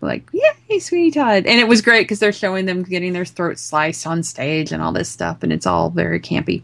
like 0.00 0.28
yay 0.32 0.78
Sweeney 0.78 1.10
Todd, 1.10 1.46
and 1.46 1.60
it 1.60 1.68
was 1.68 1.80
great 1.80 2.02
because 2.02 2.18
they're 2.18 2.32
showing 2.32 2.66
them 2.66 2.82
getting 2.82 3.12
their 3.12 3.24
throats 3.24 3.62
sliced 3.62 4.06
on 4.06 4.22
stage 4.22 4.72
and 4.72 4.82
all 4.82 4.92
this 4.92 5.08
stuff, 5.08 5.42
and 5.42 5.52
it's 5.52 5.66
all 5.66 5.90
very 5.90 6.20
campy. 6.20 6.62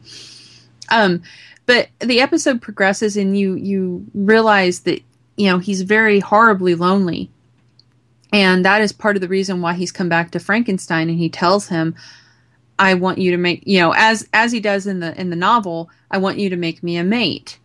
Um, 0.90 1.22
but 1.66 1.88
the 2.00 2.20
episode 2.20 2.60
progresses, 2.60 3.16
and 3.16 3.38
you 3.38 3.54
you 3.54 4.06
realize 4.12 4.80
that 4.80 5.02
you 5.36 5.48
know 5.48 5.58
he's 5.58 5.82
very 5.82 6.20
horribly 6.20 6.74
lonely, 6.74 7.30
and 8.32 8.64
that 8.64 8.82
is 8.82 8.92
part 8.92 9.16
of 9.16 9.22
the 9.22 9.28
reason 9.28 9.60
why 9.60 9.74
he's 9.74 9.92
come 9.92 10.08
back 10.08 10.30
to 10.30 10.40
Frankenstein. 10.40 11.08
And 11.08 11.18
he 11.18 11.28
tells 11.28 11.68
him, 11.68 11.94
"I 12.78 12.94
want 12.94 13.18
you 13.18 13.30
to 13.30 13.36
make 13.36 13.62
you 13.66 13.78
know 13.78 13.92
as 13.96 14.28
as 14.32 14.52
he 14.52 14.60
does 14.60 14.86
in 14.86 15.00
the 15.00 15.18
in 15.20 15.30
the 15.30 15.36
novel. 15.36 15.90
I 16.10 16.18
want 16.18 16.38
you 16.38 16.50
to 16.50 16.56
make 16.56 16.82
me 16.82 16.96
a 16.96 17.04
mate." 17.04 17.58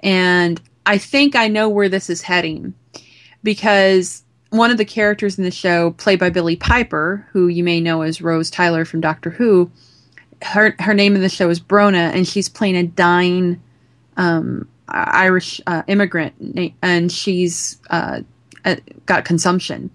And 0.00 0.60
I 0.84 0.98
think 0.98 1.36
I 1.36 1.48
know 1.48 1.68
where 1.68 1.88
this 1.88 2.10
is 2.10 2.22
heading 2.22 2.74
because 3.42 4.22
one 4.50 4.70
of 4.70 4.76
the 4.76 4.84
characters 4.84 5.38
in 5.38 5.44
the 5.44 5.50
show, 5.50 5.92
played 5.92 6.18
by 6.18 6.28
Billie 6.28 6.56
Piper, 6.56 7.26
who 7.32 7.48
you 7.48 7.64
may 7.64 7.80
know 7.80 8.02
as 8.02 8.20
Rose 8.20 8.50
Tyler 8.50 8.84
from 8.84 9.00
Doctor 9.00 9.30
Who, 9.30 9.70
her 10.42 10.74
her 10.80 10.94
name 10.94 11.14
in 11.14 11.22
the 11.22 11.28
show 11.28 11.48
is 11.48 11.60
Brona, 11.60 12.12
and 12.14 12.28
she's 12.28 12.48
playing 12.48 12.76
a 12.76 12.82
dying 12.82 13.62
um, 14.16 14.68
Irish 14.88 15.60
uh, 15.66 15.82
immigrant, 15.86 16.74
and 16.82 17.10
she's 17.10 17.78
uh, 17.90 18.20
uh, 18.64 18.76
got 19.06 19.24
consumption. 19.24 19.90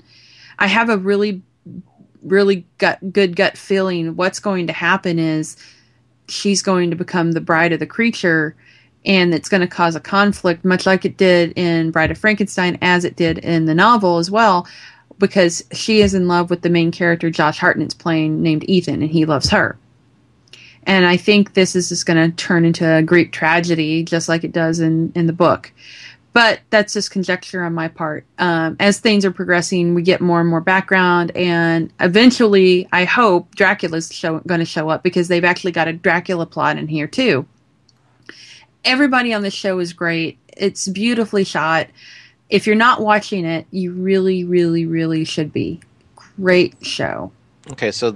I 0.59 0.67
have 0.67 0.89
a 0.89 0.97
really, 0.97 1.41
really 2.23 2.65
gut, 2.77 3.13
good 3.13 3.35
gut 3.35 3.57
feeling. 3.57 4.15
What's 4.15 4.39
going 4.39 4.67
to 4.67 4.73
happen 4.73 5.19
is 5.19 5.57
she's 6.27 6.61
going 6.61 6.89
to 6.89 6.95
become 6.95 7.31
the 7.31 7.41
bride 7.41 7.71
of 7.73 7.79
the 7.79 7.85
creature, 7.85 8.55
and 9.05 9.33
it's 9.33 9.49
going 9.49 9.61
to 9.61 9.67
cause 9.67 9.95
a 9.95 9.99
conflict, 9.99 10.65
much 10.65 10.85
like 10.85 11.05
it 11.05 11.17
did 11.17 11.53
in 11.57 11.91
Bride 11.91 12.11
of 12.11 12.17
Frankenstein, 12.17 12.77
as 12.81 13.05
it 13.05 13.15
did 13.15 13.37
in 13.39 13.65
the 13.65 13.75
novel 13.75 14.17
as 14.17 14.29
well, 14.29 14.67
because 15.19 15.63
she 15.71 16.01
is 16.01 16.13
in 16.13 16.27
love 16.27 16.49
with 16.49 16.61
the 16.61 16.69
main 16.69 16.91
character 16.91 17.29
Josh 17.29 17.59
Hartnett's 17.59 17.93
playing, 17.93 18.41
named 18.41 18.69
Ethan, 18.69 19.01
and 19.01 19.11
he 19.11 19.25
loves 19.25 19.49
her. 19.49 19.77
And 20.83 21.05
I 21.05 21.17
think 21.17 21.53
this 21.53 21.75
is 21.75 21.89
just 21.89 22.05
going 22.05 22.31
to 22.31 22.35
turn 22.35 22.63
into 22.63 22.89
a 22.89 23.03
Greek 23.03 23.31
tragedy, 23.31 24.03
just 24.03 24.29
like 24.29 24.43
it 24.43 24.53
does 24.53 24.79
in, 24.79 25.11
in 25.15 25.27
the 25.27 25.33
book. 25.33 25.71
But 26.33 26.59
that's 26.69 26.93
just 26.93 27.09
conjecture 27.09 27.63
on 27.63 27.73
my 27.73 27.87
part. 27.87 28.23
Um, 28.37 28.75
as 28.79 28.99
things 28.99 29.25
are 29.25 29.31
progressing, 29.31 29.95
we 29.95 30.03
get 30.03 30.21
more 30.21 30.39
and 30.39 30.49
more 30.49 30.61
background, 30.61 31.31
and 31.35 31.91
eventually, 31.99 32.87
I 32.91 33.05
hope 33.05 33.55
Dracula's 33.55 34.09
going 34.45 34.59
to 34.59 34.65
show 34.65 34.89
up 34.89 35.01
because 35.01 35.29
they've 35.29 35.43
actually 35.43 35.71
got 35.71 35.87
a 35.87 35.93
Dracula 35.93 36.45
plot 36.45 36.77
in 36.77 36.87
here 36.87 37.07
too. 37.07 37.47
Everybody 38.85 39.33
on 39.33 39.41
the 39.41 39.49
show 39.49 39.79
is 39.79 39.93
great. 39.93 40.37
It's 40.55 40.87
beautifully 40.87 41.43
shot. 41.43 41.87
If 42.49 42.67
you're 42.67 42.75
not 42.75 43.01
watching 43.01 43.45
it, 43.45 43.65
you 43.71 43.91
really, 43.91 44.43
really, 44.43 44.85
really 44.85 45.25
should 45.25 45.51
be. 45.51 45.81
Great 46.15 46.75
show. 46.85 47.31
Okay, 47.71 47.91
so 47.91 48.15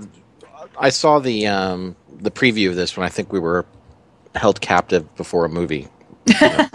I 0.77 0.89
saw 0.89 1.19
the 1.19 1.47
um, 1.47 1.95
the 2.19 2.31
preview 2.31 2.69
of 2.69 2.75
this 2.75 2.95
when 2.95 3.05
I 3.05 3.09
think 3.09 3.33
we 3.33 3.39
were 3.39 3.65
held 4.35 4.61
captive 4.61 5.13
before 5.15 5.45
a 5.45 5.49
movie, 5.49 5.87
you 6.25 6.33
know. 6.41 6.67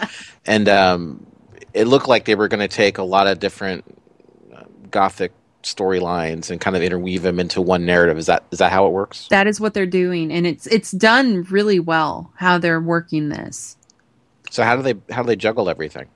and 0.46 0.68
um, 0.68 1.26
it 1.74 1.86
looked 1.86 2.08
like 2.08 2.24
they 2.24 2.34
were 2.34 2.48
going 2.48 2.60
to 2.60 2.68
take 2.68 2.98
a 2.98 3.02
lot 3.02 3.26
of 3.26 3.38
different 3.38 3.84
uh, 4.54 4.64
gothic 4.90 5.32
storylines 5.62 6.50
and 6.50 6.60
kind 6.60 6.76
of 6.76 6.82
interweave 6.82 7.22
them 7.22 7.40
into 7.40 7.60
one 7.60 7.84
narrative. 7.84 8.16
Is 8.18 8.26
that 8.26 8.44
is 8.50 8.58
that 8.58 8.72
how 8.72 8.86
it 8.86 8.92
works? 8.92 9.28
That 9.28 9.46
is 9.46 9.60
what 9.60 9.74
they're 9.74 9.86
doing, 9.86 10.32
and 10.32 10.46
it's 10.46 10.66
it's 10.68 10.92
done 10.92 11.42
really 11.44 11.80
well 11.80 12.32
how 12.36 12.58
they're 12.58 12.80
working 12.80 13.28
this. 13.28 13.76
So 14.50 14.62
how 14.62 14.76
do 14.76 14.82
they 14.82 14.94
how 15.12 15.22
do 15.22 15.26
they 15.26 15.36
juggle 15.36 15.68
everything? 15.68 16.06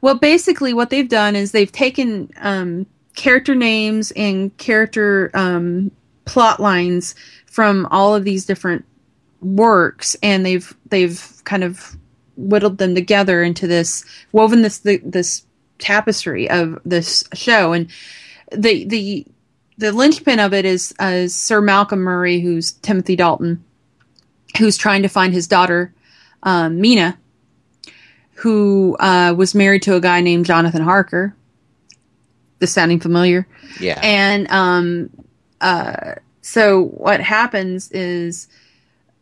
Well, 0.00 0.14
basically, 0.14 0.72
what 0.72 0.90
they've 0.90 1.08
done 1.08 1.36
is 1.36 1.52
they've 1.52 1.72
taken 1.72 2.30
um, 2.40 2.86
character 3.14 3.54
names 3.54 4.12
and 4.12 4.56
character 4.58 5.30
um, 5.34 5.90
plot 6.24 6.60
lines 6.60 7.14
from 7.46 7.86
all 7.90 8.14
of 8.14 8.24
these 8.24 8.44
different 8.44 8.84
works, 9.40 10.16
and 10.22 10.46
they've 10.46 10.74
they've 10.88 11.42
kind 11.44 11.64
of 11.64 11.96
whittled 12.36 12.78
them 12.78 12.94
together 12.94 13.42
into 13.42 13.66
this 13.66 14.04
woven 14.32 14.62
this 14.62 14.78
the, 14.78 14.98
this 15.04 15.44
tapestry 15.78 16.48
of 16.48 16.78
this 16.84 17.24
show, 17.34 17.72
and 17.72 17.88
the 18.50 18.84
the 18.84 19.26
the 19.78 19.92
linchpin 19.92 20.38
of 20.38 20.54
it 20.54 20.64
is 20.64 20.94
uh, 20.98 21.26
Sir 21.28 21.60
Malcolm 21.60 22.00
Murray, 22.00 22.40
who's 22.40 22.72
Timothy 22.72 23.16
Dalton, 23.16 23.64
who's 24.58 24.76
trying 24.76 25.02
to 25.02 25.08
find 25.08 25.32
his 25.32 25.46
daughter 25.46 25.94
um, 26.42 26.80
Mina, 26.80 27.18
who 28.34 28.96
uh, 29.00 29.34
was 29.36 29.54
married 29.54 29.82
to 29.82 29.94
a 29.94 30.00
guy 30.00 30.20
named 30.20 30.46
Jonathan 30.46 30.82
Harker. 30.82 31.34
This 32.58 32.72
sounding 32.72 33.00
familiar? 33.00 33.46
Yeah. 33.80 33.98
And 34.02 34.48
um, 34.50 35.10
uh, 35.60 36.14
so 36.42 36.84
what 36.84 37.20
happens 37.20 37.90
is 37.90 38.48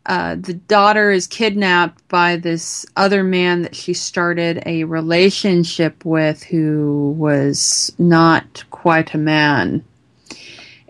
uh, 0.05 0.35
the 0.35 0.53
daughter 0.53 1.11
is 1.11 1.27
kidnapped 1.27 2.07
by 2.07 2.35
this 2.35 2.85
other 2.95 3.23
man 3.23 3.61
that 3.61 3.75
she 3.75 3.93
started 3.93 4.63
a 4.65 4.83
relationship 4.85 6.03
with 6.03 6.43
who 6.43 7.15
was 7.17 7.93
not 7.99 8.63
quite 8.71 9.13
a 9.13 9.19
man. 9.19 9.83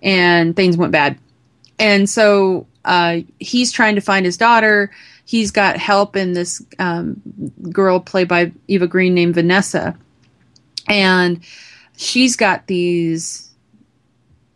And 0.01 0.55
things 0.55 0.77
went 0.77 0.93
bad. 0.93 1.17
And 1.77 2.09
so 2.09 2.67
uh, 2.85 3.19
he's 3.39 3.71
trying 3.71 3.95
to 3.95 4.01
find 4.01 4.25
his 4.25 4.37
daughter. 4.37 4.91
He's 5.25 5.51
got 5.51 5.77
help 5.77 6.15
in 6.15 6.33
this 6.33 6.61
um, 6.79 7.21
girl 7.69 7.99
played 7.99 8.27
by 8.27 8.53
Eva 8.67 8.87
Green 8.87 9.13
named 9.13 9.35
Vanessa. 9.35 9.95
And 10.87 11.43
she's 11.97 12.35
got 12.35 12.67
these 12.67 13.50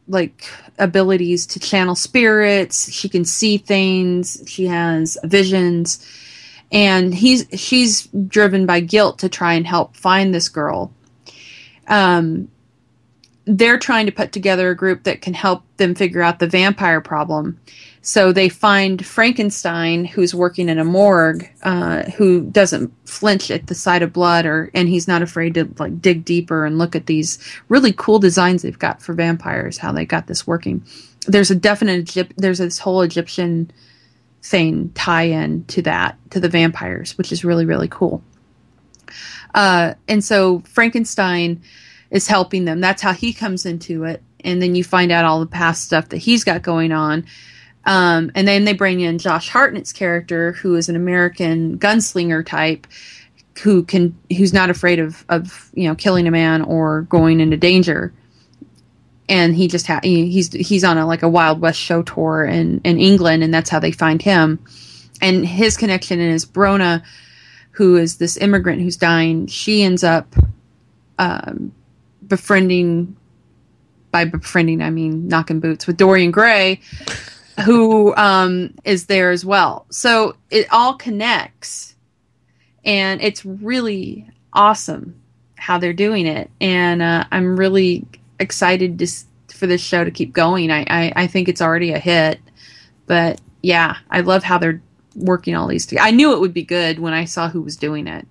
like 0.08 0.48
abilities 0.78 1.46
to 1.48 1.60
channel 1.60 1.96
spirits. 1.96 2.92
She 2.92 3.10
can 3.10 3.26
see 3.26 3.58
things. 3.58 4.44
She 4.48 4.68
has 4.68 5.18
visions. 5.24 6.06
And 6.72 7.14
he's 7.14 7.46
she's 7.54 8.08
driven 8.28 8.66
by 8.66 8.80
guilt 8.80 9.20
to 9.20 9.30
try 9.30 9.54
and 9.54 9.66
help 9.66 9.96
find 9.96 10.34
this 10.34 10.50
girl. 10.50 10.92
Um 11.88 12.50
they're 13.48 13.78
trying 13.78 14.08
to 14.08 14.12
put 14.12 14.32
together 14.32 14.72
a 14.72 14.76
group 14.76 15.04
that 15.04 15.22
can 15.22 15.36
help 15.36 15.64
them 15.78 15.94
figure 15.94 16.24
out 16.24 16.40
the 16.40 16.48
vampire 16.48 17.00
problem 17.00 17.60
So 18.08 18.32
they 18.32 18.50
find 18.50 19.04
Frankenstein, 19.04 20.06
who's 20.06 20.36
working 20.36 20.70
in 20.70 20.78
a 20.78 20.86
morgue, 20.86 21.50
uh, 21.64 22.04
who 22.12 22.44
doesn't 22.44 22.94
flinch 23.10 23.50
at 23.50 23.66
the 23.66 23.74
sight 23.74 24.04
of 24.04 24.14
blood, 24.14 24.46
or 24.46 24.70
and 24.76 24.88
he's 24.88 25.08
not 25.08 25.24
afraid 25.24 25.56
to 25.56 25.68
like 25.80 26.04
dig 26.04 26.24
deeper 26.24 26.66
and 26.66 26.78
look 26.78 26.96
at 26.96 27.08
these 27.08 27.40
really 27.68 27.92
cool 27.92 28.20
designs 28.20 28.62
they've 28.62 28.78
got 28.78 29.02
for 29.02 29.14
vampires. 29.16 29.80
How 29.80 29.92
they 29.92 30.06
got 30.06 30.28
this 30.28 30.46
working. 30.46 30.86
There's 31.26 31.50
a 31.50 31.56
definite 31.56 32.16
there's 32.38 32.60
this 32.60 32.78
whole 32.78 33.02
Egyptian 33.02 33.72
thing 34.44 34.92
tie-in 34.94 35.66
to 35.66 35.82
that 35.82 36.16
to 36.30 36.40
the 36.40 36.48
vampires, 36.48 37.18
which 37.18 37.32
is 37.32 37.44
really 37.44 37.66
really 37.66 37.88
cool. 37.88 38.22
Uh, 39.56 39.96
and 40.08 40.24
so 40.24 40.60
Frankenstein 40.60 41.60
is 42.12 42.28
helping 42.28 42.66
them. 42.66 42.82
That's 42.82 43.02
how 43.02 43.14
he 43.14 43.34
comes 43.34 43.66
into 43.66 44.04
it. 44.04 44.22
And 44.42 44.62
then 44.62 44.76
you 44.76 44.84
find 44.84 45.12
out 45.12 45.26
all 45.26 45.40
the 45.40 45.48
past 45.48 45.86
stuff 45.86 46.10
that 46.10 46.18
he's 46.18 46.44
got 46.44 46.62
going 46.62 46.92
on. 46.92 47.26
Um, 47.86 48.32
and 48.34 48.48
then 48.48 48.66
they 48.66 48.74
bring 48.74 49.00
in 49.00 49.20
Josh 49.20 49.50
Hartnett's 49.50 49.94
character, 49.94 50.54
who 50.54 50.76
is 50.76 50.90
an 50.90 50.96
American 50.96 51.78
gunslinger 51.78 52.46
type, 52.46 52.88
who 53.62 53.84
can 53.84 54.18
who's 54.36 54.54
not 54.54 54.70
afraid 54.70 55.00
of 55.00 55.24
of 55.30 55.70
you 55.74 55.88
know 55.88 55.96
killing 55.96 56.28
a 56.28 56.32
man 56.32 56.62
or 56.62 57.04
going 57.04 57.40
into 57.40 57.58
danger. 57.58 58.14
And 59.28 59.56
he 59.56 59.68
just 59.68 59.88
ha- 59.88 60.02
he's 60.04 60.52
he's 60.54 60.84
on 60.84 60.98
a 60.98 61.06
like 61.06 61.24
a 61.24 61.30
Wild 61.30 61.60
West 61.60 61.80
show 61.80 62.02
tour 62.04 62.46
in 62.46 62.82
in 62.84 63.00
England, 63.00 63.44
and 63.44 63.54
that's 63.54 63.70
how 63.70 63.80
they 63.80 63.92
find 63.92 64.22
him. 64.22 64.60
And 65.22 65.46
his 65.46 65.78
connection 65.78 66.20
is 66.20 66.46
Brona, 66.46 67.04
who 67.72 67.96
is 67.96 68.18
this 68.18 68.38
immigrant 68.38 68.82
who's 68.82 68.98
dying. 68.98 69.48
She 69.48 69.82
ends 69.82 70.04
up 70.04 70.36
um, 71.18 71.72
befriending 72.28 73.16
by 74.12 74.26
befriending 74.26 74.82
I 74.82 74.90
mean 74.92 75.28
knocking 75.28 75.60
boots 75.60 75.88
with 75.88 75.98
Dorian 75.98 76.32
Gray, 76.32 76.80
who 77.64 78.16
um, 78.16 78.74
is 78.84 79.06
there 79.06 79.32
as 79.32 79.46
well. 79.46 79.86
So 79.90 80.36
it 80.50 80.68
all 80.72 80.96
connects, 80.96 81.96
and 82.84 83.22
it's 83.22 83.46
really 83.46 84.30
awesome 84.54 85.22
how 85.56 85.78
they're 85.78 85.94
doing 85.94 86.28
it, 86.28 86.50
and 86.60 87.02
uh, 87.02 87.26
I'm 87.32 87.58
really 87.58 88.06
excited 88.40 89.00
to, 89.00 89.08
for 89.54 89.68
this 89.68 89.82
show 89.82 90.04
to 90.04 90.12
keep 90.12 90.34
going. 90.34 90.72
I, 90.72 90.86
I 90.90 91.14
I 91.16 91.28
think 91.28 91.48
it's 91.48 91.62
already 91.62 91.94
a 91.94 92.00
hit, 92.00 92.40
but 93.06 93.40
yeah, 93.62 93.98
I 94.10 94.22
love 94.22 94.44
how 94.44 94.58
they're 94.58 94.82
working 95.16 95.56
all 95.56 95.68
these 95.68 95.86
together. 95.86 96.06
I 96.08 96.12
knew 96.12 96.34
it 96.34 96.40
would 96.40 96.54
be 96.54 96.64
good 96.64 97.00
when 97.00 97.14
I 97.14 97.26
saw 97.26 97.50
who 97.50 97.62
was 97.62 97.78
doing 97.78 98.08
it. 98.08 98.28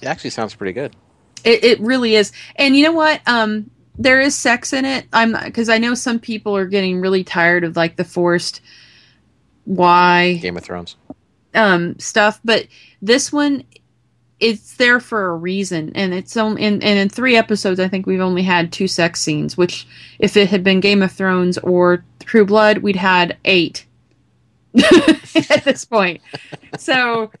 It 0.00 0.06
actually 0.06 0.30
sounds 0.30 0.54
pretty 0.54 0.72
good. 0.72 0.94
It, 1.42 1.64
it 1.64 1.80
really 1.80 2.14
is. 2.14 2.32
And 2.56 2.76
you 2.76 2.84
know 2.84 2.92
what? 2.92 3.20
Um, 3.26 3.70
there 3.98 4.20
is 4.20 4.34
sex 4.34 4.72
in 4.72 4.84
it. 4.84 5.06
I'm 5.12 5.32
because 5.32 5.68
I 5.68 5.78
know 5.78 5.94
some 5.94 6.20
people 6.20 6.56
are 6.56 6.66
getting 6.66 7.00
really 7.00 7.24
tired 7.24 7.64
of 7.64 7.76
like 7.76 7.96
the 7.96 8.04
forced 8.04 8.60
why 9.64 10.34
Game 10.34 10.56
of 10.56 10.64
Thrones. 10.64 10.96
um, 11.54 11.98
stuff, 11.98 12.40
but 12.44 12.66
this 13.02 13.32
one 13.32 13.64
it's 14.40 14.76
there 14.76 15.00
for 15.00 15.30
a 15.30 15.36
reason, 15.36 15.90
and 15.96 16.14
it's 16.14 16.36
only 16.36 16.62
in, 16.62 16.74
and 16.74 16.98
in 16.98 17.08
three 17.08 17.36
episodes. 17.36 17.80
I 17.80 17.88
think 17.88 18.06
we've 18.06 18.20
only 18.20 18.42
had 18.42 18.72
two 18.72 18.86
sex 18.86 19.20
scenes, 19.20 19.56
which 19.56 19.86
if 20.20 20.36
it 20.36 20.48
had 20.48 20.62
been 20.62 20.78
Game 20.80 21.02
of 21.02 21.10
Thrones 21.10 21.58
or 21.58 22.04
True 22.20 22.46
Blood, 22.46 22.78
we'd 22.78 22.96
had 22.96 23.36
eight 23.44 23.84
at 25.50 25.64
this 25.64 25.84
point. 25.84 26.20
So 26.78 27.32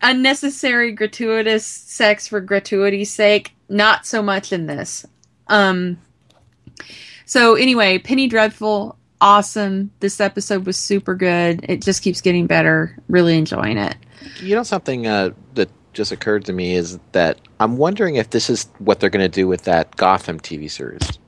unnecessary 0.00 0.92
gratuitous 0.92 1.66
sex 1.66 2.26
for 2.26 2.40
gratuity's 2.40 3.12
sake 3.12 3.52
not 3.68 4.06
so 4.06 4.22
much 4.22 4.50
in 4.50 4.64
this 4.66 5.04
um 5.50 5.98
so 7.26 7.54
anyway 7.54 7.98
penny 7.98 8.26
dreadful 8.26 8.96
awesome. 9.20 9.90
This 10.00 10.20
episode 10.20 10.66
was 10.66 10.76
super 10.76 11.14
good. 11.14 11.64
It 11.68 11.82
just 11.82 12.02
keeps 12.02 12.20
getting 12.20 12.46
better. 12.46 12.96
Really 13.08 13.36
enjoying 13.36 13.76
it. 13.76 13.96
You 14.40 14.54
know 14.54 14.62
something 14.62 15.06
uh, 15.06 15.30
that 15.54 15.68
just 15.92 16.12
occurred 16.12 16.44
to 16.46 16.52
me 16.52 16.74
is 16.74 16.98
that 17.12 17.40
I'm 17.58 17.76
wondering 17.76 18.16
if 18.16 18.30
this 18.30 18.48
is 18.48 18.68
what 18.78 19.00
they're 19.00 19.10
going 19.10 19.24
to 19.24 19.28
do 19.28 19.46
with 19.46 19.64
that 19.64 19.94
Gotham 19.96 20.40
TV 20.40 20.70
series. 20.70 21.18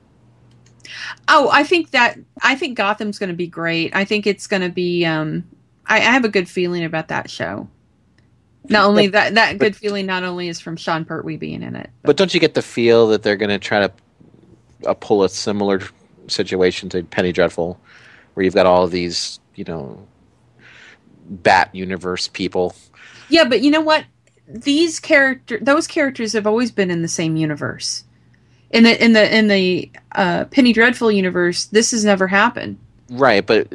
oh 1.27 1.49
i 1.51 1.63
think 1.63 1.91
that 1.91 2.19
i 2.41 2.55
think 2.55 2.77
gotham's 2.77 3.17
going 3.17 3.29
to 3.29 3.35
be 3.35 3.47
great. 3.47 3.95
I 3.95 4.05
think 4.05 4.27
it's 4.27 4.47
going 4.47 4.61
to 4.61 4.69
be 4.69 5.05
um 5.05 5.43
I, 5.85 5.97
I 5.97 6.11
have 6.11 6.25
a 6.25 6.29
good 6.29 6.47
feeling 6.47 6.83
about 6.83 7.09
that 7.09 7.29
show. 7.29 7.67
Not 8.69 8.85
only 8.85 9.07
that 9.07 9.35
that 9.35 9.57
good 9.57 9.75
feeling 9.75 10.05
not 10.05 10.23
only 10.23 10.47
is 10.47 10.59
from 10.59 10.77
sean 10.77 11.05
pertwee 11.05 11.37
being 11.37 11.63
in 11.63 11.75
it 11.75 11.89
But 12.03 12.17
don't 12.17 12.33
you 12.33 12.39
get 12.39 12.53
the 12.53 12.61
feel 12.61 13.07
that 13.09 13.23
they're 13.23 13.37
going 13.37 13.49
to 13.49 13.59
try 13.59 13.79
to 13.85 13.91
uh, 14.85 14.93
pull 14.93 15.23
a 15.23 15.29
similar 15.29 15.81
situation 16.27 16.89
to 16.89 17.03
Penny 17.03 17.31
Dreadful, 17.31 17.79
where 18.33 18.43
you've 18.43 18.55
got 18.55 18.65
all 18.65 18.83
of 18.83 18.91
these, 18.91 19.39
you 19.55 19.63
know, 19.65 20.07
Bat 21.25 21.73
universe 21.73 22.27
people? 22.27 22.75
Yeah, 23.29 23.45
but 23.45 23.61
you 23.61 23.71
know 23.71 23.81
what? 23.81 24.05
These 24.47 24.99
character, 24.99 25.57
those 25.61 25.87
characters 25.87 26.33
have 26.33 26.45
always 26.45 26.71
been 26.71 26.91
in 26.91 27.01
the 27.01 27.07
same 27.07 27.37
universe. 27.37 28.03
In 28.71 28.83
the 28.83 29.03
in 29.03 29.13
the 29.13 29.35
in 29.35 29.47
the 29.47 29.89
uh, 30.13 30.45
Penny 30.45 30.73
Dreadful 30.73 31.11
universe, 31.11 31.65
this 31.65 31.91
has 31.91 32.03
never 32.03 32.27
happened. 32.27 32.77
Right, 33.09 33.45
but 33.45 33.67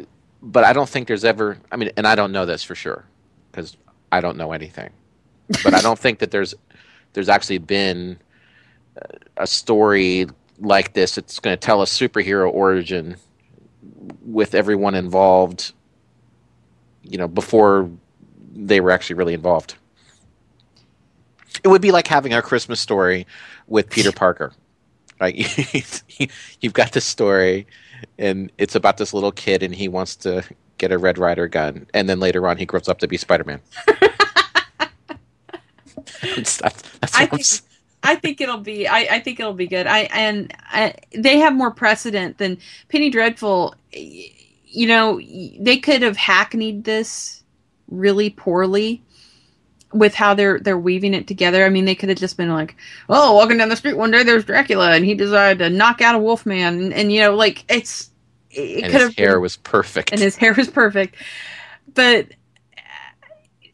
but 0.43 0.65
I 0.65 0.73
don't 0.73 0.89
think 0.89 1.09
there's 1.09 1.25
ever. 1.25 1.57
I 1.73 1.77
mean, 1.77 1.91
and 1.97 2.07
I 2.07 2.15
don't 2.15 2.33
know 2.33 2.45
this 2.45 2.63
for 2.63 2.75
sure 2.75 3.05
because 3.51 3.77
I 4.13 4.21
don't 4.21 4.37
know 4.37 4.53
anything. 4.53 4.91
But 5.63 5.73
I 5.73 5.81
don't 5.81 5.99
think 5.99 6.19
that 6.19 6.31
there's 6.31 6.55
there's 7.15 7.29
actually 7.29 7.59
been 7.59 8.19
a 9.37 9.47
story 9.47 10.27
like 10.61 10.93
this. 10.95 11.19
It's 11.19 11.39
going 11.41 11.57
to 11.57 11.61
tell 11.61 11.83
a 11.83 11.87
superhero 11.87 12.53
origin 12.53 13.17
with 14.23 14.55
everyone 14.55 14.95
involved. 14.95 15.73
You 17.03 17.19
know, 17.19 17.29
before 17.29 17.91
they 18.53 18.81
were 18.81 18.91
actually 18.91 19.17
really 19.17 19.35
involved. 19.35 19.77
It 21.63 21.69
would 21.69 21.83
be 21.83 21.91
like 21.93 22.07
having 22.07 22.35
a 22.35 22.43
Christmas 22.43 22.81
story 22.81 23.27
with 23.67 23.89
Peter 23.91 24.13
Parker. 24.13 24.53
Right? 25.21 25.35
You've 26.61 26.75
got 26.75 26.93
this 26.93 27.05
story, 27.05 27.67
and 28.21 28.53
it's 28.57 28.77
about 28.77 28.99
this 28.99 29.13
little 29.13 29.33
kid, 29.33 29.65
and 29.65 29.75
he 29.75 29.89
wants 29.89 30.15
to 30.15 30.45
get 30.79 30.93
a 30.93 30.99
Red 30.99 31.19
Rider 31.19 31.49
gun, 31.49 31.89
and 31.93 32.09
then 32.09 32.21
later 32.21 32.47
on 32.47 32.57
he 32.57 32.65
grows 32.65 32.89
up 32.89 33.01
to 33.01 33.09
be 33.09 33.17
Spider 33.17 33.43
Man. 33.43 33.61
that's, 36.23 36.59
that's 36.59 37.17
I 37.17 37.27
think- 37.27 37.68
I 38.03 38.15
think 38.15 38.41
it'll 38.41 38.59
be. 38.59 38.87
I, 38.87 39.17
I 39.17 39.21
think 39.21 39.41
it'll 39.41 39.55
be 39.55 39.67
good. 39.67 39.87
I 39.87 40.01
and 40.13 40.55
I, 40.65 40.95
they 41.13 41.39
have 41.39 41.55
more 41.55 41.71
precedent 41.71 42.39
than 42.39 42.59
Penny 42.89 43.11
Dreadful. 43.11 43.75
You 43.93 44.87
know, 44.87 45.21
they 45.21 45.79
could 45.79 46.03
have 46.03 46.17
hackneyed 46.17 46.85
this 46.85 47.43
really 47.89 48.31
poorly 48.31 49.03
with 49.93 50.15
how 50.15 50.35
they're 50.35 50.61
they're 50.61 50.79
weaving 50.79 51.15
it 51.15 51.27
together. 51.27 51.65
I 51.65 51.71
mean, 51.71 51.85
they 51.85 51.95
could 51.95 52.09
have 52.09 52.19
just 52.19 52.37
been 52.37 52.53
like, 52.53 52.77
"Oh, 53.09 53.35
walking 53.35 53.59
down 53.59 53.69
the 53.69 53.77
street 53.77 53.97
one 53.97 54.11
day, 54.11 54.23
there's 54.23 54.45
Dracula, 54.45 54.93
and 54.93 55.05
he 55.05 55.15
decided 55.15 55.59
to 55.59 55.71
knock 55.71 56.01
out 56.01 56.15
a 56.15 56.19
Wolfman," 56.19 56.81
and, 56.81 56.93
and 56.93 57.13
you 57.13 57.21
know, 57.21 57.35
like 57.35 57.65
it's 57.69 58.11
it 58.51 58.85
and 58.85 58.93
could 58.93 59.01
his 59.01 59.03
have 59.03 59.17
hair 59.17 59.41
was 59.41 59.57
perfect. 59.57 60.13
and 60.13 60.21
his 60.21 60.37
hair 60.37 60.55
was 60.55 60.69
perfect. 60.69 61.17
But 61.95 62.29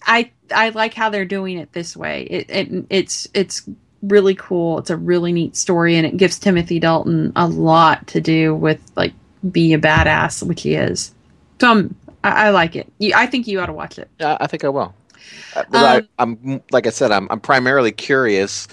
I 0.03 0.31
I 0.55 0.71
like 0.71 0.95
how 0.95 1.11
they're 1.11 1.25
doing 1.25 1.59
it 1.59 1.73
this 1.73 1.97
way. 1.97 2.23
It, 2.23 2.51
it 2.51 2.87
it's 2.91 3.29
it's 3.35 3.69
really 4.09 4.35
cool. 4.35 4.79
It's 4.79 4.91
a 4.91 4.97
really 4.97 5.33
neat 5.33 5.57
story, 5.57 5.97
and 5.97 6.07
it 6.07 6.17
gives 6.17 6.39
Timothy 6.39 6.79
Dalton 6.79 7.33
a 7.37 7.47
lot 7.47 8.07
to 8.09 8.21
do 8.21 8.55
with 8.55 8.81
like 8.97 9.13
be 9.51 9.73
a 9.75 9.79
badass, 9.79 10.43
which 10.47 10.63
he 10.63 10.75
is. 10.75 11.15
So 11.61 11.71
I'm, 11.71 11.97
I, 12.23 12.47
I 12.47 12.51
like 12.51 12.77
it. 12.77 12.93
You, 12.99 13.13
I 13.15 13.27
think 13.27 13.47
you 13.47 13.61
ought 13.61 13.67
to 13.67 13.73
watch 13.73 13.99
it. 13.99 14.09
Yeah, 14.21 14.37
I 14.41 14.47
think 14.47 14.65
I 14.65 14.69
will. 14.69 14.95
Uh, 15.55 15.65
Um, 15.73 15.85
I, 15.85 16.03
I'm 16.19 16.63
like 16.71 16.87
I 16.87 16.91
said, 16.91 17.11
I'm 17.13 17.29
I'm 17.31 17.41
primarily 17.41 17.93
curious 17.93 18.69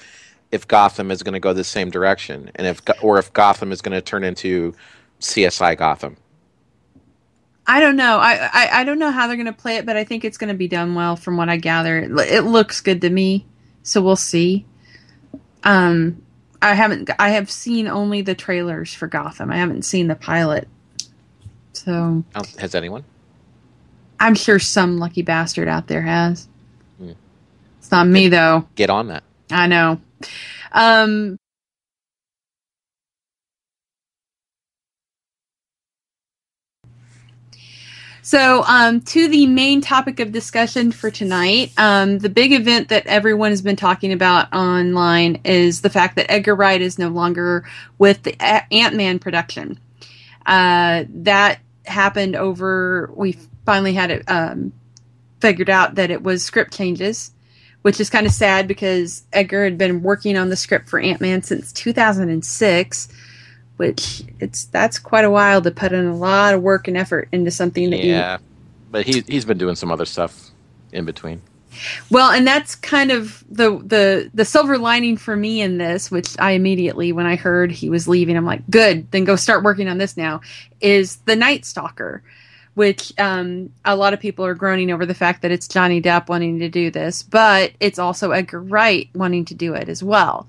if 0.52 0.68
Gotham 0.68 1.12
is 1.12 1.24
going 1.24 1.34
to 1.34 1.40
go 1.40 1.54
the 1.54 1.64
same 1.64 1.90
direction, 1.90 2.52
and 2.56 2.68
if 2.68 2.82
or 3.02 3.20
if 3.20 3.32
Gotham 3.34 3.72
is 3.72 3.82
going 3.82 3.94
to 3.94 4.02
turn 4.02 4.24
into 4.24 4.74
CSI 5.20 5.78
Gotham. 5.78 6.18
I 7.68 7.80
don't 7.80 7.96
know. 7.96 8.18
I, 8.18 8.50
I, 8.52 8.82
I 8.82 8.84
don't 8.84 9.00
know 9.00 9.12
how 9.12 9.28
they're 9.28 9.36
going 9.36 9.46
to 9.46 9.54
play 9.54 9.78
it, 9.78 9.86
but 9.86 9.96
I 9.96 10.04
think 10.04 10.26
it's 10.26 10.38
going 10.38 10.50
to 10.50 10.58
be 10.58 10.68
done 10.68 10.96
well 10.96 11.16
from 11.16 11.38
what 11.38 11.48
I 11.48 11.58
gather. 11.58 12.00
It, 12.00 12.12
it 12.32 12.42
looks 12.42 12.82
good 12.82 13.02
to 13.02 13.10
me, 13.10 13.46
so 13.84 14.02
we'll 14.02 14.16
see. 14.16 14.66
Um, 15.64 16.22
I 16.62 16.74
haven't. 16.74 17.10
I 17.20 17.30
have 17.30 17.50
seen 17.50 17.88
only 17.88 18.22
the 18.22 18.36
trailers 18.36 18.94
for 18.94 19.08
Gotham. 19.08 19.52
I 19.52 19.58
haven't 19.58 19.84
seen 19.84 20.08
the 20.08 20.16
pilot, 20.16 20.68
so 21.74 22.24
Oh, 22.36 22.44
Has 22.60 22.76
anyone? 22.76 23.04
I'm 24.20 24.36
sure 24.36 24.60
some 24.60 24.98
lucky 25.00 25.24
bastard 25.24 25.68
out 25.68 25.88
there 25.88 26.04
has. 26.04 26.48
Hmm. 27.00 27.12
It's 27.80 27.92
not 27.92 28.08
me 28.08 28.28
though. 28.30 28.68
Get 28.76 28.90
on 28.92 29.08
that. 29.08 29.24
I 29.50 29.68
know. 29.68 30.00
Um, 30.72 31.40
so, 38.32 38.64
um, 38.66 39.02
to 39.02 39.28
the 39.28 39.46
main 39.46 39.82
topic 39.82 40.22
of 40.22 40.32
discussion 40.32 40.94
for 40.94 41.12
tonight, 41.12 41.74
um, 41.76 42.18
the 42.20 42.30
big 42.30 42.54
event 42.54 42.88
that 42.88 43.06
everyone 43.06 43.50
has 43.50 43.62
been 43.62 43.76
talking 43.76 44.14
about 44.14 44.54
online 44.54 45.42
is 45.44 45.82
the 45.82 45.90
fact 45.90 46.16
that 46.16 46.32
Edgar 46.32 46.56
Wright 46.56 46.82
is 46.82 46.98
no 46.98 47.10
longer 47.10 47.68
with 47.98 48.24
the 48.24 48.42
Ant 48.42 48.96
Man 48.96 49.20
production. 49.20 49.78
Uh, 50.46 51.04
that 51.10 51.60
happened 51.86 52.38
over 52.38 53.12
we 53.16 53.34
finally 53.66 53.94
had 53.94 54.12
it 54.12 54.24
um, 54.30 54.72
figured 55.42 55.70
out 55.70 55.96
that 55.96 56.10
it 56.10 56.24
was 56.24 56.42
script 56.42 56.74
changes, 56.74 57.32
which 57.82 58.00
is 58.00 58.10
kind 58.10 58.26
of 58.26 58.32
sad 58.32 58.66
because 58.66 59.24
Edgar 59.34 59.66
had 59.66 59.78
been 59.78 60.04
working 60.04 60.38
on 60.38 60.48
the 60.48 60.56
script 60.56 60.88
for 60.88 61.02
Ant 61.02 61.20
Man 61.20 61.42
since 61.42 61.74
2006, 61.74 63.10
which 63.82 64.22
it's 64.40 64.66
that's 64.66 65.00
quite 65.00 65.26
a 65.26 65.32
while 65.32 65.60
to 65.60 65.72
put 65.72 65.92
in 65.92 66.06
a 66.06 66.16
lot 66.16 66.54
of 66.54 66.62
work 66.62 66.88
and 66.88 66.96
effort 66.96 67.28
into 67.32 67.50
something 67.50 67.90
that 67.90 68.00
you 68.00 68.12
Yeah, 68.12 68.38
but 68.92 69.08
he 69.08 69.22
he's 69.28 69.44
been 69.44 69.58
doing 69.58 69.76
some 69.76 69.92
other 69.92 70.06
stuff 70.06 70.52
in 70.92 71.04
between. 71.04 71.42
Well, 72.12 72.30
and 72.30 72.46
that's 72.46 72.76
kind 72.76 73.10
of 73.10 73.44
the 73.50 73.80
the 73.80 74.30
the 74.36 74.46
silver 74.46 74.78
lining 74.78 75.18
for 75.18 75.36
me 75.36 75.62
in 75.62 75.80
this, 75.80 76.12
which 76.12 76.38
I 76.38 76.52
immediately 76.52 77.12
when 77.12 77.26
I 77.26 77.36
heard 77.36 77.72
he 77.72 77.90
was 77.90 78.08
leaving, 78.08 78.38
I'm 78.38 78.46
like, 78.46 78.70
good, 78.70 79.10
then 79.10 79.24
go 79.24 79.36
start 79.36 79.64
working 79.64 79.88
on 79.88 79.98
this 79.98 80.16
now. 80.16 80.42
Is 80.80 81.16
the 81.26 81.36
Night 81.36 81.66
Stalker, 81.66 82.22
which 82.74 83.14
um, 83.20 83.72
a 83.84 83.96
lot 83.96 84.14
of 84.14 84.20
people 84.20 84.46
are 84.46 84.54
groaning 84.54 84.92
over 84.92 85.06
the 85.06 85.14
fact 85.14 85.42
that 85.42 85.52
it's 85.52 85.68
Johnny 85.68 86.02
Depp 86.02 86.30
wanting 86.30 86.60
to 86.60 86.70
do 86.70 86.90
this, 86.90 87.22
but 87.22 87.74
it's 87.80 88.00
also 88.00 88.32
Edgar 88.32 88.62
Wright 88.62 89.10
wanting 89.14 89.46
to 89.46 89.54
do 89.54 89.74
it 89.74 89.90
as 89.90 90.02
well. 90.02 90.48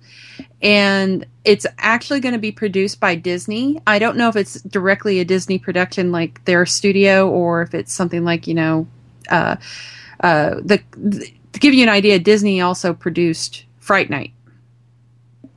And 0.61 1.27
it's 1.45 1.67
actually 1.79 2.21
going 2.21 2.35
to 2.35 2.39
be 2.39 2.53
produced 2.53 3.01
by 3.01 3.17
Disney. 3.17 3.81
I 3.87 3.99
don't 3.99 4.17
know 4.17 4.29
if 4.29 4.37
it's 4.37 4.63
directly 4.63 5.19
a 5.19 5.25
Disney 5.25 5.59
production 5.59 6.13
like 6.13 6.45
their 6.45 6.65
studio 6.65 7.29
or 7.29 7.63
if 7.63 7.75
it's 7.75 7.93
something 7.93 8.25
like, 8.25 8.47
you 8.47 8.55
know, 8.55 8.87
uh, 9.29 9.57
uh, 10.21 10.57
the, 10.63 10.81
the 10.97 11.33
to 11.53 11.61
give 11.61 11.75
you 11.75 11.83
an 11.83 11.89
idea, 11.89 12.19
Disney 12.19 12.61
also 12.61 12.95
produced 12.95 13.65
Fright 13.79 14.09
Night. 14.09 14.33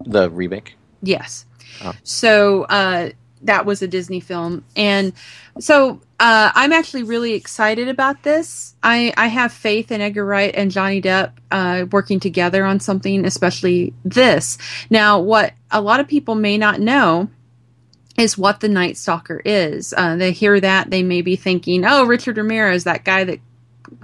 The 0.05 0.29
remake. 0.29 0.75
Yes. 1.01 1.45
Oh. 1.83 1.93
So 2.03 2.63
uh, 2.63 3.11
that 3.43 3.65
was 3.65 3.81
a 3.81 3.87
Disney 3.87 4.19
film, 4.19 4.63
and 4.75 5.13
so 5.59 6.01
uh, 6.17 6.51
I'm 6.55 6.71
actually 6.71 7.03
really 7.03 7.33
excited 7.33 7.89
about 7.89 8.23
this. 8.23 8.75
I 8.81 9.13
I 9.17 9.27
have 9.27 9.51
faith 9.51 9.91
in 9.91 9.99
Edgar 9.99 10.25
Wright 10.25 10.53
and 10.55 10.71
Johnny 10.71 11.01
Depp 11.01 11.33
uh, 11.51 11.85
working 11.91 12.21
together 12.21 12.63
on 12.63 12.79
something, 12.79 13.25
especially 13.25 13.93
this. 14.05 14.57
Now, 14.89 15.19
what 15.19 15.53
a 15.71 15.81
lot 15.81 15.99
of 15.99 16.07
people 16.07 16.35
may 16.35 16.57
not 16.57 16.79
know 16.79 17.29
is 18.17 18.37
what 18.37 18.61
the 18.61 18.69
Night 18.69 18.95
Stalker 18.95 19.41
is. 19.43 19.93
Uh, 19.95 20.15
they 20.15 20.31
hear 20.31 20.57
that 20.61 20.89
they 20.89 21.03
may 21.03 21.21
be 21.21 21.35
thinking, 21.35 21.83
"Oh, 21.85 22.05
Richard 22.05 22.37
Ramirez, 22.37 22.85
that 22.85 23.03
guy 23.03 23.25
that." 23.25 23.39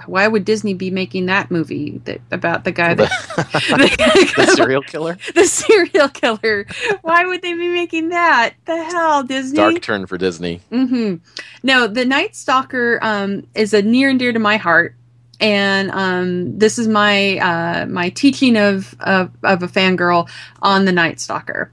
Why 0.05 0.27
would 0.27 0.45
Disney 0.45 0.73
be 0.73 0.91
making 0.91 1.25
that 1.27 1.51
movie 1.51 1.99
that, 2.05 2.21
about 2.31 2.63
the 2.63 2.71
guy 2.71 2.93
that 2.93 3.09
the 4.35 4.53
serial 4.55 4.81
killer. 4.81 5.17
the 5.35 5.45
serial 5.45 6.09
killer. 6.09 6.65
Why 7.01 7.25
would 7.25 7.41
they 7.41 7.53
be 7.53 7.67
making 7.69 8.09
that? 8.09 8.53
The 8.65 8.83
hell, 8.83 9.23
Disney. 9.23 9.55
Dark 9.55 9.81
turn 9.81 10.05
for 10.05 10.17
Disney. 10.17 10.61
Mm-hmm. 10.71 11.15
No, 11.63 11.87
the 11.87 12.05
Night 12.05 12.35
Stalker 12.35 12.99
um, 13.01 13.47
is 13.55 13.73
a 13.73 13.81
near 13.81 14.09
and 14.09 14.19
dear 14.19 14.33
to 14.33 14.39
my 14.39 14.57
heart, 14.57 14.95
and 15.39 15.91
um, 15.91 16.57
this 16.57 16.77
is 16.77 16.87
my 16.87 17.37
uh, 17.37 17.85
my 17.87 18.09
teaching 18.09 18.57
of, 18.57 18.95
of 18.99 19.31
of 19.43 19.63
a 19.63 19.67
fangirl 19.67 20.29
on 20.61 20.85
the 20.85 20.91
Night 20.91 21.19
Stalker. 21.19 21.71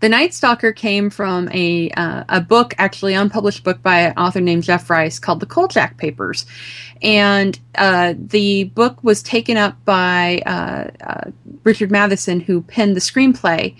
The 0.00 0.08
Night 0.08 0.34
Stalker 0.34 0.72
came 0.72 1.08
from 1.08 1.48
a 1.52 1.90
uh, 1.90 2.24
a 2.28 2.40
book, 2.40 2.74
actually 2.78 3.14
unpublished 3.14 3.64
book 3.64 3.82
by 3.82 4.00
an 4.00 4.18
author 4.18 4.40
named 4.40 4.64
Jeff 4.64 4.90
Rice 4.90 5.18
called 5.18 5.40
The 5.40 5.46
Kolchak 5.46 5.96
Papers, 5.96 6.44
and 7.00 7.58
uh, 7.76 8.14
the 8.16 8.64
book 8.64 9.02
was 9.02 9.22
taken 9.22 9.56
up 9.56 9.82
by 9.84 10.42
uh, 10.44 10.90
uh, 11.02 11.30
Richard 11.64 11.90
Matheson, 11.90 12.40
who 12.40 12.62
penned 12.62 12.94
the 12.94 13.00
screenplay 13.00 13.74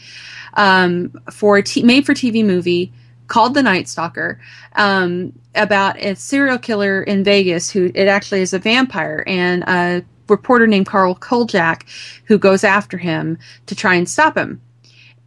um, 0.55 1.13
for 1.31 1.59
a 1.59 1.63
t- 1.63 1.83
made 1.83 2.07
for 2.07 2.15
TV 2.15 2.45
movie 2.45 2.93
called 3.29 3.55
The 3.55 3.63
Night 3.63 3.89
Stalker 3.89 4.41
um, 4.75 5.33
about 5.55 5.99
a 5.99 6.15
serial 6.17 6.59
killer 6.59 7.03
in 7.03 7.25
Vegas 7.25 7.71
who 7.71 7.91
it 7.95 8.09
actually 8.09 8.41
is 8.41 8.55
a 8.55 8.59
vampire 8.59 9.25
and 9.27 9.65
a 9.65 10.05
reporter 10.29 10.67
named 10.67 10.87
Carl 10.87 11.15
Kolchak 11.15 11.87
who 12.25 12.39
goes 12.39 12.65
after 12.65 12.99
him 12.99 13.39
to 13.67 13.75
try 13.75 13.95
and 13.95 14.09
stop 14.09 14.37
him 14.37 14.61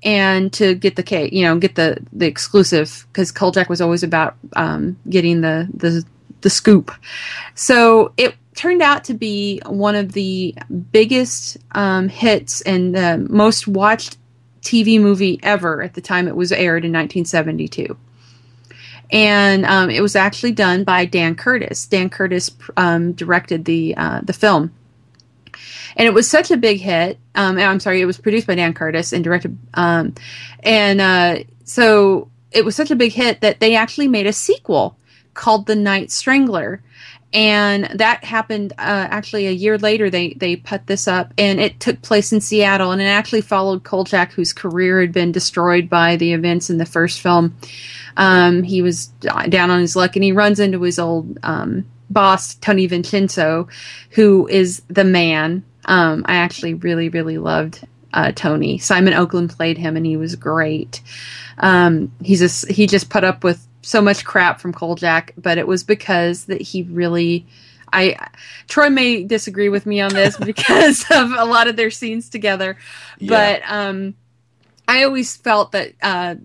and 0.03 0.51
to 0.53 0.75
get 0.75 0.95
the 0.95 1.03
case, 1.03 1.31
you 1.33 1.43
know, 1.43 1.57
get 1.57 1.75
the 1.75 1.97
the 2.13 2.25
exclusive 2.25 3.05
because 3.11 3.31
Kolchak 3.31 3.69
was 3.69 3.81
always 3.81 4.03
about 4.03 4.35
um, 4.55 4.97
getting 5.09 5.41
the 5.41 5.67
the 5.73 6.03
the 6.41 6.49
scoop. 6.49 6.91
So 7.55 8.13
it 8.17 8.35
turned 8.55 8.81
out 8.81 9.03
to 9.05 9.13
be 9.13 9.61
one 9.65 9.95
of 9.95 10.13
the 10.13 10.55
biggest 10.91 11.57
um, 11.71 12.09
hits 12.09 12.61
and 12.61 12.95
the 12.95 13.25
most 13.29 13.67
watched 13.67 14.17
TV 14.61 14.99
movie 14.99 15.39
ever 15.43 15.81
at 15.81 15.93
the 15.93 16.01
time 16.01 16.27
it 16.27 16.35
was 16.35 16.51
aired 16.51 16.85
in 16.85 16.91
1972. 16.91 17.97
And 19.11 19.65
um, 19.65 19.89
it 19.89 20.01
was 20.01 20.15
actually 20.15 20.51
done 20.51 20.83
by 20.83 21.05
Dan 21.05 21.35
Curtis. 21.35 21.87
Dan 21.87 22.09
Curtis 22.09 22.51
um, 22.77 23.13
directed 23.13 23.65
the 23.65 23.95
uh, 23.97 24.21
the 24.23 24.33
film 24.33 24.71
and 25.95 26.07
it 26.07 26.13
was 26.13 26.29
such 26.29 26.51
a 26.51 26.57
big 26.57 26.79
hit. 26.79 27.19
Um, 27.35 27.57
I'm 27.57 27.79
sorry, 27.79 28.01
it 28.01 28.05
was 28.05 28.17
produced 28.17 28.47
by 28.47 28.55
Dan 28.55 28.73
Curtis 28.73 29.13
and 29.13 29.23
directed, 29.23 29.57
um, 29.73 30.15
and 30.61 31.01
uh, 31.01 31.43
so 31.63 32.29
it 32.51 32.65
was 32.65 32.75
such 32.75 32.91
a 32.91 32.95
big 32.95 33.13
hit 33.13 33.41
that 33.41 33.59
they 33.59 33.75
actually 33.75 34.07
made 34.07 34.27
a 34.27 34.33
sequel 34.33 34.97
called 35.33 35.67
The 35.67 35.75
Night 35.75 36.11
Strangler, 36.11 36.81
and 37.31 37.85
that 37.95 38.23
happened 38.23 38.73
uh, 38.73 39.07
actually 39.09 39.47
a 39.47 39.51
year 39.51 39.77
later. 39.77 40.09
They 40.09 40.33
they 40.33 40.55
put 40.55 40.87
this 40.87 41.07
up, 41.07 41.33
and 41.37 41.59
it 41.59 41.79
took 41.79 42.01
place 42.01 42.33
in 42.33 42.41
Seattle, 42.41 42.91
and 42.91 43.01
it 43.01 43.05
actually 43.05 43.41
followed 43.41 43.83
Kolchak, 43.83 44.31
whose 44.31 44.53
career 44.53 45.01
had 45.01 45.11
been 45.11 45.31
destroyed 45.31 45.89
by 45.89 46.15
the 46.15 46.33
events 46.33 46.69
in 46.69 46.77
the 46.77 46.85
first 46.85 47.21
film. 47.21 47.55
Um, 48.17 48.63
he 48.63 48.81
was 48.81 49.07
down 49.07 49.69
on 49.69 49.79
his 49.79 49.95
luck, 49.95 50.15
and 50.15 50.23
he 50.23 50.31
runs 50.31 50.59
into 50.59 50.81
his 50.81 50.97
old 50.97 51.37
um, 51.43 51.85
boss 52.09 52.55
Tony 52.55 52.87
Vincenzo, 52.87 53.67
who 54.11 54.47
is 54.47 54.81
the 54.87 55.03
man. 55.03 55.63
Um, 55.85 56.25
I 56.27 56.35
actually 56.35 56.73
really, 56.73 57.09
really 57.09 57.37
loved 57.37 57.85
uh, 58.13 58.31
Tony. 58.33 58.77
Simon 58.77 59.13
Oakland 59.13 59.49
played 59.51 59.77
him, 59.77 59.95
and 59.95 60.05
he 60.05 60.17
was 60.17 60.35
great. 60.35 61.01
Um, 61.57 62.11
he's 62.21 62.39
just 62.39 62.69
he 62.69 62.87
just 62.87 63.09
put 63.09 63.23
up 63.23 63.43
with 63.43 63.65
so 63.81 64.01
much 64.01 64.25
crap 64.25 64.59
from 64.59 64.73
Kolchak, 64.73 65.33
but 65.37 65.57
it 65.57 65.67
was 65.67 65.83
because 65.83 66.45
that 66.45 66.61
he 66.61 66.83
really. 66.83 67.45
I 67.91 68.27
Troy 68.67 68.91
may 68.91 69.23
disagree 69.23 69.69
with 69.69 69.87
me 69.87 69.99
on 69.99 70.13
this 70.13 70.37
because 70.45 71.05
of 71.09 71.31
a 71.31 71.45
lot 71.45 71.67
of 71.67 71.75
their 71.75 71.89
scenes 71.89 72.29
together, 72.29 72.77
but 73.19 73.61
um, 73.67 74.15
I 74.87 75.03
always 75.03 75.35
felt 75.35 75.71
that 75.71 75.93
uh, 76.01 76.35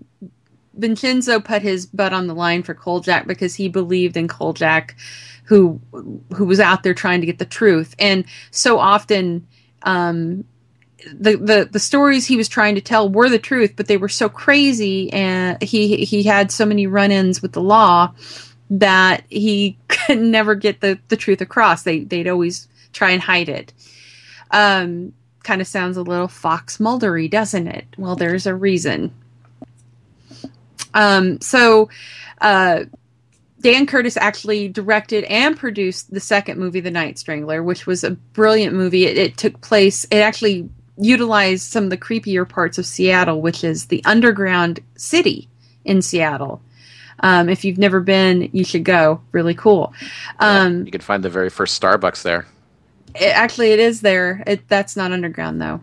Vincenzo 0.73 1.39
put 1.39 1.61
his 1.61 1.85
butt 1.85 2.13
on 2.13 2.27
the 2.27 2.33
line 2.35 2.63
for 2.63 2.73
Kolchak 2.73 3.27
because 3.27 3.55
he 3.55 3.69
believed 3.69 4.17
in 4.17 4.27
Kolchak 4.27 4.95
who 5.45 5.79
who 6.33 6.45
was 6.45 6.59
out 6.59 6.83
there 6.83 6.93
trying 6.93 7.21
to 7.21 7.25
get 7.25 7.39
the 7.39 7.45
truth. 7.45 7.95
And 7.99 8.25
so 8.51 8.79
often, 8.79 9.47
um, 9.83 10.43
the, 11.13 11.35
the 11.37 11.69
the 11.71 11.79
stories 11.79 12.25
he 12.25 12.35
was 12.35 12.49
trying 12.49 12.75
to 12.75 12.81
tell 12.81 13.07
were 13.09 13.29
the 13.29 13.39
truth, 13.39 13.73
but 13.75 13.87
they 13.87 13.97
were 13.97 14.09
so 14.09 14.27
crazy, 14.27 15.11
and 15.13 15.61
he 15.61 15.97
he 15.97 16.23
had 16.23 16.51
so 16.51 16.65
many 16.65 16.87
run-ins 16.87 17.41
with 17.41 17.53
the 17.53 17.61
law 17.61 18.13
that 18.71 19.23
he 19.29 19.77
could 19.87 20.19
never 20.19 20.55
get 20.55 20.81
the 20.81 20.99
the 21.09 21.17
truth 21.17 21.41
across. 21.41 21.83
They 21.83 21.99
they'd 21.99 22.27
always 22.27 22.67
try 22.91 23.11
and 23.11 23.21
hide 23.21 23.49
it. 23.49 23.71
Um, 24.51 25.13
kind 25.43 25.61
of 25.61 25.67
sounds 25.67 25.95
a 25.95 26.01
little 26.01 26.27
Fox 26.27 26.79
Muldery, 26.79 27.29
doesn't 27.29 27.67
it? 27.67 27.85
Well, 27.97 28.15
there's 28.15 28.47
a 28.47 28.55
reason. 28.55 29.13
Um, 30.93 31.39
so. 31.39 31.89
Uh, 32.41 32.85
Dan 33.65 33.87
Curtis 33.87 34.15
actually 34.15 34.67
directed 34.67 35.23
and 35.23 35.57
produced 35.57 36.13
the 36.13 36.19
second 36.19 36.59
movie, 36.59 36.81
The 36.81 36.91
Night 36.91 37.17
Strangler, 37.17 37.63
which 37.63 37.87
was 37.87 38.03
a 38.03 38.11
brilliant 38.11 38.75
movie. 38.75 39.07
It, 39.07 39.17
it, 39.17 39.37
took 39.37 39.59
place, 39.61 40.03
it 40.11 40.17
actually 40.17 40.69
utilized 40.99 41.71
some 41.71 41.85
of 41.85 41.89
the 41.89 41.97
creepier 41.97 42.47
parts 42.47 42.77
of 42.77 42.85
Seattle, 42.85 43.41
which 43.41 43.63
is 43.63 43.87
the 43.87 44.05
underground 44.05 44.81
city 44.97 45.49
in 45.83 46.03
Seattle. 46.03 46.61
Um, 47.21 47.49
if 47.49 47.65
you've 47.65 47.79
never 47.79 48.01
been, 48.01 48.51
you 48.53 48.63
should 48.63 48.83
go. 48.83 49.21
Really 49.31 49.55
cool. 49.55 49.95
Um, 50.37 50.81
yeah, 50.81 50.85
you 50.85 50.91
can 50.91 51.01
find 51.01 51.23
the 51.23 51.31
very 51.31 51.49
first 51.49 51.81
Starbucks 51.81 52.21
there. 52.21 52.45
It, 53.15 53.35
actually, 53.35 53.71
it 53.71 53.79
is 53.79 54.01
there. 54.01 54.43
It, 54.45 54.69
that's 54.69 54.95
not 54.95 55.11
underground, 55.11 55.59
though. 55.59 55.81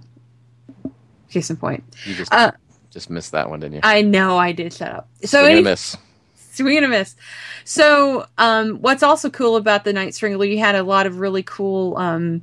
Case 1.30 1.50
in 1.50 1.56
point. 1.56 1.82
You 2.04 2.14
just, 2.14 2.32
Uh, 2.32 2.52
just 2.90 3.10
missed 3.10 3.32
that 3.32 3.50
one, 3.50 3.58
didn't 3.58 3.74
you? 3.74 3.80
I 3.82 4.02
know 4.02 4.38
I 4.38 4.52
did. 4.52 4.72
Shut 4.72 4.92
up. 4.92 5.08
So 5.24 5.44
any- 5.44 5.62
miss. 5.62 5.96
swing 6.56 6.76
and 6.76 6.86
a 6.86 6.88
miss. 6.88 7.16
So, 7.64 8.26
um, 8.38 8.76
what's 8.76 9.02
also 9.02 9.30
cool 9.30 9.56
about 9.56 9.84
the 9.84 9.92
Night 9.92 10.14
Strangler, 10.14 10.46
you 10.46 10.58
had 10.58 10.74
a 10.74 10.82
lot 10.82 11.06
of 11.06 11.18
really 11.18 11.42
cool 11.42 11.96
um, 11.96 12.42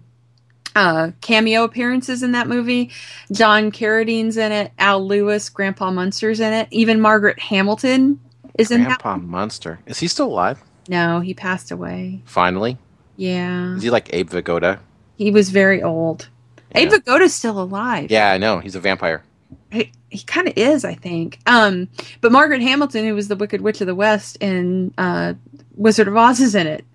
uh, 0.76 1.12
cameo 1.22 1.64
appearances 1.64 2.24
in 2.24 2.32
that 2.34 2.48
movie. 2.48 2.92
John 3.32 3.72
Carradine's 3.72 4.38
in 4.38 4.52
it. 4.52 4.72
Al 4.80 5.06
Lewis, 5.06 5.50
Grandpa 5.50 5.92
Munster's 5.92 6.40
in 6.40 6.54
it. 6.54 6.68
Even 6.72 7.02
Margaret 7.02 7.40
Hamilton 7.40 8.20
is 8.58 8.72
in 8.72 8.82
that. 8.84 9.02
Grandpa 9.02 9.18
Monster. 9.18 9.80
Is 9.86 10.00
he 10.00 10.08
still 10.08 10.28
alive? 10.28 10.62
No, 10.88 11.20
he 11.20 11.34
passed 11.34 11.72
away. 11.72 12.22
Finally? 12.26 12.78
Yeah, 13.18 13.76
Is 13.76 13.84
he 13.84 13.90
like 13.90 14.14
Abe 14.14 14.30
Vigoda? 14.30 14.80
he 15.18 15.30
was 15.32 15.50
very 15.50 15.84
old. 15.84 16.30
Yeah. 16.74 16.82
Abe 16.82 16.92
Vigoda's 16.92 17.34
still 17.34 17.62
alive. 17.62 18.10
Yeah, 18.10 18.32
I 18.32 18.38
know. 18.38 18.60
He's 18.60 18.76
a 18.76 18.80
vampire. 18.80 19.24
He, 19.72 19.92
he 20.10 20.20
kind 20.20 20.48
of 20.48 20.54
is, 20.58 20.84
I 20.86 20.96
think. 20.96 21.40
Um, 21.46 21.88
but 22.22 22.32
Margaret 22.32 22.62
Hamilton, 22.62 23.06
who 23.06 23.16
was 23.16 23.28
the 23.28 23.36
Wicked 23.36 23.62
Witch 23.62 23.82
of 23.82 23.88
the 23.88 23.96
West 23.96 24.38
in 24.42 24.94
uh, 24.98 25.34
Wizard 25.76 26.08
of 26.08 26.18
Oz, 26.18 26.40
is 26.40 26.56
in 26.56 26.68
it. 26.68 26.86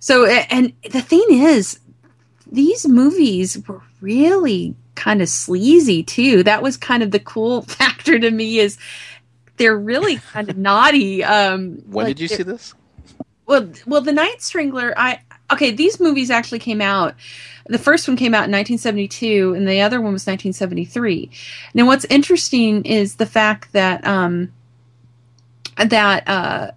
So, 0.00 0.26
and 0.26 0.72
the 0.90 1.00
thing 1.00 1.24
is, 1.30 1.78
these 2.50 2.86
movies 2.86 3.58
were 3.66 3.82
really 4.00 4.74
kind 4.94 5.20
of 5.22 5.28
sleazy 5.28 6.02
too. 6.02 6.42
That 6.42 6.62
was 6.62 6.76
kind 6.76 7.02
of 7.02 7.10
the 7.10 7.18
cool 7.18 7.62
factor 7.68 8.18
to 8.18 8.30
me 8.30 8.58
is 8.58 8.78
they're 9.56 9.78
really 9.78 10.16
kind 10.16 10.48
of 10.48 10.56
naughty. 10.56 11.22
Um, 11.24 11.82
When 11.86 12.06
like 12.06 12.16
did 12.16 12.20
you 12.22 12.28
see 12.28 12.42
this? 12.42 12.74
well, 13.46 13.70
well, 13.86 14.00
the 14.00 14.12
Night 14.12 14.42
Strangler. 14.42 14.94
I 14.96 15.20
okay. 15.54 15.70
These 15.70 16.00
movies 16.00 16.30
actually 16.30 16.58
came 16.58 16.80
out. 16.80 17.14
The 17.66 17.78
first 17.78 18.06
one 18.06 18.16
came 18.16 18.34
out 18.34 18.44
in 18.44 18.52
1972, 18.52 19.54
and 19.54 19.66
the 19.66 19.80
other 19.80 20.00
one 20.00 20.12
was 20.12 20.26
1973. 20.26 21.30
Now, 21.72 21.86
what's 21.86 22.04
interesting 22.06 22.84
is 22.84 23.16
the 23.16 23.26
fact 23.26 23.72
that 23.72 24.06
um, 24.06 24.52
that 25.76 26.28
uh, 26.28 26.70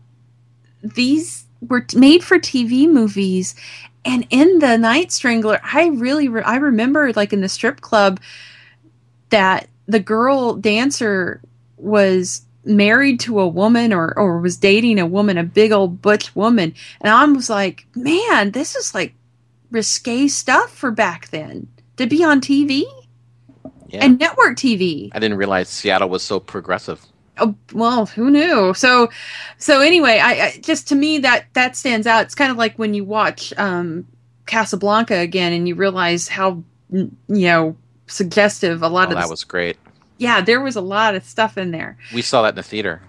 these 0.82 1.46
were 1.62 1.86
made 1.94 2.24
for 2.24 2.40
TV 2.40 2.90
movies, 2.90 3.54
and 4.06 4.26
in 4.30 4.60
the 4.60 4.78
Night 4.78 5.12
Strangler, 5.12 5.60
I 5.62 5.88
really 5.88 6.30
re- 6.30 6.44
I 6.44 6.56
remember 6.56 7.12
like 7.14 7.34
in 7.34 7.42
the 7.42 7.50
strip 7.50 7.82
club 7.82 8.22
that 9.30 9.68
the 9.88 10.00
girl 10.00 10.54
dancer 10.54 11.42
was 11.78 12.47
married 12.68 13.20
to 13.22 13.40
a 13.40 13.48
woman 13.48 13.94
or 13.94 14.14
or 14.18 14.40
was 14.40 14.58
dating 14.58 15.00
a 15.00 15.06
woman, 15.08 15.38
a 15.38 15.44
big 15.44 15.72
old 15.72 16.02
butch 16.02 16.36
woman, 16.36 16.74
and 17.02 17.12
I 17.14 17.26
was 17.26 17.50
like, 17.50 17.86
man, 17.96 18.52
this 18.52 18.76
is 18.76 18.94
like 18.94 19.14
risque 19.72 20.28
stuff 20.28 20.72
for 20.76 20.92
back 20.92 21.30
then 21.30 21.68
to 21.98 22.06
be 22.08 22.24
on 22.24 22.40
TV 22.42 22.84
Yeah. 23.90 24.04
and 24.06 24.20
network 24.20 24.58
TV. 24.58 25.10
I 25.14 25.20
didn't 25.20 25.38
realize 25.38 25.70
Seattle 25.70 26.10
was 26.10 26.24
so 26.24 26.40
progressive. 26.40 27.02
Oh, 27.40 27.54
well, 27.74 28.08
who 28.08 28.32
knew? 28.32 28.74
So, 28.74 29.10
so 29.60 29.82
anyway, 29.82 30.20
I, 30.24 30.32
I 30.48 30.60
just 30.62 30.88
to 30.90 30.96
me 30.96 31.20
that 31.20 31.46
that 31.54 31.76
stands 31.76 32.08
out. 32.08 32.24
It's 32.26 32.36
kind 32.36 32.52
of 32.52 32.58
like 32.58 32.78
when 32.80 32.94
you 32.96 33.04
watch 33.06 33.54
um, 33.58 34.08
Casablanca 34.48 35.16
again 35.20 35.54
and 35.54 35.68
you 35.68 35.76
realize 35.76 36.28
how 36.28 36.64
you 36.92 37.12
know 37.28 37.76
suggestive 38.08 38.82
a 38.82 38.88
lot 38.88 39.10
Oh, 39.10 39.12
of 39.12 39.18
that 39.18 39.30
was 39.30 39.44
great. 39.44 39.78
Yeah, 40.18 40.42
there 40.42 40.62
was 40.62 40.76
a 40.76 40.82
lot 40.82 41.16
of 41.16 41.24
stuff 41.24 41.58
in 41.58 41.72
there. 41.72 41.98
We 42.14 42.22
saw 42.22 42.42
that 42.44 42.50
in 42.50 42.56
the 42.56 42.64
theater. 42.64 43.02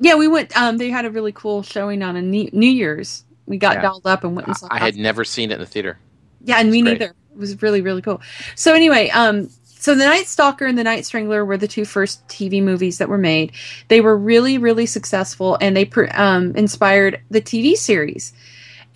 Yeah, 0.00 0.16
we 0.16 0.28
went. 0.28 0.56
Um, 0.56 0.78
they 0.78 0.90
had 0.90 1.04
a 1.04 1.10
really 1.10 1.32
cool 1.32 1.62
showing 1.62 2.02
on 2.02 2.16
a 2.16 2.22
New, 2.22 2.48
New 2.52 2.70
Year's. 2.70 3.24
We 3.46 3.58
got 3.58 3.76
Yeah. 3.76 3.82
dolled 3.82 4.06
up 4.06 4.24
and 4.24 4.34
went 4.34 4.48
and 4.48 4.56
saw. 4.56 4.68
I 4.70 4.78
had 4.78 4.96
never 4.96 5.24
seen 5.24 5.50
it 5.50 5.54
in 5.54 5.60
the 5.60 5.66
theater. 5.66 5.98
Yeah, 6.44 6.58
and 6.58 6.70
me 6.70 6.82
great. 6.82 6.98
neither. 6.98 7.14
It 7.32 7.38
was 7.38 7.62
really, 7.62 7.80
really 7.80 8.02
cool. 8.02 8.20
So 8.54 8.74
anyway, 8.74 9.08
um, 9.10 9.48
so 9.64 9.94
the 9.94 10.04
Night 10.04 10.26
Stalker 10.26 10.66
and 10.66 10.78
the 10.78 10.84
Night 10.84 11.04
Strangler 11.06 11.44
were 11.44 11.56
the 11.56 11.68
two 11.68 11.84
first 11.84 12.26
TV 12.28 12.62
movies 12.62 12.98
that 12.98 13.08
were 13.08 13.18
made. 13.18 13.52
They 13.88 14.00
were 14.00 14.16
really, 14.16 14.56
really 14.58 14.86
successful, 14.86 15.58
and 15.60 15.76
they 15.76 15.84
pr- 15.84 16.06
um, 16.14 16.54
inspired 16.56 17.20
the 17.30 17.40
TV 17.40 17.76
series. 17.76 18.32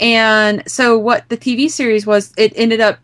And 0.00 0.62
so, 0.70 0.96
what 0.98 1.28
the 1.28 1.36
TV 1.36 1.70
series 1.70 2.06
was, 2.06 2.32
it 2.36 2.52
ended 2.56 2.80
up. 2.80 2.98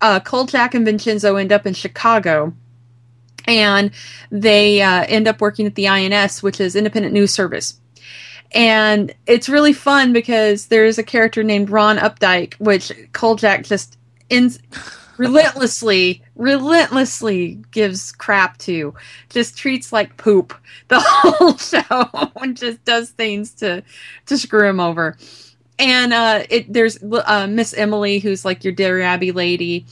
Uh, 0.00 0.20
Kolchak 0.20 0.74
and 0.74 0.84
Vincenzo 0.84 1.36
end 1.36 1.50
up 1.50 1.66
in 1.66 1.72
Chicago, 1.72 2.52
and 3.46 3.90
they 4.30 4.82
uh, 4.82 5.04
end 5.08 5.28
up 5.28 5.40
working 5.40 5.66
at 5.66 5.74
the 5.74 5.88
INS, 5.88 6.42
which 6.42 6.60
is 6.60 6.76
Independent 6.76 7.14
News 7.14 7.32
Service. 7.32 7.78
And 8.52 9.12
it's 9.26 9.48
really 9.48 9.72
fun 9.72 10.12
because 10.12 10.66
there's 10.66 10.98
a 10.98 11.02
character 11.02 11.42
named 11.42 11.70
Ron 11.70 11.98
Updyke, 11.98 12.54
which 12.54 12.92
Kolchak 13.12 13.64
just 13.64 13.98
ins- 14.30 14.60
relentlessly, 15.16 16.22
relentlessly 16.36 17.62
gives 17.72 18.12
crap 18.12 18.58
to, 18.58 18.94
just 19.28 19.56
treats 19.56 19.92
like 19.92 20.16
poop 20.16 20.54
the 20.88 21.00
whole 21.04 21.56
show, 21.56 22.30
and 22.40 22.56
just 22.56 22.84
does 22.84 23.10
things 23.10 23.52
to 23.54 23.82
to 24.26 24.38
screw 24.38 24.68
him 24.68 24.80
over. 24.80 25.16
And 25.78 26.12
uh, 26.12 26.44
it 26.48 26.72
there's 26.72 27.02
uh, 27.02 27.48
Miss 27.48 27.74
Emily, 27.74 28.20
who's 28.20 28.44
like 28.44 28.62
your 28.62 28.72
Dear 28.72 29.00
Abby 29.00 29.32
lady, 29.32 29.86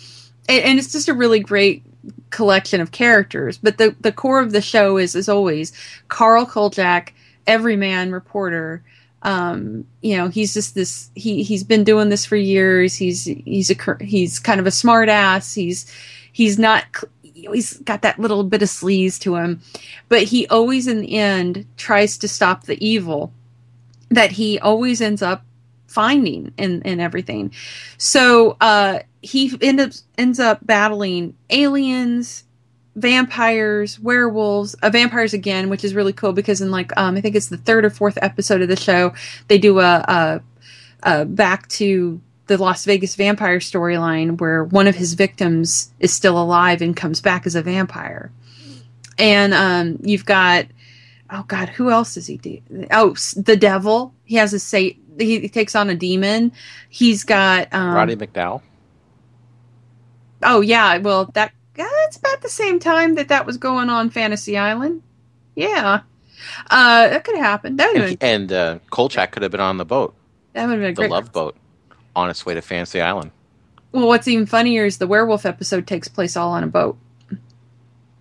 and, 0.49 0.65
and 0.65 0.79
it's 0.79 0.93
just 0.93 1.09
a 1.09 1.15
really 1.15 1.41
great 1.41 1.83
collection 2.31 2.81
of 2.81 2.93
characters. 2.93 3.59
But 3.59 3.79
the 3.79 3.95
the 4.01 4.13
core 4.13 4.41
of 4.41 4.53
the 4.53 4.61
show 4.61 4.97
is, 4.97 5.15
as 5.15 5.29
always, 5.29 5.73
Carl 6.09 6.47
Kolchak, 6.47 7.15
everyman 7.47 8.13
reporter. 8.13 8.83
Um, 9.23 9.87
you 10.01 10.17
know, 10.17 10.29
he's 10.29 10.53
just 10.53 10.75
this. 10.75 11.11
He 11.15 11.43
he's 11.43 11.65
been 11.65 11.85
doing 11.85 12.09
this 12.09 12.25
for 12.25 12.37
years. 12.37 12.97
He's 12.97 13.25
he's 13.25 13.71
a 13.71 13.97
he's 14.05 14.39
kind 14.39 14.61
of 14.61 14.67
a 14.67 14.73
smart 14.73 15.09
ass. 15.09 15.55
He's 15.55 15.91
he's 16.33 16.59
not. 16.59 16.85
He's 17.23 17.79
got 17.79 18.03
that 18.03 18.19
little 18.19 18.45
bit 18.45 18.63
of 18.63 18.69
sleaze 18.69 19.19
to 19.21 19.37
him, 19.37 19.63
but 20.09 20.23
he 20.23 20.47
always, 20.49 20.87
in 20.87 21.01
the 21.01 21.15
end, 21.15 21.67
tries 21.77 22.19
to 22.19 22.29
stop 22.29 22.65
the 22.65 22.85
evil 22.85 23.33
that 24.11 24.33
he 24.33 24.59
always 24.59 25.01
ends 25.01 25.23
up 25.23 25.45
finding 25.87 26.53
in 26.57 26.83
in 26.83 27.01
everything. 27.01 27.53
So 27.99 28.57
uh, 28.61 29.01
he 29.23 29.57
end 29.63 29.81
up 29.81 29.93
ends 30.19 30.39
up 30.41 30.65
battling 30.67 31.35
aliens, 31.51 32.45
vampires, 32.97 33.99
werewolves, 33.99 34.75
uh, 34.75 34.91
vampires 34.91 35.33
again, 35.33 35.71
which 35.71 35.85
is 35.85 35.95
really 35.95 36.13
cool 36.13 36.33
because 36.33 36.61
in 36.61 36.71
like 36.71 36.95
um, 36.97 37.17
I 37.17 37.21
think 37.21 37.37
it's 37.37 37.49
the 37.49 37.57
third 37.57 37.85
or 37.85 37.91
fourth 37.91 38.19
episode 38.21 38.61
of 38.63 38.69
the 38.69 38.77
show, 38.77 39.15
they 39.49 39.59
do 39.59 39.81
a, 39.81 40.05
a, 40.09 40.43
a 41.03 41.25
back 41.25 41.69
to 41.69 42.21
the 42.49 42.59
Las 42.59 42.85
Vegas 42.85 43.15
vampire 43.15 43.61
storyline 43.61 44.41
where 44.41 44.65
one 44.65 44.89
of 44.89 44.97
his 44.97 45.15
victims 45.15 45.93
is 46.01 46.13
still 46.13 46.41
alive 46.41 46.83
and 46.83 46.97
comes 46.97 47.21
back 47.21 47.47
as 47.47 47.55
a 47.55 47.63
vampire. 47.63 48.31
And 49.19 49.55
um, 49.55 49.99
you've 50.03 50.27
got 50.27 50.67
oh 51.31 51.45
god, 51.49 51.69
who 51.71 51.91
else 51.91 52.15
does 52.15 52.27
he 52.27 52.37
do? 52.37 52.61
Oh, 52.91 53.15
the 53.37 53.57
devil. 53.57 54.15
He 54.25 54.37
has 54.37 54.53
a 54.53 54.59
say. 54.59 54.99
He, 55.19 55.41
he 55.41 55.49
takes 55.49 55.75
on 55.75 55.91
a 55.91 55.95
demon. 55.95 56.53
He's 56.89 57.25
got 57.25 57.73
um, 57.73 57.95
Roddy 57.95 58.17
McDowall. 58.17 58.63
Oh 60.43 60.61
yeah, 60.61 60.99
well 60.99 61.27
that 61.35 61.53
that's 61.75 62.17
about 62.17 62.43
the 62.43 62.49
same 62.49 62.79
time 62.79 63.15
that 63.15 63.29
that 63.29 63.47
was 63.47 63.57
going 63.57 63.89
on 63.89 64.11
Fantasy 64.11 64.59
Island. 64.59 65.03
Yeah, 65.55 66.01
uh, 66.71 67.09
that 67.09 67.25
could 67.25 67.37
happen. 67.37 67.77
That 67.77 67.95
And, 67.95 68.19
been, 68.19 68.29
and 68.29 68.53
uh, 68.53 68.79
Kolchak 68.91 69.33
could 69.33 69.43
have 69.43 69.53
been 69.53 69.61
on 69.61 69.79
the 69.79 69.85
boat, 69.85 70.15
that 70.53 70.67
would 70.67 70.73
have 70.73 70.81
been 70.81 70.91
a 70.91 70.95
the 70.95 70.95
great. 70.95 71.11
Love 71.11 71.33
Boat, 71.33 71.57
on 72.17 72.31
its 72.31 72.45
way 72.45 72.55
to 72.55 72.63
Fantasy 72.63 73.01
Island. 73.01 73.31
Well, 73.93 74.09
what's 74.09 74.27
even 74.29 74.47
funnier 74.47 74.87
is 74.87 74.99
the 74.99 75.07
werewolf 75.07 75.45
episode 75.45 75.87
takes 75.87 76.09
place 76.09 76.37
all 76.37 76.53
on 76.53 76.65
a 76.65 76.67
boat. 76.67 76.97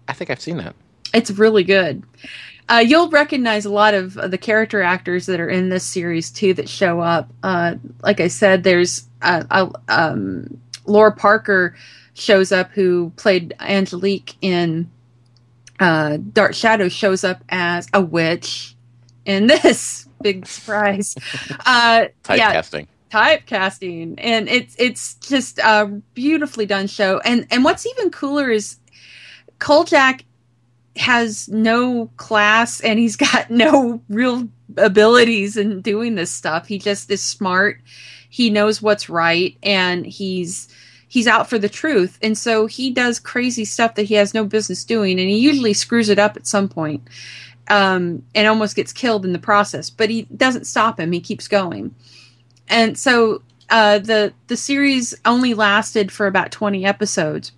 I 0.08 0.14
think 0.14 0.30
I've 0.30 0.42
seen 0.42 0.58
that. 0.58 0.76
It's 1.14 1.32
really 1.32 1.64
good. 1.64 2.04
Uh, 2.68 2.84
you'll 2.86 3.10
recognize 3.10 3.66
a 3.66 3.70
lot 3.70 3.94
of 3.94 4.14
the 4.14 4.38
character 4.38 4.82
actors 4.82 5.26
that 5.26 5.40
are 5.40 5.50
in 5.50 5.70
this 5.70 5.86
series 5.86 6.30
too 6.30 6.54
that 6.54 6.70
show 6.70 7.00
up. 7.00 7.30
Uh, 7.44 7.76
like 8.02 8.20
I 8.20 8.28
said, 8.28 8.64
there's 8.64 9.08
uh, 9.22 9.44
uh, 9.50 9.70
um, 9.88 10.60
Lara 10.86 11.14
Parker 11.14 11.76
shows 12.14 12.52
up 12.52 12.72
who 12.72 13.12
played 13.16 13.54
Angelique 13.60 14.36
in 14.42 14.90
uh, 15.80 16.18
Dark 16.34 16.54
Shadows. 16.54 16.94
Shows 16.94 17.24
up 17.24 17.44
as 17.50 17.88
a 17.94 18.02
witch 18.02 18.76
in 19.26 19.48
this 19.48 20.08
big 20.22 20.46
surprise. 20.46 21.16
Uh, 21.66 22.06
yeah, 22.30 22.54
Typecasting. 22.54 22.88
typecasting 23.12 24.16
and 24.20 24.48
it's 24.48 24.76
it's 24.80 25.16
just 25.16 25.60
a 25.60 25.88
beautifully 26.14 26.66
done 26.66 26.88
show 26.88 27.20
and 27.26 27.46
and 27.52 27.64
what's 27.64 27.86
even 27.86 28.10
cooler 28.12 28.50
is 28.50 28.78
Kolchak 29.60 30.24
has 30.98 31.48
no 31.50 32.10
class 32.18 32.80
and 32.82 33.00
he's 33.00 33.16
got 33.16 33.50
no 33.52 34.02
real 34.10 34.48
abilities 34.78 35.58
in 35.58 35.82
doing 35.82 36.16
this 36.16 36.32
stuff 36.32 36.68
he 36.68 36.78
just 36.80 37.10
is 37.12 37.22
smart 37.22 37.82
he 38.30 38.50
knows 38.50 38.82
what's 38.82 39.10
right 39.10 39.58
and 39.64 40.06
he's 40.06 40.68
he's 41.12 41.28
out 41.28 41.50
for 41.50 41.60
the 41.60 41.68
truth. 41.68 42.18
And 42.22 42.38
so 42.38 42.68
he 42.68 42.90
does 42.90 43.20
crazy 43.20 43.66
stuff 43.66 43.96
that 43.96 44.04
he 44.04 44.14
has 44.14 44.34
no 44.34 44.46
business 44.46 44.86
doing 44.86 45.20
and 45.20 45.30
he 45.30 45.40
usually 45.40 45.74
screws 45.74 46.08
it 46.08 46.18
up 46.18 46.38
at 46.38 46.48
some 46.48 46.70
point 46.70 47.06
um, 47.68 48.24
and 48.34 48.48
almost 48.48 48.78
gets 48.78 48.94
killed 48.94 49.26
in 49.26 49.34
the 49.34 49.38
process 49.40 49.90
but 49.90 50.10
he 50.10 50.22
doesn't 50.22 50.68
stop 50.68 51.02
him. 51.02 51.12
He 51.12 51.20
keeps 51.20 51.50
going. 51.50 51.94
And 52.70 52.98
so 52.98 53.42
uh, 53.70 54.00
the 54.00 54.34
the 54.48 54.56
series 54.56 55.14
only 55.26 55.54
lasted 55.54 56.14
for 56.14 56.28
about 56.28 56.50
20 56.54 56.86
episodes 56.86 57.52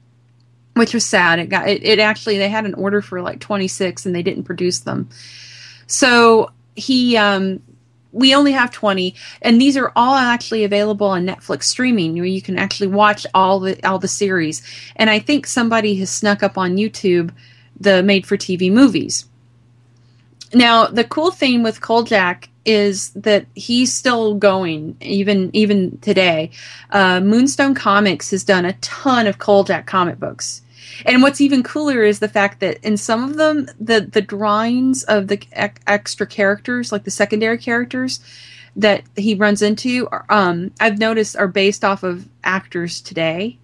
which 0.73 0.95
was 0.95 1.05
sad. 1.05 1.37
It 1.37 1.49
got 1.49 1.69
it, 1.69 1.83
it 1.83 1.99
actually 1.99 2.39
they 2.39 2.49
had 2.49 2.65
an 2.65 2.73
order 2.73 3.03
for 3.03 3.21
like 3.21 3.39
26 3.39 4.07
and 4.07 4.15
they 4.15 4.23
didn't 4.23 4.45
produce 4.45 4.79
them. 4.79 5.09
So 5.85 6.49
he 6.75 7.17
um 7.17 7.61
we 8.13 8.33
only 8.33 8.51
have 8.51 8.71
20 8.71 9.13
and 9.41 9.59
these 9.59 9.75
are 9.75 9.91
all 9.95 10.15
actually 10.15 10.63
available 10.63 11.07
on 11.07 11.25
netflix 11.25 11.63
streaming 11.63 12.13
where 12.13 12.25
you 12.25 12.41
can 12.41 12.57
actually 12.57 12.87
watch 12.87 13.25
all 13.33 13.59
the 13.59 13.85
all 13.85 13.99
the 13.99 14.07
series. 14.07 14.61
And 14.95 15.09
i 15.09 15.19
think 15.19 15.45
somebody 15.45 15.95
has 15.95 16.09
snuck 16.09 16.41
up 16.43 16.57
on 16.57 16.77
youtube 16.77 17.31
the 17.79 18.03
made 18.03 18.25
for 18.25 18.37
tv 18.37 18.71
movies. 18.71 19.25
Now 20.53 20.85
the 20.85 21.03
cool 21.03 21.31
thing 21.31 21.63
with 21.63 21.81
Kolchak 21.81 22.49
is 22.65 23.09
that 23.11 23.45
he's 23.55 23.93
still 23.93 24.35
going 24.35 24.95
even 25.01 25.49
even 25.53 25.97
today. 25.99 26.51
Uh, 26.91 27.19
Moonstone 27.19 27.73
Comics 27.73 28.31
has 28.31 28.43
done 28.43 28.65
a 28.65 28.73
ton 28.73 29.27
of 29.27 29.39
Kolchak 29.39 29.85
comic 29.85 30.19
books, 30.19 30.61
And 31.05 31.21
what's 31.21 31.41
even 31.41 31.63
cooler 31.63 32.03
is 32.03 32.19
the 32.19 32.27
fact 32.27 32.59
that 32.59 32.83
in 32.83 32.97
some 32.97 33.23
of 33.23 33.35
them, 33.35 33.67
the 33.79 34.01
the 34.01 34.21
drawings 34.21 35.03
of 35.03 35.27
the 35.27 35.41
ec- 35.51 35.81
extra 35.87 36.27
characters, 36.27 36.91
like 36.91 37.03
the 37.03 37.11
secondary 37.11 37.57
characters 37.57 38.19
that 38.75 39.03
he 39.15 39.35
runs 39.35 39.61
into, 39.61 40.07
are, 40.11 40.25
um, 40.29 40.71
I've 40.79 40.97
noticed 40.97 41.37
are 41.37 41.47
based 41.47 41.83
off 41.83 42.03
of 42.03 42.27
actors 42.43 43.01
today. 43.01 43.57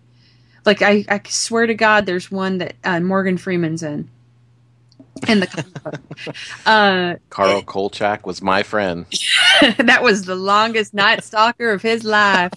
Like 0.65 0.81
I, 0.81 1.05
I 1.09 1.21
swear 1.27 1.65
to 1.65 1.73
God, 1.73 2.05
there's 2.05 2.31
one 2.31 2.59
that 2.59 2.75
uh, 2.83 2.99
Morgan 2.99 3.37
Freeman's 3.37 3.83
in. 3.83 4.09
In 5.27 5.41
the 5.41 5.47
comic 5.47 5.83
book. 5.83 6.35
uh, 6.65 7.15
Carl 7.29 7.61
Kolchak 7.61 8.25
was 8.25 8.41
my 8.41 8.63
friend. 8.63 9.05
that 9.77 10.01
was 10.01 10.23
the 10.23 10.35
longest 10.35 10.93
night 10.93 11.23
stalker 11.23 11.71
of 11.71 11.81
his 11.81 12.03
life. 12.03 12.53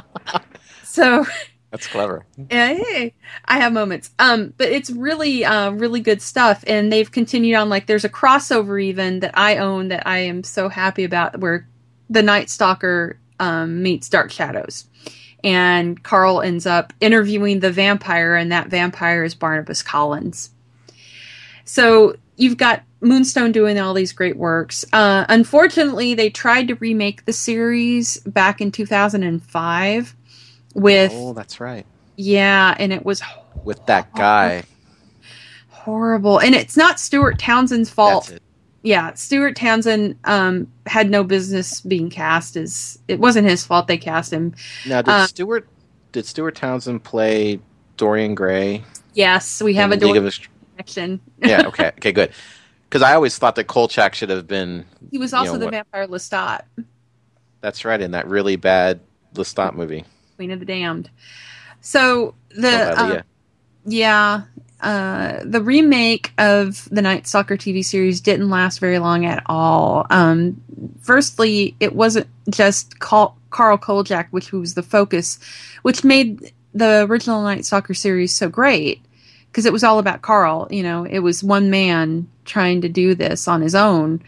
so 0.82 1.26
That's 1.70 1.86
clever. 1.88 2.24
yeah, 2.50 2.74
hey, 2.74 3.14
I 3.44 3.58
have 3.58 3.72
moments. 3.72 4.10
Um, 4.18 4.54
but 4.56 4.68
it's 4.68 4.90
really, 4.90 5.44
uh, 5.44 5.72
really 5.72 6.00
good 6.00 6.22
stuff, 6.22 6.64
and 6.66 6.92
they've 6.92 7.10
continued 7.10 7.56
on. 7.56 7.68
Like, 7.68 7.86
there's 7.86 8.04
a 8.04 8.08
crossover 8.08 8.82
even 8.82 9.20
that 9.20 9.36
I 9.36 9.58
own 9.58 9.88
that 9.88 10.06
I 10.06 10.18
am 10.18 10.44
so 10.44 10.68
happy 10.68 11.04
about, 11.04 11.40
where 11.40 11.68
the 12.08 12.22
Night 12.22 12.50
Stalker 12.50 13.18
um, 13.40 13.82
meets 13.82 14.08
Dark 14.08 14.30
Shadows, 14.30 14.86
and 15.42 16.02
Carl 16.02 16.40
ends 16.40 16.66
up 16.66 16.92
interviewing 17.00 17.60
the 17.60 17.72
vampire, 17.72 18.36
and 18.36 18.52
that 18.52 18.68
vampire 18.68 19.24
is 19.24 19.34
Barnabas 19.34 19.82
Collins. 19.82 20.50
So 21.64 22.14
you've 22.36 22.56
got 22.56 22.84
Moonstone 23.00 23.52
doing 23.52 23.78
all 23.78 23.92
these 23.92 24.12
great 24.12 24.36
works. 24.36 24.84
Uh, 24.92 25.26
unfortunately, 25.28 26.14
they 26.14 26.30
tried 26.30 26.68
to 26.68 26.74
remake 26.76 27.24
the 27.24 27.32
series 27.32 28.18
back 28.20 28.60
in 28.60 28.70
2005 28.70 30.16
with 30.76 31.12
Oh, 31.14 31.32
that's 31.32 31.58
right. 31.60 31.86
yeah, 32.16 32.74
and 32.78 32.92
it 32.92 33.04
was 33.04 33.22
With 33.64 33.84
that 33.86 34.14
guy. 34.14 34.64
horrible. 35.68 36.38
And 36.38 36.54
it's 36.54 36.76
not 36.76 37.00
Stuart 37.00 37.38
Townsend's 37.38 37.90
fault. 37.90 38.26
That's 38.26 38.36
it. 38.36 38.42
Yeah, 38.82 39.14
Stuart 39.14 39.56
Townsend 39.56 40.16
um, 40.24 40.68
had 40.86 41.10
no 41.10 41.24
business 41.24 41.80
being 41.80 42.08
cast 42.08 42.56
as 42.56 42.98
it 43.08 43.18
wasn't 43.18 43.48
his 43.48 43.64
fault 43.66 43.88
they 43.88 43.98
cast 43.98 44.32
him. 44.32 44.54
Now, 44.86 45.02
did 45.02 45.10
Uh, 45.10 45.26
Stuart 45.26 45.68
did 46.12 46.24
Stuart 46.24 46.54
Townsend 46.54 47.02
play 47.02 47.58
Dorian 47.96 48.34
Gray? 48.36 48.84
Yes, 49.14 49.60
we 49.60 49.74
have 49.74 49.90
a 49.90 49.94
in 49.94 50.00
League 50.00 50.14
door 50.14 50.26
Ast- 50.26 50.48
connection. 50.76 51.20
Yeah. 51.38 51.62
Okay. 51.66 51.88
Okay. 51.88 52.12
Good. 52.12 52.32
Because 52.88 53.02
I 53.02 53.14
always 53.14 53.36
thought 53.38 53.56
that 53.56 53.64
Kolchak 53.64 54.14
should 54.14 54.30
have 54.30 54.46
been. 54.46 54.84
He 55.10 55.18
was 55.18 55.32
You 55.32 55.38
also 55.38 55.52
know 55.54 55.58
the 55.58 55.64
what- 55.66 55.74
vampire 55.74 56.06
Lestat, 56.06 56.62
That's 57.60 57.84
right 57.84 58.00
in 58.00 58.12
that 58.12 58.28
really 58.28 58.54
bad 58.54 59.00
Lestat 59.34 59.74
movie. 59.74 60.04
Queen 60.36 60.50
of 60.50 60.60
the 60.60 60.66
Damned. 60.66 61.10
So 61.80 62.34
the 62.50 62.94
Oh, 62.96 63.04
uh, 63.16 63.22
yeah. 63.84 64.42
uh, 64.80 65.40
the 65.44 65.62
remake 65.62 66.32
of 66.38 66.88
the 66.90 67.02
Night 67.02 67.26
Stalker 67.26 67.56
TV 67.56 67.84
series 67.84 68.20
didn't 68.20 68.50
last 68.50 68.78
very 68.78 68.98
long 68.98 69.24
at 69.24 69.42
all. 69.46 70.06
Um, 70.10 70.60
firstly, 71.00 71.74
it 71.80 71.94
wasn't 71.94 72.26
just 72.50 72.98
Carl, 72.98 73.36
Carl 73.50 73.78
Kolchak, 73.78 74.28
which 74.30 74.52
was 74.52 74.74
the 74.74 74.82
focus, 74.82 75.38
which 75.82 76.04
made 76.04 76.52
the 76.74 77.06
original 77.08 77.42
Night 77.42 77.64
Stalker 77.64 77.94
series 77.94 78.34
so 78.34 78.48
great 78.48 79.00
because 79.50 79.64
it 79.64 79.72
was 79.72 79.82
all 79.84 79.98
about 79.98 80.22
Carl. 80.22 80.68
You 80.70 80.82
know, 80.82 81.04
it 81.04 81.20
was 81.20 81.42
one 81.42 81.70
man 81.70 82.28
trying 82.44 82.82
to 82.82 82.88
do 82.88 83.14
this 83.14 83.48
on 83.48 83.62
his 83.62 83.74
own, 83.74 84.22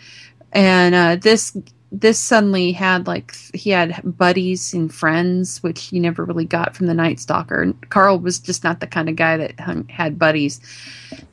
and 0.52 0.94
uh, 0.94 1.16
this 1.16 1.54
this 1.90 2.18
suddenly 2.18 2.72
had 2.72 3.06
like 3.06 3.34
he 3.54 3.70
had 3.70 4.00
buddies 4.04 4.74
and 4.74 4.92
friends, 4.92 5.62
which 5.62 5.86
he 5.86 6.00
never 6.00 6.24
really 6.24 6.44
got 6.44 6.76
from 6.76 6.86
the 6.86 6.94
Night 6.94 7.18
Stalker. 7.20 7.62
And 7.62 7.88
Carl 7.90 8.18
was 8.18 8.38
just 8.38 8.64
not 8.64 8.80
the 8.80 8.86
kind 8.86 9.08
of 9.08 9.16
guy 9.16 9.36
that 9.38 9.58
hung, 9.58 9.88
had 9.88 10.18
buddies. 10.18 10.60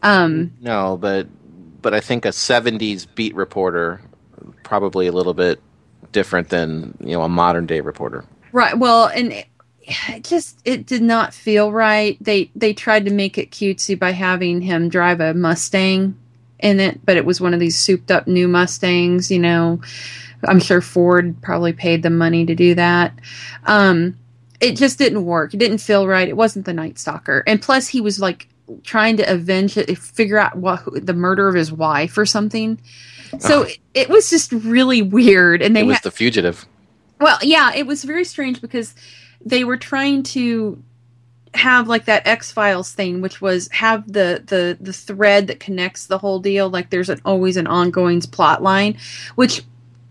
Um, 0.02 0.54
No, 0.62 0.98
but 0.98 1.28
but 1.82 1.94
I 1.94 2.00
think 2.00 2.26
a 2.26 2.30
'70s 2.30 3.06
beat 3.16 3.36
reporter 3.36 4.02
probably 4.64 5.08
a 5.08 5.12
little 5.12 5.34
bit 5.34 5.62
different 6.12 6.50
than 6.50 6.98
you 7.02 7.12
know 7.12 7.24
a 7.24 7.30
modern 7.30 7.66
day 7.66 7.82
reporter. 7.82 8.24
Right. 8.52 8.78
Well, 8.78 9.08
and 9.08 9.34
it, 9.34 9.48
it 9.82 10.24
just 10.24 10.60
it 10.64 10.86
did 10.86 11.02
not 11.02 11.34
feel 11.34 11.72
right. 11.72 12.18
They 12.22 12.50
they 12.56 12.74
tried 12.74 13.06
to 13.06 13.12
make 13.12 13.38
it 13.38 13.52
cutesy 13.52 14.00
by 14.00 14.12
having 14.12 14.62
him 14.62 14.88
drive 14.88 15.20
a 15.20 15.34
Mustang 15.34 16.18
in 16.60 16.80
it, 16.80 17.06
but 17.06 17.18
it 17.18 17.26
was 17.26 17.42
one 17.42 17.54
of 17.54 17.60
these 17.60 17.78
souped 17.78 18.12
up 18.12 18.28
new 18.28 18.48
Mustangs. 18.48 19.30
You 19.32 19.40
know, 19.40 19.82
I'm 20.48 20.60
sure 20.60 20.82
Ford 20.82 21.36
probably 21.42 21.74
paid 21.74 22.04
them 22.04 22.18
money 22.18 22.46
to 22.46 22.56
do 22.56 22.76
that. 22.76 23.14
Um, 23.66 24.18
it 24.62 24.76
just 24.78 24.98
didn't 24.98 25.26
work. 25.26 25.54
It 25.54 25.58
didn't 25.58 25.80
feel 25.80 26.08
right. 26.08 26.28
It 26.28 26.38
wasn't 26.38 26.66
the 26.66 26.74
Night 26.74 26.98
Stalker, 26.98 27.44
and 27.46 27.62
plus 27.62 27.88
he 27.88 28.02
was 28.02 28.20
like 28.20 28.48
trying 28.84 29.16
to 29.18 29.32
avenge 29.32 29.78
it, 29.78 29.96
figure 29.98 30.40
out 30.40 30.56
what 30.58 30.82
the 31.06 31.14
murder 31.14 31.48
of 31.48 31.56
his 31.56 31.72
wife 31.72 32.18
or 32.18 32.26
something. 32.26 32.80
So 33.40 33.64
it, 33.64 33.78
it 33.94 34.10
was 34.10 34.30
just 34.30 34.52
really 34.52 35.02
weird, 35.02 35.62
and 35.62 35.76
they 35.76 35.82
it 35.82 35.86
was 35.86 35.98
had- 35.98 36.04
the 36.04 36.12
fugitive. 36.12 36.66
well, 37.20 37.38
yeah, 37.42 37.74
it 37.76 37.86
was 37.86 38.04
very 38.04 38.24
strange 38.24 38.62
because 38.62 38.96
they 39.46 39.64
were 39.66 39.78
trying 39.78 40.24
to 40.24 40.82
have 41.56 41.88
like 41.88 42.06
that 42.06 42.26
X 42.28 42.52
Files 42.52 42.92
thing, 42.92 43.22
which 43.22 43.42
was 43.42 43.70
have 43.72 44.12
the 44.12 44.44
the 44.46 44.78
the 44.80 44.94
thread 44.94 45.48
that 45.48 45.60
connects 45.60 46.08
the 46.08 46.18
whole 46.18 46.40
deal. 46.40 46.70
Like 46.70 46.90
there's 46.90 47.10
an, 47.10 47.22
always 47.26 47.58
an 47.58 47.68
ongoing 47.68 48.22
plot 48.22 48.62
line, 48.62 48.98
which 49.36 49.64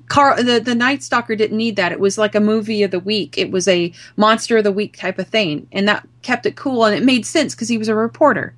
Carl 0.09 0.43
the 0.43 0.61
the 0.61 0.75
Night 0.75 1.03
Stalker 1.03 1.37
didn't 1.37 1.57
need 1.57 1.77
that. 1.77 1.93
It 1.93 2.01
was 2.01 2.19
like 2.19 2.35
a 2.35 2.41
movie 2.41 2.83
of 2.83 2.91
the 2.91 3.01
week. 3.01 3.39
It 3.39 3.51
was 3.51 3.69
a 3.69 3.93
monster 4.17 4.59
of 4.59 4.65
the 4.65 4.73
week 4.73 4.97
type 4.97 5.19
of 5.19 5.29
thing, 5.29 5.67
and 5.73 5.89
that 5.89 6.07
kept 6.23 6.47
it 6.47 6.57
cool 6.57 6.85
and 6.85 6.97
it 6.97 7.05
made 7.05 7.27
sense 7.27 7.55
because 7.55 7.69
he 7.69 7.79
was 7.79 7.89
a 7.89 7.95
reporter. 7.95 8.55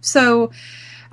So, 0.00 0.52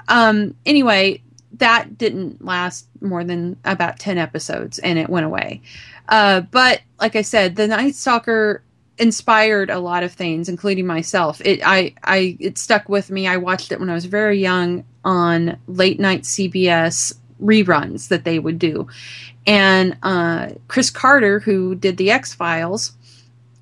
um, 0.08 0.56
anyway, 0.66 1.22
that 1.58 1.98
didn't 1.98 2.44
last 2.44 2.88
more 3.02 3.24
than 3.24 3.58
about 3.66 4.00
10 4.00 4.18
episodes 4.18 4.80
and 4.80 5.00
it 5.00 5.10
went 5.10 5.26
away. 5.26 5.62
Uh, 6.10 6.42
but 6.42 6.82
like 7.00 7.16
I 7.16 7.22
said, 7.22 7.56
the 7.56 7.68
Night 7.68 7.96
Stalker 7.96 8.64
inspired 9.02 9.72
a 9.72 9.80
lot 9.80 10.04
of 10.04 10.14
things, 10.14 10.48
including 10.48 10.86
myself. 10.86 11.42
It 11.44 11.62
I 11.66 11.96
I 12.04 12.38
it 12.40 12.58
stuck 12.58 12.88
with 12.88 13.10
me. 13.10 13.28
I 13.28 13.38
watched 13.38 13.72
it 13.72 13.80
when 13.80 13.90
I 13.90 13.96
was 13.96 14.06
very 14.06 14.40
young 14.40 14.86
on 15.04 15.58
late 15.68 16.00
night 16.00 16.22
CBS 16.22 17.16
reruns 17.42 18.10
that 18.10 18.24
they 18.24 18.38
would 18.38 18.60
do, 18.60 18.88
and 19.48 19.98
uh, 20.04 20.50
Chris 20.68 20.92
Carter, 20.92 21.40
who 21.40 21.74
did 21.74 21.98
the 21.98 22.12
X 22.12 22.36
Files, 22.36 22.94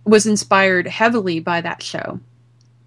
was 0.05 0.27
inspired 0.27 0.87
heavily 0.87 1.39
by 1.39 1.61
that 1.61 1.81
show, 1.81 2.19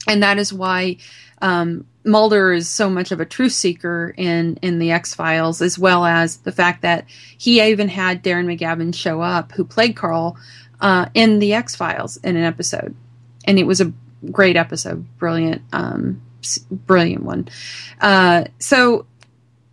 and 0.07 0.23
that 0.23 0.39
is 0.39 0.53
why 0.53 0.99
um, 1.41 1.87
Mulder 2.05 2.53
is 2.53 2.69
so 2.69 2.91
much 2.91 3.13
of 3.13 3.21
a 3.21 3.25
truth 3.25 3.53
seeker 3.53 4.13
in 4.19 4.59
in 4.61 4.79
the 4.79 4.91
X 4.91 5.15
Files, 5.15 5.63
as 5.63 5.79
well 5.79 6.05
as 6.05 6.37
the 6.39 6.53
fact 6.53 6.83
that 6.83 7.07
he 7.39 7.63
even 7.63 7.89
had 7.89 8.23
Darren 8.23 8.45
McGavin 8.45 8.95
show 8.95 9.23
up, 9.23 9.53
who 9.53 9.65
played 9.65 9.97
Carl, 9.97 10.37
uh, 10.83 11.07
in 11.15 11.39
the 11.39 11.55
X 11.55 11.75
Files 11.75 12.19
in 12.19 12.37
an 12.37 12.45
episode, 12.45 12.95
and 13.47 13.59
it 13.59 13.67
was 13.67 13.81
a 13.81 13.93
great 14.31 14.57
episode, 14.57 15.07
brilliant, 15.19 15.63
um, 15.73 16.21
brilliant 16.71 17.23
one. 17.23 17.49
Uh, 18.01 18.45
so 18.59 19.07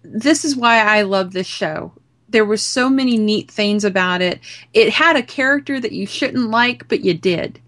this 0.03 0.45
is 0.45 0.55
why 0.55 0.77
I 0.81 1.01
love 1.01 1.33
this 1.33 1.47
show. 1.47 1.91
There 2.29 2.45
were 2.45 2.57
so 2.57 2.89
many 2.89 3.17
neat 3.17 3.49
things 3.49 3.83
about 3.83 4.21
it. 4.21 4.39
It 4.73 4.93
had 4.93 5.15
a 5.15 5.23
character 5.23 5.79
that 5.79 5.91
you 5.91 6.05
shouldn't 6.05 6.49
like, 6.49 6.87
but 6.87 7.01
you 7.01 7.15
did 7.15 7.59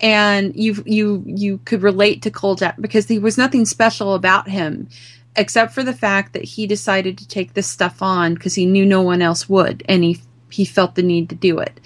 and 0.00 0.54
you 0.56 0.82
you 0.86 1.22
you 1.26 1.58
could 1.64 1.82
relate 1.82 2.22
to 2.22 2.30
Kolchak 2.30 2.80
because 2.80 3.06
there 3.06 3.20
was 3.20 3.38
nothing 3.38 3.64
special 3.64 4.14
about 4.14 4.48
him 4.48 4.88
except 5.36 5.72
for 5.72 5.82
the 5.82 5.92
fact 5.92 6.32
that 6.32 6.44
he 6.44 6.66
decided 6.66 7.18
to 7.18 7.26
take 7.26 7.54
this 7.54 7.66
stuff 7.66 8.02
on 8.02 8.34
because 8.34 8.54
he 8.54 8.66
knew 8.66 8.84
no 8.84 9.02
one 9.02 9.22
else 9.22 9.48
would 9.48 9.82
and 9.88 10.04
he 10.04 10.20
he 10.54 10.64
felt 10.64 10.94
the 10.94 11.02
need 11.02 11.28
to 11.28 11.34
do 11.34 11.58
it 11.58 11.80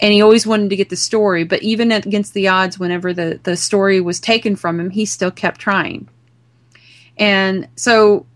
and 0.00 0.12
he 0.12 0.20
always 0.20 0.46
wanted 0.46 0.70
to 0.70 0.76
get 0.76 0.88
the 0.88 0.96
story 0.96 1.44
but 1.44 1.62
even 1.62 1.92
against 1.92 2.34
the 2.34 2.48
odds 2.48 2.78
whenever 2.78 3.12
the 3.12 3.40
the 3.44 3.56
story 3.56 4.00
was 4.00 4.20
taken 4.20 4.56
from 4.56 4.78
him 4.78 4.90
he 4.90 5.04
still 5.04 5.30
kept 5.30 5.60
trying 5.60 6.08
and 7.16 7.68
so 7.76 8.26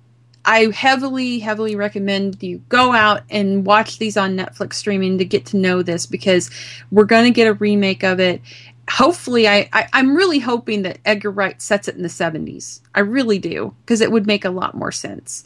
I 0.44 0.70
heavily, 0.72 1.38
heavily 1.38 1.76
recommend 1.76 2.42
you 2.42 2.58
go 2.68 2.92
out 2.92 3.22
and 3.30 3.64
watch 3.64 3.98
these 3.98 4.16
on 4.16 4.36
Netflix 4.36 4.74
streaming 4.74 5.18
to 5.18 5.24
get 5.24 5.46
to 5.46 5.56
know 5.56 5.82
this 5.82 6.06
because 6.06 6.50
we're 6.90 7.04
going 7.04 7.24
to 7.24 7.30
get 7.30 7.46
a 7.46 7.54
remake 7.54 8.02
of 8.02 8.18
it. 8.18 8.42
Hopefully, 8.90 9.46
I, 9.46 9.68
I, 9.72 9.88
I'm 9.92 10.16
really 10.16 10.40
hoping 10.40 10.82
that 10.82 10.98
Edgar 11.04 11.30
Wright 11.30 11.62
sets 11.62 11.86
it 11.86 11.94
in 11.94 12.02
the 12.02 12.08
70s. 12.08 12.80
I 12.94 13.00
really 13.00 13.38
do 13.38 13.74
because 13.82 14.00
it 14.00 14.10
would 14.10 14.26
make 14.26 14.44
a 14.44 14.50
lot 14.50 14.74
more 14.74 14.90
sense. 14.90 15.44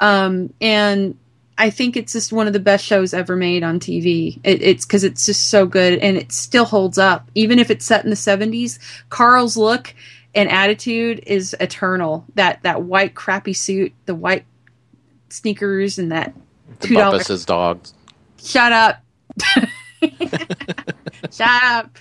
Um, 0.00 0.52
and 0.60 1.18
I 1.58 1.70
think 1.70 1.96
it's 1.96 2.12
just 2.12 2.32
one 2.32 2.46
of 2.46 2.52
the 2.52 2.60
best 2.60 2.84
shows 2.84 3.12
ever 3.12 3.36
made 3.36 3.62
on 3.62 3.78
TV. 3.78 4.40
It, 4.42 4.62
it's 4.62 4.86
because 4.86 5.04
it's 5.04 5.26
just 5.26 5.50
so 5.50 5.66
good 5.66 5.98
and 5.98 6.16
it 6.16 6.32
still 6.32 6.64
holds 6.64 6.98
up. 6.98 7.30
Even 7.34 7.58
if 7.58 7.70
it's 7.70 7.84
set 7.84 8.04
in 8.04 8.10
the 8.10 8.16
70s, 8.16 8.78
Carl's 9.10 9.56
look 9.56 9.94
and 10.34 10.48
attitude 10.48 11.22
is 11.26 11.54
eternal. 11.60 12.24
That 12.34 12.62
that 12.62 12.82
white 12.82 13.14
crappy 13.14 13.52
suit, 13.52 13.92
the 14.06 14.14
white 14.14 14.44
sneakers, 15.28 15.98
and 15.98 16.10
that 16.12 16.34
two 16.80 16.94
dollar. 16.94 17.12
Bumpus's 17.12 17.44
dogs. 17.44 17.94
Shut 18.42 18.72
up. 18.72 19.02
Shut 21.30 21.62
up. 21.62 21.98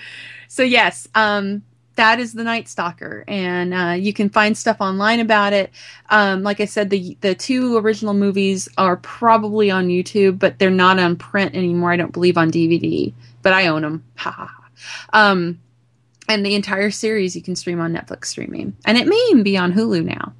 So 0.47 0.63
yes, 0.63 1.07
um, 1.15 1.63
that 1.95 2.19
is 2.19 2.33
the 2.33 2.43
Night 2.43 2.67
Stalker, 2.67 3.23
and 3.27 3.73
uh, 3.73 3.95
you 3.97 4.13
can 4.13 4.29
find 4.29 4.57
stuff 4.57 4.77
online 4.79 5.19
about 5.19 5.53
it. 5.53 5.71
Um, 6.09 6.41
like 6.43 6.59
I 6.59 6.65
said, 6.65 6.89
the 6.89 7.17
the 7.21 7.35
two 7.35 7.77
original 7.77 8.13
movies 8.13 8.69
are 8.77 8.97
probably 8.97 9.69
on 9.69 9.87
YouTube, 9.87 10.39
but 10.39 10.57
they're 10.59 10.69
not 10.69 10.99
on 10.99 11.15
print 11.15 11.55
anymore. 11.55 11.91
I 11.91 11.97
don't 11.97 12.13
believe 12.13 12.37
on 12.37 12.51
DVD, 12.51 13.13
but 13.41 13.53
I 13.53 13.67
own 13.67 13.81
them. 13.81 14.03
Ha 14.15 14.31
ha 14.31 14.45
ha. 14.45 14.67
Um, 15.13 15.59
and 16.29 16.45
the 16.45 16.55
entire 16.55 16.91
series 16.91 17.35
you 17.35 17.41
can 17.41 17.55
stream 17.55 17.81
on 17.81 17.93
Netflix 17.93 18.25
streaming, 18.25 18.75
and 18.85 18.97
it 18.97 19.07
may 19.07 19.27
even 19.29 19.43
be 19.43 19.57
on 19.57 19.73
Hulu 19.73 20.05
now. 20.05 20.33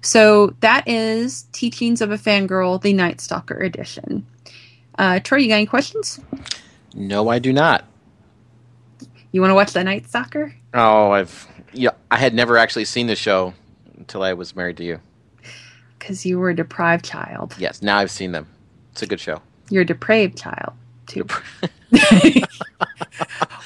So 0.00 0.54
that 0.60 0.86
is 0.88 1.42
Teachings 1.52 2.00
of 2.00 2.10
a 2.10 2.16
Fangirl, 2.18 2.80
the 2.80 2.92
Night 2.92 3.20
Stalker 3.20 3.58
edition. 3.58 4.26
Uh, 4.96 5.20
Troy, 5.20 5.38
you 5.38 5.48
got 5.48 5.56
any 5.56 5.66
questions? 5.66 6.20
No, 6.94 7.28
I 7.28 7.38
do 7.38 7.52
not. 7.52 7.84
You 9.32 9.40
want 9.40 9.50
to 9.50 9.54
watch 9.54 9.72
the 9.72 9.84
Night 9.84 10.08
Stalker? 10.08 10.54
Oh, 10.74 11.10
I've 11.12 11.46
yeah, 11.72 11.90
I 12.10 12.16
had 12.16 12.34
never 12.34 12.56
actually 12.56 12.84
seen 12.84 13.06
the 13.06 13.16
show 13.16 13.54
until 13.96 14.22
I 14.22 14.32
was 14.32 14.54
married 14.56 14.76
to 14.78 14.84
you. 14.84 15.00
Because 15.98 16.24
you 16.24 16.38
were 16.38 16.50
a 16.50 16.56
deprived 16.56 17.04
child. 17.04 17.54
Yes, 17.58 17.82
now 17.82 17.98
I've 17.98 18.10
seen 18.10 18.32
them. 18.32 18.46
It's 18.92 19.02
a 19.02 19.06
good 19.06 19.20
show. 19.20 19.40
You're 19.70 19.82
a 19.82 19.86
depraved 19.86 20.38
child, 20.38 20.72
too. 21.06 21.26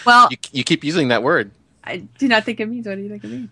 well, 0.06 0.28
You, 0.30 0.36
you 0.52 0.64
keep 0.64 0.82
using 0.84 1.08
that 1.08 1.22
word. 1.22 1.52
I 1.84 1.98
do 2.18 2.28
not 2.28 2.44
think 2.44 2.60
it 2.60 2.68
means 2.68 2.86
what 2.86 2.96
do 2.96 3.02
you 3.02 3.08
think 3.08 3.24
it 3.24 3.30
means? 3.30 3.50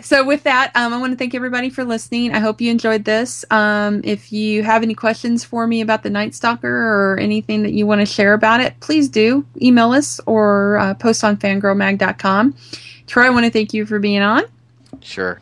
So 0.00 0.24
with 0.24 0.42
that, 0.42 0.72
um, 0.74 0.92
I 0.92 0.98
want 0.98 1.12
to 1.12 1.16
thank 1.16 1.34
everybody 1.34 1.70
for 1.70 1.84
listening. 1.84 2.34
I 2.34 2.40
hope 2.40 2.60
you 2.60 2.70
enjoyed 2.70 3.04
this. 3.04 3.44
Um, 3.50 4.00
if 4.04 4.32
you 4.32 4.62
have 4.62 4.82
any 4.82 4.94
questions 4.94 5.44
for 5.44 5.66
me 5.66 5.80
about 5.80 6.02
the 6.02 6.10
Night 6.10 6.34
Stalker 6.34 6.68
or 6.68 7.18
anything 7.18 7.62
that 7.62 7.72
you 7.72 7.86
want 7.86 8.00
to 8.00 8.06
share 8.06 8.34
about 8.34 8.60
it, 8.60 8.78
please 8.80 9.08
do 9.08 9.46
email 9.60 9.92
us 9.92 10.20
or 10.26 10.78
uh, 10.78 10.94
post 10.94 11.24
on 11.24 11.36
fangirlmag.com. 11.36 12.54
Troy, 13.06 13.26
I 13.26 13.30
want 13.30 13.46
to 13.46 13.50
thank 13.50 13.72
you 13.72 13.86
for 13.86 13.98
being 13.98 14.22
on. 14.22 14.44
Sure. 15.00 15.40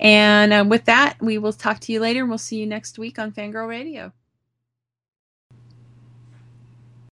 And 0.00 0.52
uh, 0.52 0.64
with 0.66 0.84
that, 0.86 1.16
we 1.20 1.38
will 1.38 1.52
talk 1.52 1.80
to 1.80 1.92
you 1.92 2.00
later 2.00 2.20
and 2.20 2.28
we'll 2.28 2.38
see 2.38 2.58
you 2.58 2.66
next 2.66 2.98
week 2.98 3.18
on 3.18 3.32
Fangirl 3.32 3.68
Radio. 3.68 4.12